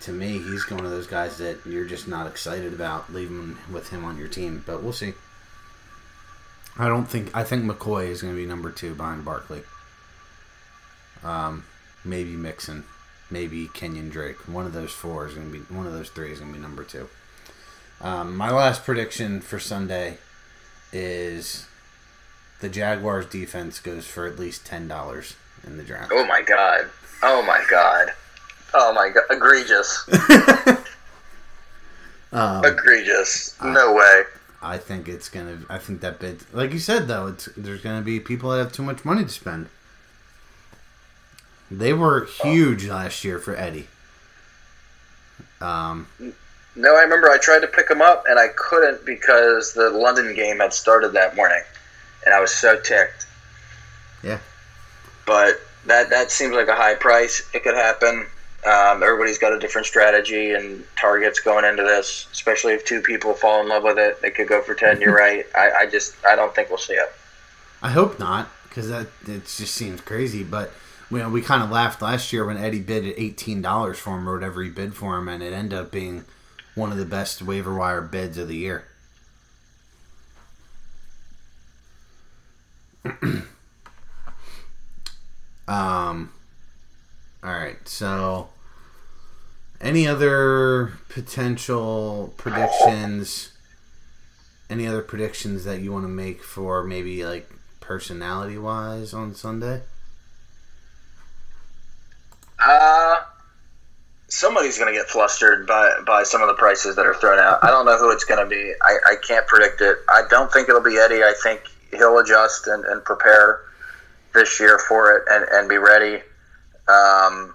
to 0.00 0.12
me, 0.12 0.38
he's 0.38 0.70
one 0.70 0.84
of 0.84 0.90
those 0.90 1.06
guys 1.06 1.38
that 1.38 1.58
you're 1.66 1.84
just 1.84 2.08
not 2.08 2.26
excited 2.26 2.72
about 2.72 3.12
leaving 3.12 3.58
with 3.70 3.90
him 3.90 4.04
on 4.04 4.16
your 4.16 4.28
team. 4.28 4.62
But 4.66 4.82
we'll 4.82 4.92
see. 4.94 5.14
I 6.78 6.88
don't 6.88 7.06
think 7.06 7.34
I 7.36 7.44
think 7.44 7.64
McCoy 7.64 8.08
is 8.08 8.22
going 8.22 8.34
to 8.34 8.40
be 8.40 8.46
number 8.46 8.70
two 8.70 8.94
behind 8.94 9.24
Barkley. 9.24 9.62
Um, 11.22 11.64
maybe 12.04 12.30
Mixon, 12.36 12.84
maybe 13.30 13.68
Kenyan 13.68 14.10
Drake. 14.10 14.36
One 14.48 14.66
of 14.66 14.72
those 14.72 14.92
four 14.92 15.26
is 15.26 15.34
going 15.34 15.52
to 15.52 15.58
be 15.58 15.74
one 15.74 15.86
of 15.86 15.92
those 15.92 16.08
three 16.10 16.32
is 16.32 16.40
going 16.40 16.52
to 16.52 16.58
be 16.58 16.62
number 16.62 16.84
two. 16.84 17.08
Um, 18.00 18.36
my 18.36 18.50
last 18.50 18.84
prediction 18.84 19.40
for 19.40 19.58
Sunday 19.58 20.18
is 20.92 21.66
the 22.60 22.68
Jaguars 22.68 23.26
defense 23.26 23.78
goes 23.78 24.06
for 24.06 24.26
at 24.26 24.38
least 24.38 24.64
ten 24.66 24.88
dollars 24.88 25.36
in 25.66 25.76
the 25.76 25.82
draft. 25.82 26.10
Oh 26.14 26.24
my 26.26 26.42
god! 26.42 26.88
Oh 27.22 27.42
my 27.42 27.62
god! 27.70 28.08
Oh 28.72 28.92
my 28.94 29.10
god! 29.10 29.24
Egregious! 29.30 30.08
Um, 32.32 32.64
Egregious! 32.64 33.56
No 33.62 33.94
way! 33.94 34.22
I 34.62 34.78
think 34.78 35.08
it's 35.08 35.28
gonna. 35.28 35.58
I 35.68 35.78
think 35.78 36.00
that 36.02 36.20
bid, 36.20 36.44
like 36.52 36.72
you 36.72 36.78
said, 36.78 37.08
though, 37.08 37.28
it's 37.28 37.48
there's 37.56 37.80
gonna 37.80 38.02
be 38.02 38.20
people 38.20 38.50
that 38.50 38.58
have 38.58 38.72
too 38.72 38.82
much 38.82 39.04
money 39.04 39.24
to 39.24 39.28
spend. 39.28 39.68
They 41.70 41.92
were 41.92 42.24
huge 42.24 42.86
last 42.86 43.24
year 43.24 43.38
for 43.38 43.54
Eddie. 43.56 43.86
Um, 45.60 46.06
No, 46.74 46.96
I 46.96 47.02
remember 47.02 47.28
I 47.28 47.38
tried 47.38 47.60
to 47.60 47.66
pick 47.68 47.90
him 47.90 48.00
up 48.00 48.24
and 48.28 48.38
I 48.38 48.48
couldn't 48.56 49.04
because 49.04 49.72
the 49.74 49.90
London 49.90 50.34
game 50.34 50.58
had 50.58 50.72
started 50.72 51.12
that 51.12 51.36
morning, 51.36 51.62
and 52.24 52.34
I 52.34 52.40
was 52.40 52.52
so 52.52 52.80
ticked. 52.80 53.26
Yeah. 54.22 54.38
But 55.26 55.60
that 55.86 56.10
that 56.10 56.30
seems 56.30 56.54
like 56.54 56.68
a 56.68 56.74
high 56.74 56.94
price. 56.94 57.48
It 57.54 57.62
could 57.62 57.74
happen. 57.74 58.26
Um, 58.66 59.02
everybody's 59.02 59.38
got 59.38 59.52
a 59.54 59.58
different 59.58 59.86
strategy 59.86 60.52
and 60.52 60.84
targets 60.98 61.40
going 61.40 61.64
into 61.64 61.82
this, 61.82 62.26
especially 62.32 62.74
if 62.74 62.84
two 62.84 63.00
people 63.00 63.32
fall 63.32 63.62
in 63.62 63.68
love 63.68 63.84
with 63.84 63.98
it. 63.98 64.20
They 64.20 64.30
could 64.30 64.48
go 64.48 64.60
for 64.60 64.74
ten. 64.74 65.00
You're 65.00 65.16
right. 65.16 65.46
I, 65.54 65.70
I 65.80 65.86
just 65.86 66.14
I 66.26 66.36
don't 66.36 66.54
think 66.54 66.68
we'll 66.68 66.78
see 66.78 66.94
it. 66.94 67.12
I 67.82 67.90
hope 67.90 68.18
not, 68.18 68.48
because 68.68 68.88
that 68.90 69.06
it 69.26 69.44
just 69.46 69.74
seems 69.74 70.00
crazy. 70.02 70.42
But 70.42 70.72
you 71.10 71.18
know, 71.18 71.28
we 71.28 71.42
kind 71.42 71.62
of 71.62 71.70
laughed 71.70 72.00
last 72.02 72.32
year 72.32 72.44
when 72.44 72.56
Eddie 72.56 72.80
bid 72.80 73.06
at 73.06 73.18
eighteen 73.18 73.60
dollars 73.62 73.98
for 73.98 74.16
him 74.16 74.28
or 74.28 74.34
whatever 74.34 74.62
he 74.62 74.70
bid 74.70 74.94
for 74.94 75.16
him, 75.18 75.28
and 75.28 75.42
it 75.42 75.52
ended 75.52 75.78
up 75.78 75.90
being 75.90 76.24
one 76.74 76.92
of 76.92 76.98
the 76.98 77.04
best 77.04 77.42
waiver 77.42 77.74
wire 77.74 78.00
bids 78.00 78.38
of 78.38 78.48
the 78.48 78.56
year. 78.56 78.84
um. 85.68 86.32
All 87.42 87.54
right, 87.54 87.88
so 87.88 88.50
any 89.80 90.06
other 90.06 90.92
potential 91.08 92.34
predictions? 92.36 93.52
Any 94.68 94.86
other 94.86 95.02
predictions 95.02 95.64
that 95.64 95.80
you 95.80 95.90
want 95.90 96.04
to 96.04 96.08
make 96.08 96.42
for 96.44 96.84
maybe 96.84 97.24
like 97.24 97.50
personality 97.80 98.58
wise 98.58 99.14
on 99.14 99.34
Sunday? 99.34 99.82
Uh, 102.60 103.20
somebody's 104.28 104.78
going 104.78 104.92
to 104.92 104.98
get 104.98 105.08
flustered 105.08 105.66
by, 105.66 105.92
by 106.06 106.22
some 106.22 106.40
of 106.40 106.48
the 106.48 106.54
prices 106.54 106.96
that 106.96 107.06
are 107.06 107.14
thrown 107.14 107.38
out. 107.38 107.62
I 107.62 107.68
don't 107.68 107.84
know 107.84 107.98
who 107.98 108.10
it's 108.12 108.24
going 108.24 108.42
to 108.42 108.48
be. 108.48 108.72
I, 108.82 109.12
I 109.12 109.16
can't 109.26 109.46
predict 109.46 109.80
it. 109.80 109.98
I 110.08 110.22
don't 110.30 110.52
think 110.52 110.68
it'll 110.68 110.80
be 110.80 110.96
Eddie. 110.96 111.22
I 111.22 111.34
think 111.42 111.62
he'll 111.90 112.18
adjust 112.18 112.66
and, 112.68 112.84
and 112.84 113.04
prepare 113.04 113.62
this 114.34 114.60
year 114.60 114.78
for 114.78 115.16
it 115.16 115.24
and, 115.30 115.44
and 115.50 115.68
be 115.68 115.78
ready. 115.78 116.16
Um, 116.86 117.54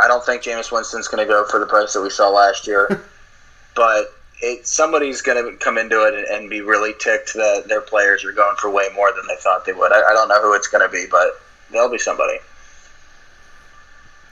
I 0.00 0.08
don't 0.08 0.24
think 0.24 0.42
Jameis 0.42 0.72
Winston's 0.72 1.08
going 1.08 1.24
to 1.24 1.32
go 1.32 1.44
for 1.46 1.60
the 1.60 1.66
price 1.66 1.92
that 1.92 2.02
we 2.02 2.10
saw 2.10 2.28
last 2.28 2.66
year, 2.66 3.02
but 3.76 4.06
it, 4.42 4.66
somebody's 4.66 5.22
going 5.22 5.44
to 5.44 5.56
come 5.64 5.78
into 5.78 6.04
it 6.04 6.14
and, 6.14 6.24
and 6.26 6.50
be 6.50 6.60
really 6.60 6.94
ticked 6.98 7.34
that 7.34 7.64
their 7.68 7.80
players 7.80 8.24
are 8.24 8.32
going 8.32 8.56
for 8.56 8.70
way 8.70 8.88
more 8.94 9.12
than 9.12 9.26
they 9.28 9.36
thought 9.36 9.64
they 9.64 9.72
would. 9.72 9.92
I, 9.92 10.02
I 10.02 10.12
don't 10.12 10.28
know 10.28 10.40
who 10.42 10.54
it's 10.54 10.66
going 10.66 10.86
to 10.86 10.92
be, 10.92 11.06
but 11.08 11.40
there'll 11.70 11.90
be 11.90 11.98
somebody. 11.98 12.38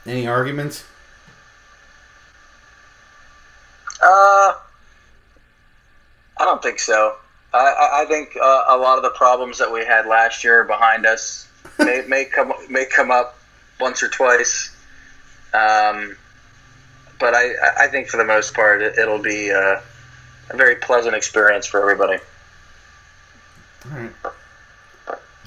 Any 0.05 0.27
arguments? 0.27 0.83
Uh, 4.01 4.53
I 6.37 6.45
don't 6.45 6.61
think 6.63 6.79
so. 6.79 7.15
I, 7.53 8.01
I, 8.01 8.05
think 8.05 8.35
uh, 8.41 8.63
a 8.69 8.77
lot 8.77 8.97
of 8.97 9.03
the 9.03 9.11
problems 9.11 9.57
that 9.59 9.71
we 9.71 9.85
had 9.85 10.07
last 10.07 10.43
year 10.43 10.61
are 10.61 10.63
behind 10.63 11.05
us 11.05 11.47
may, 11.79 12.03
may 12.07 12.25
come 12.25 12.53
may 12.69 12.85
come 12.85 13.11
up 13.11 13.37
once 13.79 14.01
or 14.01 14.07
twice. 14.07 14.75
Um, 15.53 16.17
but 17.19 17.35
I, 17.35 17.53
I 17.77 17.87
think 17.87 18.07
for 18.07 18.17
the 18.17 18.25
most 18.25 18.53
part 18.55 18.81
it, 18.81 18.97
it'll 18.97 19.21
be 19.21 19.51
uh, 19.51 19.81
a 20.49 20.57
very 20.57 20.77
pleasant 20.77 21.15
experience 21.15 21.67
for 21.67 21.81
everybody. 21.81 22.21
All 23.85 23.99
right. 23.99 24.11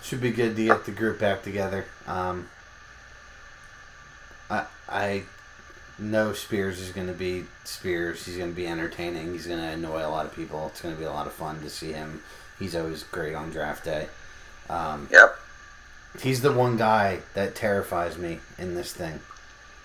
Should 0.03 0.21
be 0.21 0.31
good 0.31 0.55
to 0.57 0.67
get 0.67 0.85
the 0.85 0.93
group 0.93 1.19
back 1.19 1.43
together. 1.43 1.87
Um, 2.07 2.49
I 4.95 5.25
know 5.99 6.33
Spears 6.33 6.81
is 6.81 6.91
going 6.91 7.09
to 7.09 7.13
be 7.13 7.45
Spears. 7.65 8.25
He's 8.25 8.37
going 8.37 8.51
to 8.51 8.57
be 8.57 8.67
entertaining. 8.67 9.33
He's 9.33 9.47
going 9.47 9.59
to 9.61 9.67
annoy 9.69 10.07
a 10.07 10.09
lot 10.09 10.25
of 10.25 10.35
people. 10.35 10.69
It's 10.69 10.81
going 10.81 10.95
to 10.95 10.99
be 10.99 11.05
a 11.07 11.11
lot 11.13 11.27
of 11.27 11.33
fun 11.33 11.61
to 11.63 11.69
see 11.71 11.93
him. 11.93 12.23
He's 12.59 12.75
always 12.77 13.03
great 13.03 13.35
on 13.35 13.51
draft 13.51 13.85
day. 13.85 14.07
Um, 14.71 15.09
Yep. 15.11 15.37
he's 16.23 16.41
the 16.41 16.53
one 16.53 16.77
guy 16.77 17.21
that 17.35 17.55
terrifies 17.55 18.17
me 18.17 18.39
in 18.57 18.75
this 18.75 18.93
thing 18.93 19.21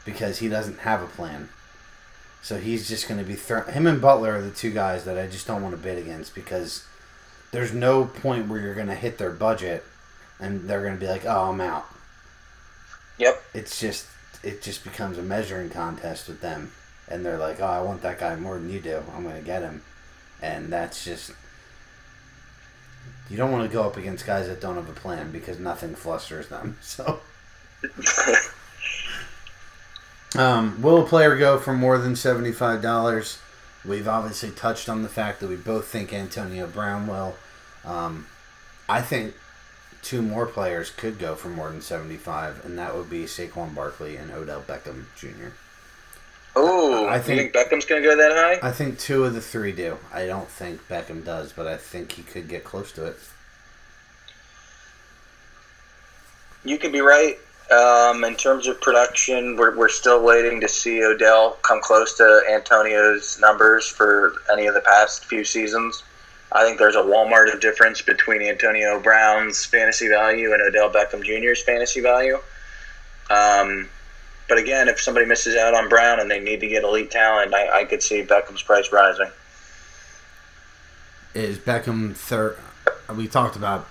because 0.06 0.38
he 0.40 0.48
doesn't 0.48 0.80
have 0.80 1.02
a 1.02 1.08
plan. 1.08 1.50
So 2.42 2.58
he's 2.58 2.88
just 2.88 3.08
going 3.10 3.20
to 3.20 3.26
be 3.26 3.36
thrown. 3.36 3.66
Him 3.68 3.86
and 3.88 4.00
Butler 4.02 4.36
are 4.38 4.42
the 4.42 4.52
two 4.52 4.72
guys 4.72 5.04
that 5.06 5.18
I 5.18 5.28
just 5.28 5.46
don't 5.48 5.62
want 5.62 5.76
to 5.76 5.82
bid 5.82 5.98
against 5.98 6.34
because 6.36 6.86
there's 7.52 7.74
no 7.74 8.06
point 8.06 8.48
where 8.48 8.60
you're 8.60 8.76
going 8.76 8.88
to 8.88 8.96
hit 8.96 9.18
their 9.18 9.32
budget 9.32 9.84
and 10.40 10.70
they're 10.70 10.82
going 10.82 10.94
to 10.94 11.00
be 11.00 11.08
like, 11.12 11.26
"Oh, 11.26 11.50
I'm 11.52 11.60
out." 11.60 11.86
Yep. 13.18 13.44
It's 13.54 13.78
just 13.80 14.06
it 14.44 14.62
just 14.62 14.84
becomes 14.84 15.18
a 15.18 15.22
measuring 15.22 15.70
contest 15.70 16.28
with 16.28 16.42
them, 16.42 16.72
and 17.08 17.26
they're 17.26 17.38
like, 17.38 17.60
"Oh, 17.60 17.66
I 17.66 17.82
want 17.82 18.02
that 18.02 18.20
guy 18.20 18.36
more 18.36 18.56
than 18.56 18.70
you 18.70 18.80
do. 18.80 19.04
I'm 19.16 19.24
going 19.24 19.36
to 19.38 19.42
get 19.42 19.62
him," 19.62 19.82
and 20.42 20.72
that's 20.72 21.04
just 21.04 21.32
you 23.30 23.38
don't 23.38 23.52
want 23.52 23.70
to 23.70 23.74
go 23.74 23.84
up 23.84 23.98
against 23.98 24.26
guys 24.26 24.48
that 24.48 24.62
don't 24.62 24.76
have 24.76 24.90
a 24.90 24.94
plan 24.94 25.32
because 25.32 25.60
nothing 25.60 25.96
flusters 25.96 26.48
them. 26.48 26.78
So. 26.82 27.20
Um, 30.36 30.80
will 30.82 31.02
a 31.02 31.08
player 31.08 31.36
go 31.36 31.58
for 31.58 31.74
more 31.74 31.98
than 31.98 32.16
seventy-five 32.16 32.82
dollars? 32.84 33.40
We've 33.84 34.08
obviously 34.08 34.52
touched 34.52 34.88
on 34.88 35.02
the 35.02 35.10
fact 35.10 35.40
that 35.40 35.50
we 35.50 35.56
both 35.56 35.88
think 35.88 36.14
Antonio 36.14 36.68
Brown 36.68 37.08
will. 37.08 37.36
Um, 37.84 38.28
I 38.88 39.02
think 39.02 39.34
two 40.02 40.22
more 40.22 40.46
players 40.46 40.90
could 40.92 41.20
go 41.20 41.36
for 41.36 41.50
more 41.50 41.70
than 41.70 41.82
75, 41.82 42.64
and 42.66 42.78
that 42.78 42.96
would 42.96 43.10
be 43.10 43.24
Saquon 43.26 43.74
Barkley 43.76 44.16
and 44.16 44.32
Odell 44.32 44.62
Beckham 44.62 45.06
Jr. 45.18 45.50
Oh, 46.56 47.06
I 47.06 47.16
I 47.16 47.20
think- 47.20 47.54
think 47.54 47.54
Beckham's 47.54 47.86
going 47.86 48.02
to 48.02 48.08
go 48.10 48.16
that 48.18 48.32
high? 48.62 48.68
I 48.68 48.72
think 48.72 48.98
two 49.00 49.24
of 49.26 49.34
the 49.34 49.42
three 49.42 49.72
do. 49.72 49.98
I 50.14 50.26
don't 50.26 50.48
think 50.50 50.88
Beckham 50.88 51.24
does, 51.24 51.54
but 51.54 51.68
I 51.68 51.78
think 51.78 52.14
he 52.14 52.24
could 52.24 52.48
get 52.48 52.64
close 52.64 52.92
to 52.94 53.06
it. 53.06 53.18
You 56.64 56.78
could 56.78 56.92
be 56.92 57.02
right. 57.02 57.38
Um, 57.72 58.24
in 58.24 58.36
terms 58.36 58.66
of 58.68 58.82
production, 58.82 59.56
we're, 59.56 59.78
we're 59.78 59.90
still 59.90 60.24
waiting 60.24 60.60
to 60.62 60.68
see 60.68 61.04
Odell 61.04 61.52
come 61.62 61.80
close 61.82 62.18
to 62.18 62.42
Antonio's 62.50 63.40
numbers 63.40 63.88
for 63.88 64.34
any 64.52 64.66
of 64.66 64.74
the 64.74 64.82
past 64.82 65.26
few 65.26 65.44
seasons. 65.44 66.04
I 66.52 66.64
think 66.64 66.80
there's 66.80 66.96
a 66.96 67.02
Walmart 67.02 67.54
of 67.54 67.62
difference 67.62 68.02
between 68.02 68.42
Antonio 68.42 69.00
Brown's 69.00 69.66
fantasy 69.66 70.08
value 70.08 70.52
and 70.54 70.62
Odell 70.62 70.90
Beckham 70.90 71.24
Jr.'s 71.24 71.62
fantasy 71.62 72.02
value. 72.02 72.40
Um, 73.30 73.88
but 74.48 74.58
again, 74.58 74.88
if 74.88 75.00
somebody 75.00 75.28
misses 75.28 75.56
out 75.56 75.76
on 75.76 75.90
Brown 75.90 76.20
and 76.20 76.30
they 76.30 76.40
need 76.40 76.60
to 76.62 76.68
get 76.68 76.84
elite 76.84 77.12
talent, 77.12 77.54
I, 77.54 77.82
I 77.82 77.86
could 77.86 78.02
see 78.02 78.24
Beckham's 78.24 78.64
price 78.64 78.92
rising. 78.92 79.30
Is 81.36 81.60
Beckham 81.60 82.16
third? 82.16 82.58
We 83.16 83.28
talked 83.28 83.56
about 83.56 83.88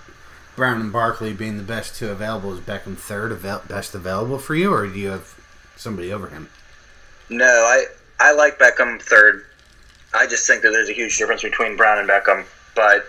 Brown 0.57 0.81
and 0.81 0.91
Barkley 0.91 1.31
being 1.31 1.55
the 1.55 1.63
best 1.63 1.95
two 1.95 2.09
available. 2.09 2.53
Is 2.53 2.59
Beckham 2.59 2.97
third 2.97 3.31
avail- 3.31 3.63
best 3.69 3.95
available 3.95 4.37
for 4.37 4.55
you, 4.55 4.73
or 4.73 4.85
do 4.85 4.99
you 4.99 5.07
have 5.07 5.33
somebody 5.77 6.11
over 6.11 6.27
him? 6.27 6.49
No, 7.29 7.45
I 7.45 7.85
I 8.19 8.33
like 8.33 8.59
Beckham 8.59 9.01
third. 9.01 9.45
I 10.13 10.25
just 10.27 10.47
think 10.47 10.63
that 10.63 10.71
there's 10.71 10.89
a 10.89 10.93
huge 10.93 11.17
difference 11.17 11.41
between 11.41 11.75
Brown 11.77 11.99
and 11.99 12.09
Beckham. 12.09 12.45
But 12.75 13.05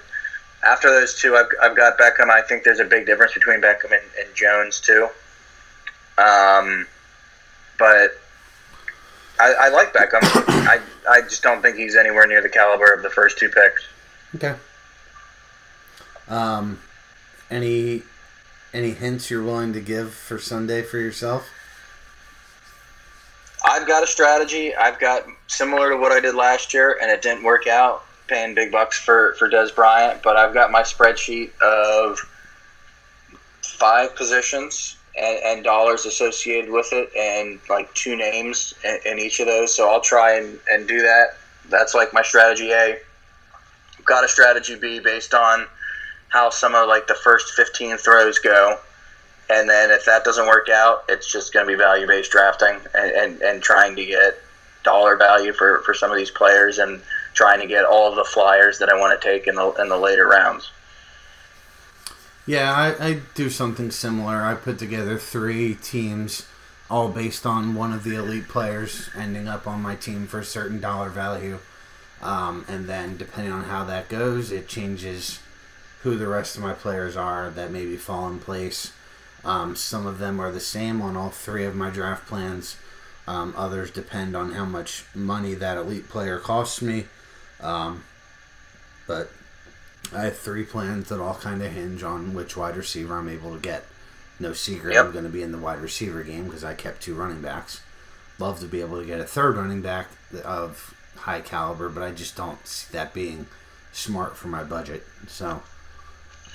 after 0.63 0.91
those 0.91 1.19
two, 1.19 1.37
I've, 1.37 1.47
I've 1.63 1.77
got 1.77 1.99
Beckham. 1.99 2.29
I 2.31 2.43
think 2.43 2.65
there's 2.65 2.81
a 2.81 2.85
big 2.85 3.07
difference 3.07 3.33
between 3.33 3.61
Beckham 3.61 3.93
and, 3.93 4.03
and 4.19 4.35
Jones 4.35 4.81
too. 4.81 5.09
Um, 6.19 6.87
but 7.79 8.21
I, 9.39 9.55
I 9.59 9.69
like 9.71 9.93
Beckham. 9.95 10.21
I 10.23 10.81
I 11.09 11.23
just 11.23 11.43
don't 11.43 11.63
think 11.63 11.77
he's 11.77 11.97
anywhere 11.97 12.27
near 12.27 12.43
the 12.43 12.49
caliber 12.49 12.93
of 12.93 13.03
the 13.03 13.11
first 13.11 13.39
two 13.39 13.49
picks. 13.49 13.87
Okay. 14.35 14.55
Um, 16.29 16.79
any 17.51 18.03
any 18.75 18.91
hints 18.91 19.31
you're 19.31 19.43
willing 19.43 19.73
to 19.73 19.81
give 19.81 20.13
for 20.13 20.39
Sunday 20.39 20.83
for 20.83 20.99
yourself? 20.99 21.49
I've 23.65 23.87
got 23.87 24.03
a 24.03 24.07
strategy. 24.07 24.75
I've 24.75 24.99
got 24.99 25.27
similar 25.51 25.91
to 25.91 25.97
what 25.97 26.13
I 26.13 26.21
did 26.21 26.35
last 26.35 26.73
year, 26.73 26.99
and 27.03 27.11
it 27.11 27.23
didn't 27.23 27.43
work 27.43 27.67
out, 27.67 28.05
paying 28.29 28.55
big 28.55 28.71
bucks 28.73 28.99
for 28.99 29.35
for 29.39 29.49
Dez 29.51 29.75
Bryant. 29.75 30.23
But 30.23 30.37
I've 30.37 30.55
got 30.55 30.71
my 30.71 30.83
spreadsheet 30.83 31.59
of 31.61 32.19
five 33.63 34.15
positions 34.15 34.97
and, 35.19 35.39
and 35.45 35.65
dollars 35.65 36.07
associated 36.07 36.71
with 36.71 36.89
it, 36.93 37.11
and 37.17 37.59
like 37.69 37.93
two 37.95 38.17
names 38.17 38.75
in, 38.85 38.99
in 39.05 39.19
each 39.19 39.41
of 39.41 39.47
those. 39.47 39.75
So 39.75 39.91
I'll 39.91 40.01
try 40.01 40.37
and, 40.37 40.59
and 40.71 40.87
do 40.87 41.03
that. 41.03 41.37
That's 41.69 41.95
like 41.95 42.13
my 42.13 42.23
strategy 42.23 42.71
A. 42.71 42.99
I've 43.99 44.05
got 44.05 44.25
a 44.25 44.29
strategy 44.29 44.77
B 44.77 45.01
based 45.01 45.35
on 45.35 45.67
how 46.29 46.51
some 46.51 46.75
of 46.75 46.89
like 46.89 47.07
the 47.07 47.15
first 47.15 47.55
15 47.55 47.97
throws 47.99 48.39
go 48.39 48.79
and 49.51 49.69
then 49.69 49.91
if 49.91 50.05
that 50.05 50.23
doesn't 50.23 50.47
work 50.47 50.69
out, 50.69 51.05
it's 51.09 51.31
just 51.31 51.53
going 51.53 51.67
to 51.67 51.73
be 51.73 51.77
value 51.77 52.07
based 52.07 52.31
drafting 52.31 52.79
and, 52.95 53.11
and, 53.11 53.43
and 53.43 53.63
trying 53.63 53.97
to 53.97 54.07
get 54.07 54.39
dollar 54.83 55.17
value 55.17 55.53
for, 55.53 55.83
for 55.83 55.95
some 55.95 56.11
of 56.11 56.17
these 56.17 56.31
players 56.31 56.79
and 56.79 57.01
trying 57.35 57.61
to 57.61 57.67
get 57.67 57.85
all 57.85 58.09
of 58.09 58.17
the 58.17 58.25
flyers 58.25 58.79
that 58.79 58.89
I 58.89 58.99
want 58.99 59.21
to 59.21 59.29
take 59.29 59.47
in 59.47 59.55
the 59.55 59.73
in 59.75 59.89
the 59.89 59.97
later 59.97 60.27
rounds. 60.27 60.71
Yeah, 62.47 62.73
I, 62.73 63.07
I 63.07 63.21
do 63.35 63.51
something 63.51 63.91
similar. 63.91 64.43
I 64.43 64.55
put 64.55 64.79
together 64.79 65.19
three 65.19 65.75
teams, 65.75 66.47
all 66.91 67.09
based 67.09 67.47
on 67.47 67.75
one 67.75 67.93
of 67.93 68.03
the 68.03 68.17
elite 68.17 68.49
players 68.49 69.09
ending 69.17 69.47
up 69.47 69.67
on 69.67 69.81
my 69.83 69.95
team 69.95 70.27
for 70.27 70.41
a 70.41 70.45
certain 70.45 70.81
dollar 70.81 71.11
value. 71.11 71.59
Um, 72.23 72.65
and 72.69 72.87
then, 72.87 73.17
depending 73.17 73.53
on 73.53 73.65
how 73.65 73.85
that 73.85 74.09
goes, 74.09 74.51
it 74.51 74.69
changes 74.69 75.39
who 76.03 76.17
the 76.17 76.27
rest 76.27 76.57
of 76.57 76.63
my 76.63 76.73
players 76.73 77.17
are 77.17 77.51
that 77.51 77.71
maybe 77.71 77.97
fall 77.97 78.29
in 78.29 78.39
place. 78.39 78.93
Um, 79.45 79.77
some 79.77 80.07
of 80.07 80.19
them 80.19 80.41
are 80.41 80.53
the 80.53 80.61
same 80.61 81.01
on 81.01 81.17
all 81.17 81.31
three 81.31 81.65
of 81.65 81.75
my 81.75 81.91
draft 81.91 82.27
plans. 82.27 82.77
Um, 83.31 83.55
others 83.57 83.91
depend 83.91 84.35
on 84.37 84.53
how 84.53 84.65
much 84.65 85.05
money 85.15 85.55
that 85.55 85.77
elite 85.77 86.09
player 86.09 86.39
costs 86.39 86.83
me. 86.83 87.07
Um, 87.61 88.03
but 89.07 89.31
I 90.13 90.23
have 90.25 90.39
three 90.39 90.65
plans 90.65 91.09
that 91.11 91.21
all 91.21 91.35
kind 91.35 91.63
of 91.63 91.73
hinge 91.73 92.03
on 92.03 92.35
which 92.35 92.57
wide 92.57 92.77
receiver 92.77 93.17
I'm 93.17 93.29
able 93.29 93.55
to 93.55 93.61
get. 93.61 93.85
No 94.41 94.53
secret, 94.53 94.95
Yep. 94.95 95.05
I'm 95.07 95.13
going 95.13 95.25
to 95.25 95.31
be 95.31 95.43
in 95.43 95.53
the 95.53 95.59
wide 95.59 95.81
receiver 95.81 96.23
game 96.23 96.45
because 96.47 96.65
I 96.65 96.75
kept 96.75 97.03
two 97.03 97.15
running 97.15 97.43
backs. 97.43 97.83
Love 98.39 98.59
to 98.61 98.67
be 98.67 98.81
able 98.81 98.99
to 99.01 99.07
get 99.07 99.21
a 99.21 99.25
third 99.25 99.57
running 99.57 99.83
back 99.83 100.09
of 100.45 100.95
high 101.17 101.43
caliber, 101.43 101.89
but 101.91 102.03
I 102.03 102.11
just 102.11 102.37
don't 102.37 102.67
see 102.67 102.89
that 102.93 103.13
being 103.13 103.47
smart 103.93 104.37
for 104.37 104.49
my 104.49 104.65
budget. 104.65 105.05
So, 105.29 105.63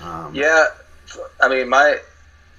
um, 0.02 0.34
Yeah, 0.34 0.66
I 1.40 1.48
mean 1.50 1.70
my 1.70 2.00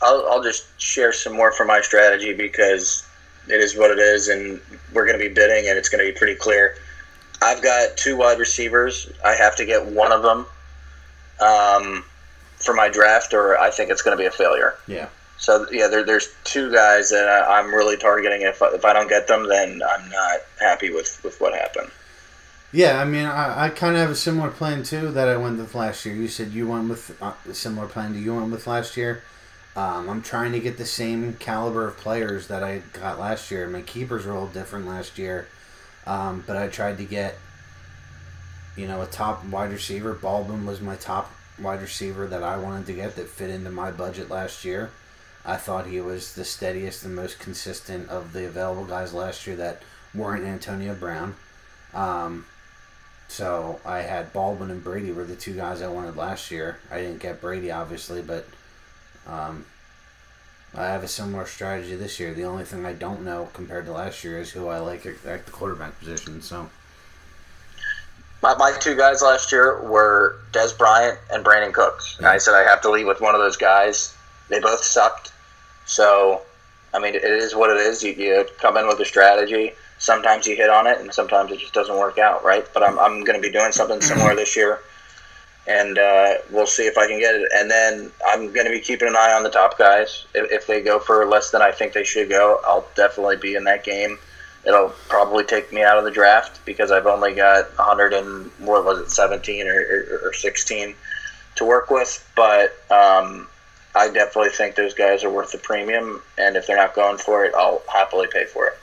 I'll, 0.00 0.26
I'll 0.30 0.42
just 0.42 0.80
share 0.80 1.12
some 1.12 1.34
more 1.34 1.52
from 1.52 1.66
my 1.68 1.80
strategy 1.80 2.32
because 2.34 3.05
it 3.48 3.60
is 3.60 3.76
what 3.76 3.90
it 3.90 3.98
is, 3.98 4.28
and 4.28 4.60
we're 4.92 5.06
going 5.06 5.18
to 5.18 5.28
be 5.28 5.32
bidding, 5.32 5.68
and 5.68 5.78
it's 5.78 5.88
going 5.88 6.04
to 6.04 6.12
be 6.12 6.16
pretty 6.16 6.34
clear. 6.34 6.76
I've 7.42 7.62
got 7.62 7.96
two 7.96 8.16
wide 8.16 8.38
receivers. 8.38 9.10
I 9.24 9.34
have 9.34 9.56
to 9.56 9.66
get 9.66 9.84
one 9.84 10.12
of 10.12 10.22
them 10.22 10.46
um, 11.40 12.04
for 12.56 12.74
my 12.74 12.88
draft, 12.88 13.34
or 13.34 13.58
I 13.58 13.70
think 13.70 13.90
it's 13.90 14.02
going 14.02 14.16
to 14.16 14.20
be 14.20 14.26
a 14.26 14.30
failure. 14.30 14.74
yeah. 14.86 15.08
So 15.38 15.66
yeah, 15.70 15.86
there, 15.88 16.02
there's 16.02 16.34
two 16.44 16.72
guys 16.72 17.10
that 17.10 17.28
I, 17.28 17.58
I'm 17.58 17.72
really 17.72 17.98
targeting. 17.98 18.40
If 18.40 18.62
I, 18.62 18.68
if 18.68 18.86
I 18.86 18.94
don't 18.94 19.08
get 19.08 19.28
them, 19.28 19.46
then 19.46 19.82
I'm 19.86 20.08
not 20.08 20.40
happy 20.58 20.90
with, 20.90 21.20
with 21.22 21.38
what 21.42 21.52
happened. 21.52 21.90
Yeah, 22.72 23.00
I 23.00 23.04
mean, 23.04 23.26
I, 23.26 23.66
I 23.66 23.68
kind 23.68 23.96
of 23.96 24.00
have 24.00 24.10
a 24.10 24.16
similar 24.16 24.50
plan 24.50 24.82
too 24.82 25.10
that 25.12 25.28
I 25.28 25.36
went 25.36 25.58
with 25.58 25.74
last 25.74 26.04
year. 26.04 26.14
You 26.14 26.28
said 26.28 26.52
you 26.52 26.68
went 26.68 26.88
with 26.88 27.16
uh, 27.22 27.34
a 27.48 27.54
similar 27.54 27.86
plan 27.86 28.14
to 28.14 28.18
you 28.18 28.34
went 28.34 28.50
with 28.50 28.66
last 28.66 28.96
year. 28.96 29.22
Um, 29.76 30.08
I'm 30.08 30.22
trying 30.22 30.52
to 30.52 30.58
get 30.58 30.78
the 30.78 30.86
same 30.86 31.34
caliber 31.34 31.86
of 31.86 31.98
players 31.98 32.48
that 32.48 32.62
I 32.62 32.82
got 32.94 33.18
last 33.18 33.50
year. 33.50 33.68
My 33.68 33.82
keepers 33.82 34.24
were 34.24 34.32
all 34.32 34.46
different 34.46 34.86
last 34.86 35.18
year, 35.18 35.48
um, 36.06 36.42
but 36.46 36.56
I 36.56 36.68
tried 36.68 36.96
to 36.96 37.04
get, 37.04 37.36
you 38.74 38.88
know, 38.88 39.02
a 39.02 39.06
top 39.06 39.44
wide 39.44 39.72
receiver. 39.72 40.14
Baldwin 40.14 40.64
was 40.64 40.80
my 40.80 40.96
top 40.96 41.30
wide 41.60 41.82
receiver 41.82 42.26
that 42.26 42.42
I 42.42 42.56
wanted 42.56 42.86
to 42.86 42.94
get 42.94 43.16
that 43.16 43.28
fit 43.28 43.50
into 43.50 43.70
my 43.70 43.90
budget 43.90 44.30
last 44.30 44.64
year. 44.64 44.90
I 45.44 45.56
thought 45.56 45.86
he 45.86 46.00
was 46.00 46.34
the 46.34 46.44
steadiest 46.44 47.04
and 47.04 47.14
most 47.14 47.38
consistent 47.38 48.08
of 48.08 48.32
the 48.32 48.46
available 48.46 48.84
guys 48.84 49.12
last 49.12 49.46
year 49.46 49.56
that 49.56 49.82
weren't 50.14 50.44
Antonio 50.44 50.94
Brown. 50.94 51.36
Um, 51.92 52.46
so 53.28 53.80
I 53.84 53.98
had 53.98 54.32
Baldwin 54.32 54.70
and 54.70 54.82
Brady 54.82 55.12
were 55.12 55.24
the 55.24 55.36
two 55.36 55.54
guys 55.54 55.82
I 55.82 55.88
wanted 55.88 56.16
last 56.16 56.50
year. 56.50 56.78
I 56.90 56.98
didn't 56.98 57.20
get 57.20 57.42
Brady 57.42 57.70
obviously, 57.70 58.22
but 58.22 58.48
um, 59.28 59.64
I 60.74 60.86
have 60.86 61.02
a 61.02 61.08
similar 61.08 61.46
strategy 61.46 61.96
this 61.96 62.20
year. 62.20 62.34
The 62.34 62.44
only 62.44 62.64
thing 62.64 62.84
I 62.84 62.92
don't 62.92 63.24
know 63.24 63.48
compared 63.54 63.86
to 63.86 63.92
last 63.92 64.22
year 64.24 64.38
is 64.40 64.50
who 64.50 64.68
I 64.68 64.78
like 64.78 65.06
at, 65.06 65.22
the 65.22 65.50
quarterback 65.50 65.98
position. 65.98 66.42
So 66.42 66.68
My, 68.42 68.54
my 68.56 68.76
two 68.78 68.94
guys 68.94 69.22
last 69.22 69.52
year 69.52 69.80
were 69.82 70.36
Dez 70.52 70.76
Bryant 70.76 71.18
and 71.32 71.44
Brandin 71.44 71.72
Cooks. 71.72 72.18
And 72.18 72.26
I 72.26 72.38
said 72.38 72.54
I 72.54 72.62
have 72.62 72.82
to 72.82 72.90
leave 72.90 73.06
with 73.06 73.20
one 73.20 73.34
of 73.34 73.40
those 73.40 73.56
guys. 73.56 74.14
They 74.48 74.60
both 74.60 74.84
sucked. 74.84 75.32
So, 75.86 76.42
I 76.92 76.98
mean, 76.98 77.14
it 77.14 77.24
is 77.24 77.54
what 77.54 77.70
it 77.70 77.78
is. 77.78 78.02
You, 78.02 78.12
you 78.12 78.46
come 78.58 78.76
in 78.76 78.86
with 78.86 79.00
a 79.00 79.04
strategy. 79.04 79.72
Sometimes 79.98 80.46
you 80.46 80.56
hit 80.56 80.68
on 80.68 80.86
it, 80.86 81.00
and 81.00 81.12
sometimes 81.12 81.50
it 81.52 81.58
just 81.58 81.72
doesn't 81.72 81.96
work 81.96 82.18
out, 82.18 82.44
right? 82.44 82.66
But 82.74 82.82
I'm, 82.82 82.98
I'm 82.98 83.24
going 83.24 83.40
to 83.40 83.42
be 83.42 83.50
doing 83.50 83.72
something 83.72 84.00
similar 84.02 84.34
this 84.36 84.54
year. 84.54 84.80
And 85.68 85.98
uh, 85.98 86.34
we'll 86.50 86.66
see 86.66 86.86
if 86.86 86.96
I 86.96 87.08
can 87.08 87.18
get 87.18 87.34
it. 87.34 87.48
And 87.54 87.70
then 87.70 88.12
I'm 88.26 88.52
going 88.52 88.66
to 88.66 88.72
be 88.72 88.80
keeping 88.80 89.08
an 89.08 89.16
eye 89.16 89.32
on 89.32 89.42
the 89.42 89.50
top 89.50 89.78
guys. 89.78 90.26
If, 90.34 90.52
if 90.52 90.66
they 90.66 90.80
go 90.80 91.00
for 91.00 91.26
less 91.26 91.50
than 91.50 91.60
I 91.60 91.72
think 91.72 91.92
they 91.92 92.04
should 92.04 92.28
go, 92.28 92.60
I'll 92.64 92.86
definitely 92.94 93.36
be 93.36 93.56
in 93.56 93.64
that 93.64 93.82
game 93.84 94.18
it'll 94.66 94.92
probably 95.08 95.44
take 95.44 95.72
me 95.72 95.82
out 95.82 95.96
of 95.96 96.04
the 96.04 96.10
draft 96.10 96.64
because 96.64 96.90
I've 96.90 97.06
only 97.06 97.34
got 97.34 97.66
100 97.76 98.12
and 98.12 98.50
what 98.58 98.84
was 98.84 98.98
it 98.98 99.10
17 99.10 99.66
or, 99.66 99.72
or, 99.72 100.28
or 100.28 100.32
16 100.32 100.94
to 101.56 101.64
work 101.64 101.90
with 101.90 102.28
but 102.34 102.70
um, 102.90 103.46
I 103.94 104.08
definitely 104.08 104.50
think 104.50 104.74
those 104.74 104.92
guys 104.92 105.24
are 105.24 105.30
worth 105.30 105.52
the 105.52 105.58
premium 105.58 106.20
and 106.36 106.56
if 106.56 106.66
they're 106.66 106.76
not 106.76 106.94
going 106.94 107.18
for 107.18 107.44
it 107.44 107.54
I'll 107.54 107.82
happily 107.90 108.26
pay 108.30 108.44
for 108.44 108.66
it 108.66 108.78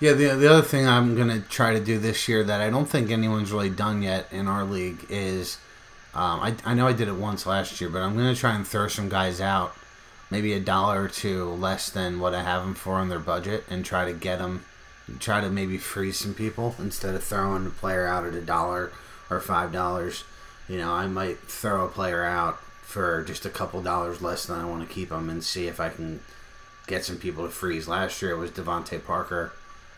yeah, 0.00 0.14
the 0.14 0.34
the 0.34 0.50
other 0.50 0.62
thing 0.62 0.88
I'm 0.88 1.14
gonna 1.16 1.40
try 1.42 1.74
to 1.74 1.78
do 1.78 1.96
this 1.96 2.26
year 2.26 2.42
that 2.42 2.60
I 2.60 2.70
don't 2.70 2.86
think 2.86 3.12
anyone's 3.12 3.52
really 3.52 3.70
done 3.70 4.02
yet 4.02 4.26
in 4.32 4.48
our 4.48 4.64
league 4.64 5.06
is, 5.08 5.58
um, 6.14 6.40
I 6.40 6.54
I 6.64 6.74
know 6.74 6.86
I 6.86 6.92
did 6.92 7.08
it 7.08 7.14
once 7.14 7.46
last 7.46 7.80
year, 7.80 7.90
but 7.90 8.02
I'm 8.02 8.16
gonna 8.16 8.34
try 8.34 8.54
and 8.54 8.66
throw 8.66 8.88
some 8.88 9.08
guys 9.08 9.40
out, 9.40 9.74
maybe 10.30 10.52
a 10.52 10.60
dollar 10.60 11.04
or 11.04 11.08
two 11.08 11.50
less 11.50 11.88
than 11.90 12.20
what 12.20 12.34
I 12.34 12.42
have 12.42 12.62
them 12.62 12.74
for 12.74 12.94
on 12.94 13.08
their 13.08 13.18
budget, 13.18 13.64
and 13.70 13.84
try 13.84 14.04
to 14.04 14.12
get 14.12 14.38
them 14.38 14.64
try 15.18 15.40
to 15.40 15.50
maybe 15.50 15.78
freeze 15.78 16.18
some 16.18 16.34
people 16.34 16.74
instead 16.78 17.14
of 17.14 17.24
throwing 17.24 17.64
the 17.64 17.70
player 17.70 18.06
out 18.06 18.24
at 18.24 18.34
a 18.34 18.40
dollar 18.40 18.92
or 19.30 19.40
five 19.40 19.72
dollars. 19.72 20.24
you 20.68 20.78
know, 20.78 20.92
I 20.92 21.06
might 21.06 21.38
throw 21.40 21.84
a 21.84 21.88
player 21.88 22.24
out 22.24 22.58
for 22.82 23.22
just 23.24 23.44
a 23.46 23.50
couple 23.50 23.82
dollars 23.82 24.22
less 24.22 24.46
than 24.46 24.60
I 24.60 24.64
want 24.64 24.86
to 24.86 24.94
keep 24.94 25.08
them 25.08 25.28
and 25.28 25.42
see 25.42 25.66
if 25.66 25.80
I 25.80 25.88
can 25.88 26.20
get 26.86 27.04
some 27.04 27.16
people 27.16 27.44
to 27.44 27.50
freeze. 27.50 27.88
Last 27.88 28.20
year 28.22 28.32
it 28.32 28.38
was 28.38 28.50
DeVante 28.50 29.04
Parker. 29.04 29.52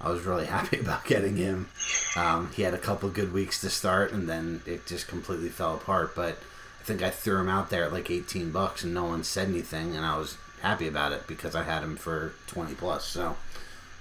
I 0.04 0.10
was 0.10 0.24
really 0.24 0.46
happy 0.58 0.78
about 0.78 1.04
getting 1.04 1.36
him. 1.36 1.68
Um, 2.16 2.50
he 2.54 2.62
had 2.62 2.74
a 2.74 2.78
couple 2.78 3.08
good 3.08 3.32
weeks 3.32 3.60
to 3.62 3.70
start, 3.70 4.12
and 4.12 4.28
then 4.28 4.62
it 4.66 4.86
just 4.86 5.08
completely 5.08 5.48
fell 5.48 5.74
apart. 5.74 6.14
But 6.14 6.38
I 6.80 6.84
think 6.84 7.02
I 7.02 7.10
threw 7.10 7.40
him 7.40 7.48
out 7.48 7.70
there 7.70 7.84
at 7.84 7.92
like 7.92 8.10
18 8.10 8.52
bucks, 8.52 8.84
and 8.84 8.92
no 8.92 9.04
one 9.04 9.24
said 9.24 9.48
anything, 9.48 9.96
and 9.96 10.04
I 10.04 10.18
was 10.18 10.36
happy 10.60 10.86
about 10.86 11.12
it 11.12 11.26
because 11.26 11.54
I 11.54 11.62
had 11.62 11.82
him 11.82 11.96
for 11.96 12.34
20 12.46 12.74
plus. 12.74 13.04
So 13.04 13.36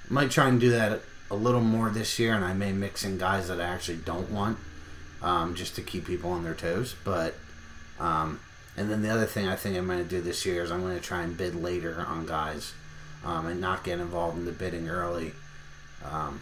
I 0.10 0.14
might 0.14 0.32
try 0.32 0.48
and 0.48 0.60
do 0.60 0.70
that 0.72 1.02
a 1.32 1.36
little 1.36 1.62
more 1.62 1.90
this 1.90 2.20
year, 2.20 2.34
and 2.34 2.44
I 2.44 2.54
may 2.54 2.74
mix 2.74 3.04
in 3.04 3.18
guys 3.18 3.48
that 3.48 3.62
I 3.62 3.66
actually 3.66 3.98
don't 3.98 4.30
want, 4.30 4.58
um, 5.22 5.56
just 5.56 5.76
to 5.76 5.82
keep 5.82 6.06
people 6.06 6.32
on 6.32 6.44
their 6.44 6.54
toes. 6.54 6.96
But 7.04 7.36
um, 8.00 8.40
and 8.76 8.90
then 8.90 9.02
the 9.02 9.10
other 9.10 9.26
thing 9.26 9.48
I 9.48 9.56
think 9.56 9.78
I'm 9.78 9.88
going 9.88 10.00
to 10.00 10.04
do 10.04 10.22
this 10.22 10.46
year 10.46 10.64
is 10.64 10.72
I'm 10.72 10.82
going 10.82 10.96
to 10.96 11.02
try 11.04 11.22
and 11.22 11.38
bid 11.38 11.56
later 11.56 12.04
on 12.08 12.26
guys, 12.26 12.74
um, 13.24 13.48
and 13.48 13.62
not 13.62 13.84
get 13.84 14.00
involved 14.00 14.38
in 14.38 14.46
the 14.46 14.52
bidding 14.52 14.90
early, 14.90 15.34
um, 16.10 16.42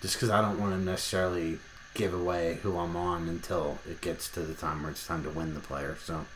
just 0.00 0.14
because 0.14 0.30
I 0.30 0.40
don't 0.40 0.60
want 0.60 0.72
to 0.72 0.78
necessarily 0.78 1.58
give 1.94 2.12
away 2.12 2.58
who 2.62 2.76
I'm 2.76 2.96
on 2.96 3.28
until 3.28 3.78
it 3.88 4.00
gets 4.00 4.28
to 4.30 4.40
the 4.40 4.54
time 4.54 4.82
where 4.82 4.90
it's 4.90 5.06
time 5.06 5.22
to 5.24 5.30
win 5.30 5.54
the 5.54 5.60
player. 5.60 5.96
So. 6.02 6.26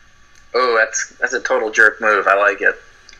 Oh, 0.55 0.77
that's 0.79 1.11
that's 1.21 1.35
a 1.35 1.41
total 1.41 1.71
jerk 1.71 2.01
move. 2.01 2.27
I 2.27 2.35
like 2.35 2.61
it. 2.63 2.77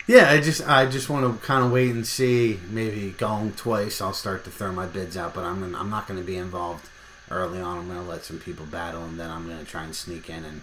Yeah, 0.07 0.31
I 0.31 0.41
just 0.41 0.67
I 0.67 0.87
just 0.87 1.11
want 1.11 1.27
to 1.27 1.47
kind 1.47 1.65
of 1.65 1.71
wait 1.71 1.91
and 1.91 2.07
see. 2.07 2.59
Maybe 2.71 3.11
going 3.11 3.53
twice, 3.53 4.01
I'll 4.01 4.15
start 4.15 4.45
to 4.45 4.51
throw 4.51 4.73
my 4.73 4.87
bids 4.87 5.17
out. 5.17 5.35
But 5.35 5.45
I'm 5.45 5.61
gonna, 5.61 5.79
I'm 5.79 5.91
not 5.91 6.09
going 6.09 6.19
to 6.19 6.25
be 6.27 6.37
involved 6.37 6.89
early 7.31 7.61
on. 7.61 7.79
I'm 7.79 7.89
going 7.89 8.03
to 8.03 8.09
let 8.09 8.25
some 8.25 8.39
people 8.39 8.65
battle, 8.65 9.05
and 9.05 9.21
then 9.21 9.31
I'm 9.31 9.47
going 9.47 9.59
to 9.59 9.67
try 9.67 9.85
and 9.85 9.95
sneak 9.95 10.31
in 10.31 10.45
and 10.45 10.63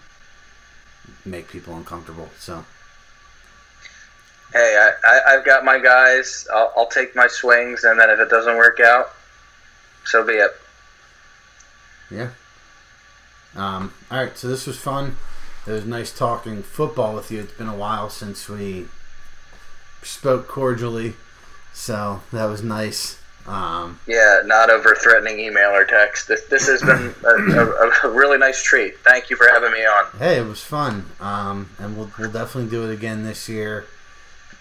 make 1.23 1.47
people 1.47 1.75
uncomfortable. 1.75 2.29
So. 2.39 2.65
Hey, 4.53 4.89
I, 5.05 5.19
I, 5.27 5.31
have 5.33 5.45
got 5.45 5.65
my 5.65 5.79
guys. 5.79 6.47
I'll, 6.53 6.71
I'll 6.77 6.87
take 6.87 7.15
my 7.15 7.27
swings, 7.27 7.83
and 7.83 7.99
then 7.99 8.09
if 8.09 8.19
it 8.19 8.29
doesn't 8.29 8.55
work 8.55 8.79
out, 8.79 9.11
so 10.05 10.23
be 10.25 10.33
it. 10.33 10.51
Yeah. 12.09 12.29
Um, 13.55 13.93
all 14.11 14.23
right, 14.23 14.37
so 14.37 14.47
this 14.47 14.67
was 14.67 14.77
fun. 14.77 15.17
It 15.67 15.71
was 15.71 15.85
nice 15.85 16.15
talking 16.15 16.61
football 16.61 17.15
with 17.15 17.31
you. 17.31 17.41
It's 17.41 17.53
been 17.53 17.67
a 17.67 17.75
while 17.75 18.09
since 18.09 18.47
we 18.47 18.85
spoke 20.03 20.47
cordially, 20.47 21.15
so 21.73 22.21
that 22.31 22.45
was 22.45 22.61
nice. 22.61 23.19
Um, 23.47 23.99
yeah, 24.07 24.41
not 24.45 24.69
over 24.69 24.95
threatening 24.95 25.39
email 25.39 25.69
or 25.69 25.85
text. 25.85 26.27
This 26.27 26.45
this 26.45 26.67
has 26.67 26.81
been 26.81 27.13
a, 27.23 27.59
a, 27.59 27.91
a, 28.03 28.09
really 28.09 28.37
nice 28.39 28.61
treat. 28.61 28.99
Thank 28.99 29.29
you 29.29 29.35
for 29.35 29.47
having 29.47 29.71
me 29.71 29.85
on. 29.85 30.05
Hey, 30.17 30.39
it 30.39 30.47
was 30.47 30.61
fun, 30.61 31.05
um, 31.19 31.69
and 31.77 31.95
we'll 31.95 32.11
we'll 32.17 32.31
definitely 32.31 32.71
do 32.71 32.89
it 32.89 32.93
again 32.93 33.23
this 33.23 33.47
year. 33.47 33.85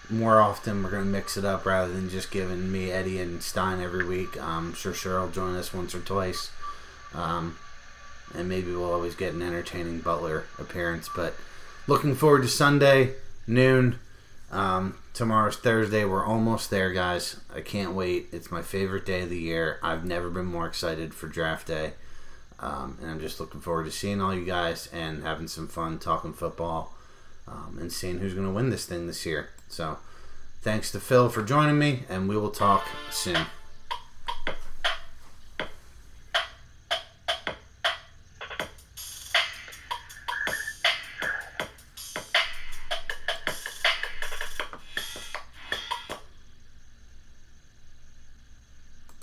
More 0.09 0.39
often, 0.39 0.83
we're 0.83 0.91
gonna 0.91 1.05
mix 1.05 1.35
it 1.37 1.45
up 1.45 1.65
rather 1.65 1.91
than 1.91 2.09
just 2.09 2.31
giving 2.31 2.71
me 2.71 2.91
Eddie 2.91 3.19
and 3.19 3.41
Stein 3.41 3.81
every 3.81 4.05
week. 4.05 4.41
I'm 4.41 4.73
sure 4.73 4.93
Cheryl 4.93 5.25
will 5.25 5.31
join 5.31 5.55
us 5.55 5.73
once 5.73 5.95
or 5.95 6.01
twice, 6.01 6.51
um, 7.13 7.57
and 8.33 8.47
maybe 8.47 8.71
we'll 8.71 8.93
always 8.93 9.15
get 9.15 9.33
an 9.33 9.41
entertaining 9.41 9.99
Butler 9.99 10.45
appearance. 10.59 11.09
But 11.15 11.35
looking 11.87 12.15
forward 12.15 12.43
to 12.43 12.47
Sunday 12.47 13.13
noon. 13.47 13.99
Um, 14.51 14.97
tomorrow's 15.13 15.57
Thursday. 15.57 16.05
We're 16.05 16.25
almost 16.25 16.69
there, 16.69 16.91
guys. 16.91 17.37
I 17.53 17.61
can't 17.61 17.93
wait. 17.93 18.27
It's 18.31 18.51
my 18.51 18.61
favorite 18.61 19.05
day 19.05 19.21
of 19.21 19.29
the 19.29 19.39
year. 19.39 19.79
I've 19.81 20.05
never 20.05 20.29
been 20.29 20.45
more 20.45 20.67
excited 20.67 21.13
for 21.13 21.27
draft 21.27 21.67
day. 21.67 21.93
Um, 22.59 22.97
and 23.01 23.11
I'm 23.11 23.19
just 23.19 23.39
looking 23.39 23.59
forward 23.59 23.85
to 23.85 23.91
seeing 23.91 24.21
all 24.21 24.33
you 24.33 24.45
guys 24.45 24.87
and 24.93 25.23
having 25.23 25.47
some 25.47 25.67
fun 25.67 25.99
talking 25.99 26.31
football 26.31 26.95
um, 27.47 27.77
and 27.79 27.91
seeing 27.91 28.19
who's 28.19 28.33
going 28.33 28.47
to 28.47 28.53
win 28.53 28.69
this 28.69 28.85
thing 28.85 29.07
this 29.07 29.25
year. 29.25 29.49
So 29.75 29.97
thanks 30.61 30.89
to 30.93 31.01
Phil 31.01 31.27
for 31.27 31.43
joining 31.43 31.77
me, 31.77 32.03
and 32.07 32.29
we 32.29 32.37
will 32.37 32.49
talk 32.49 32.87
soon. 33.11 33.45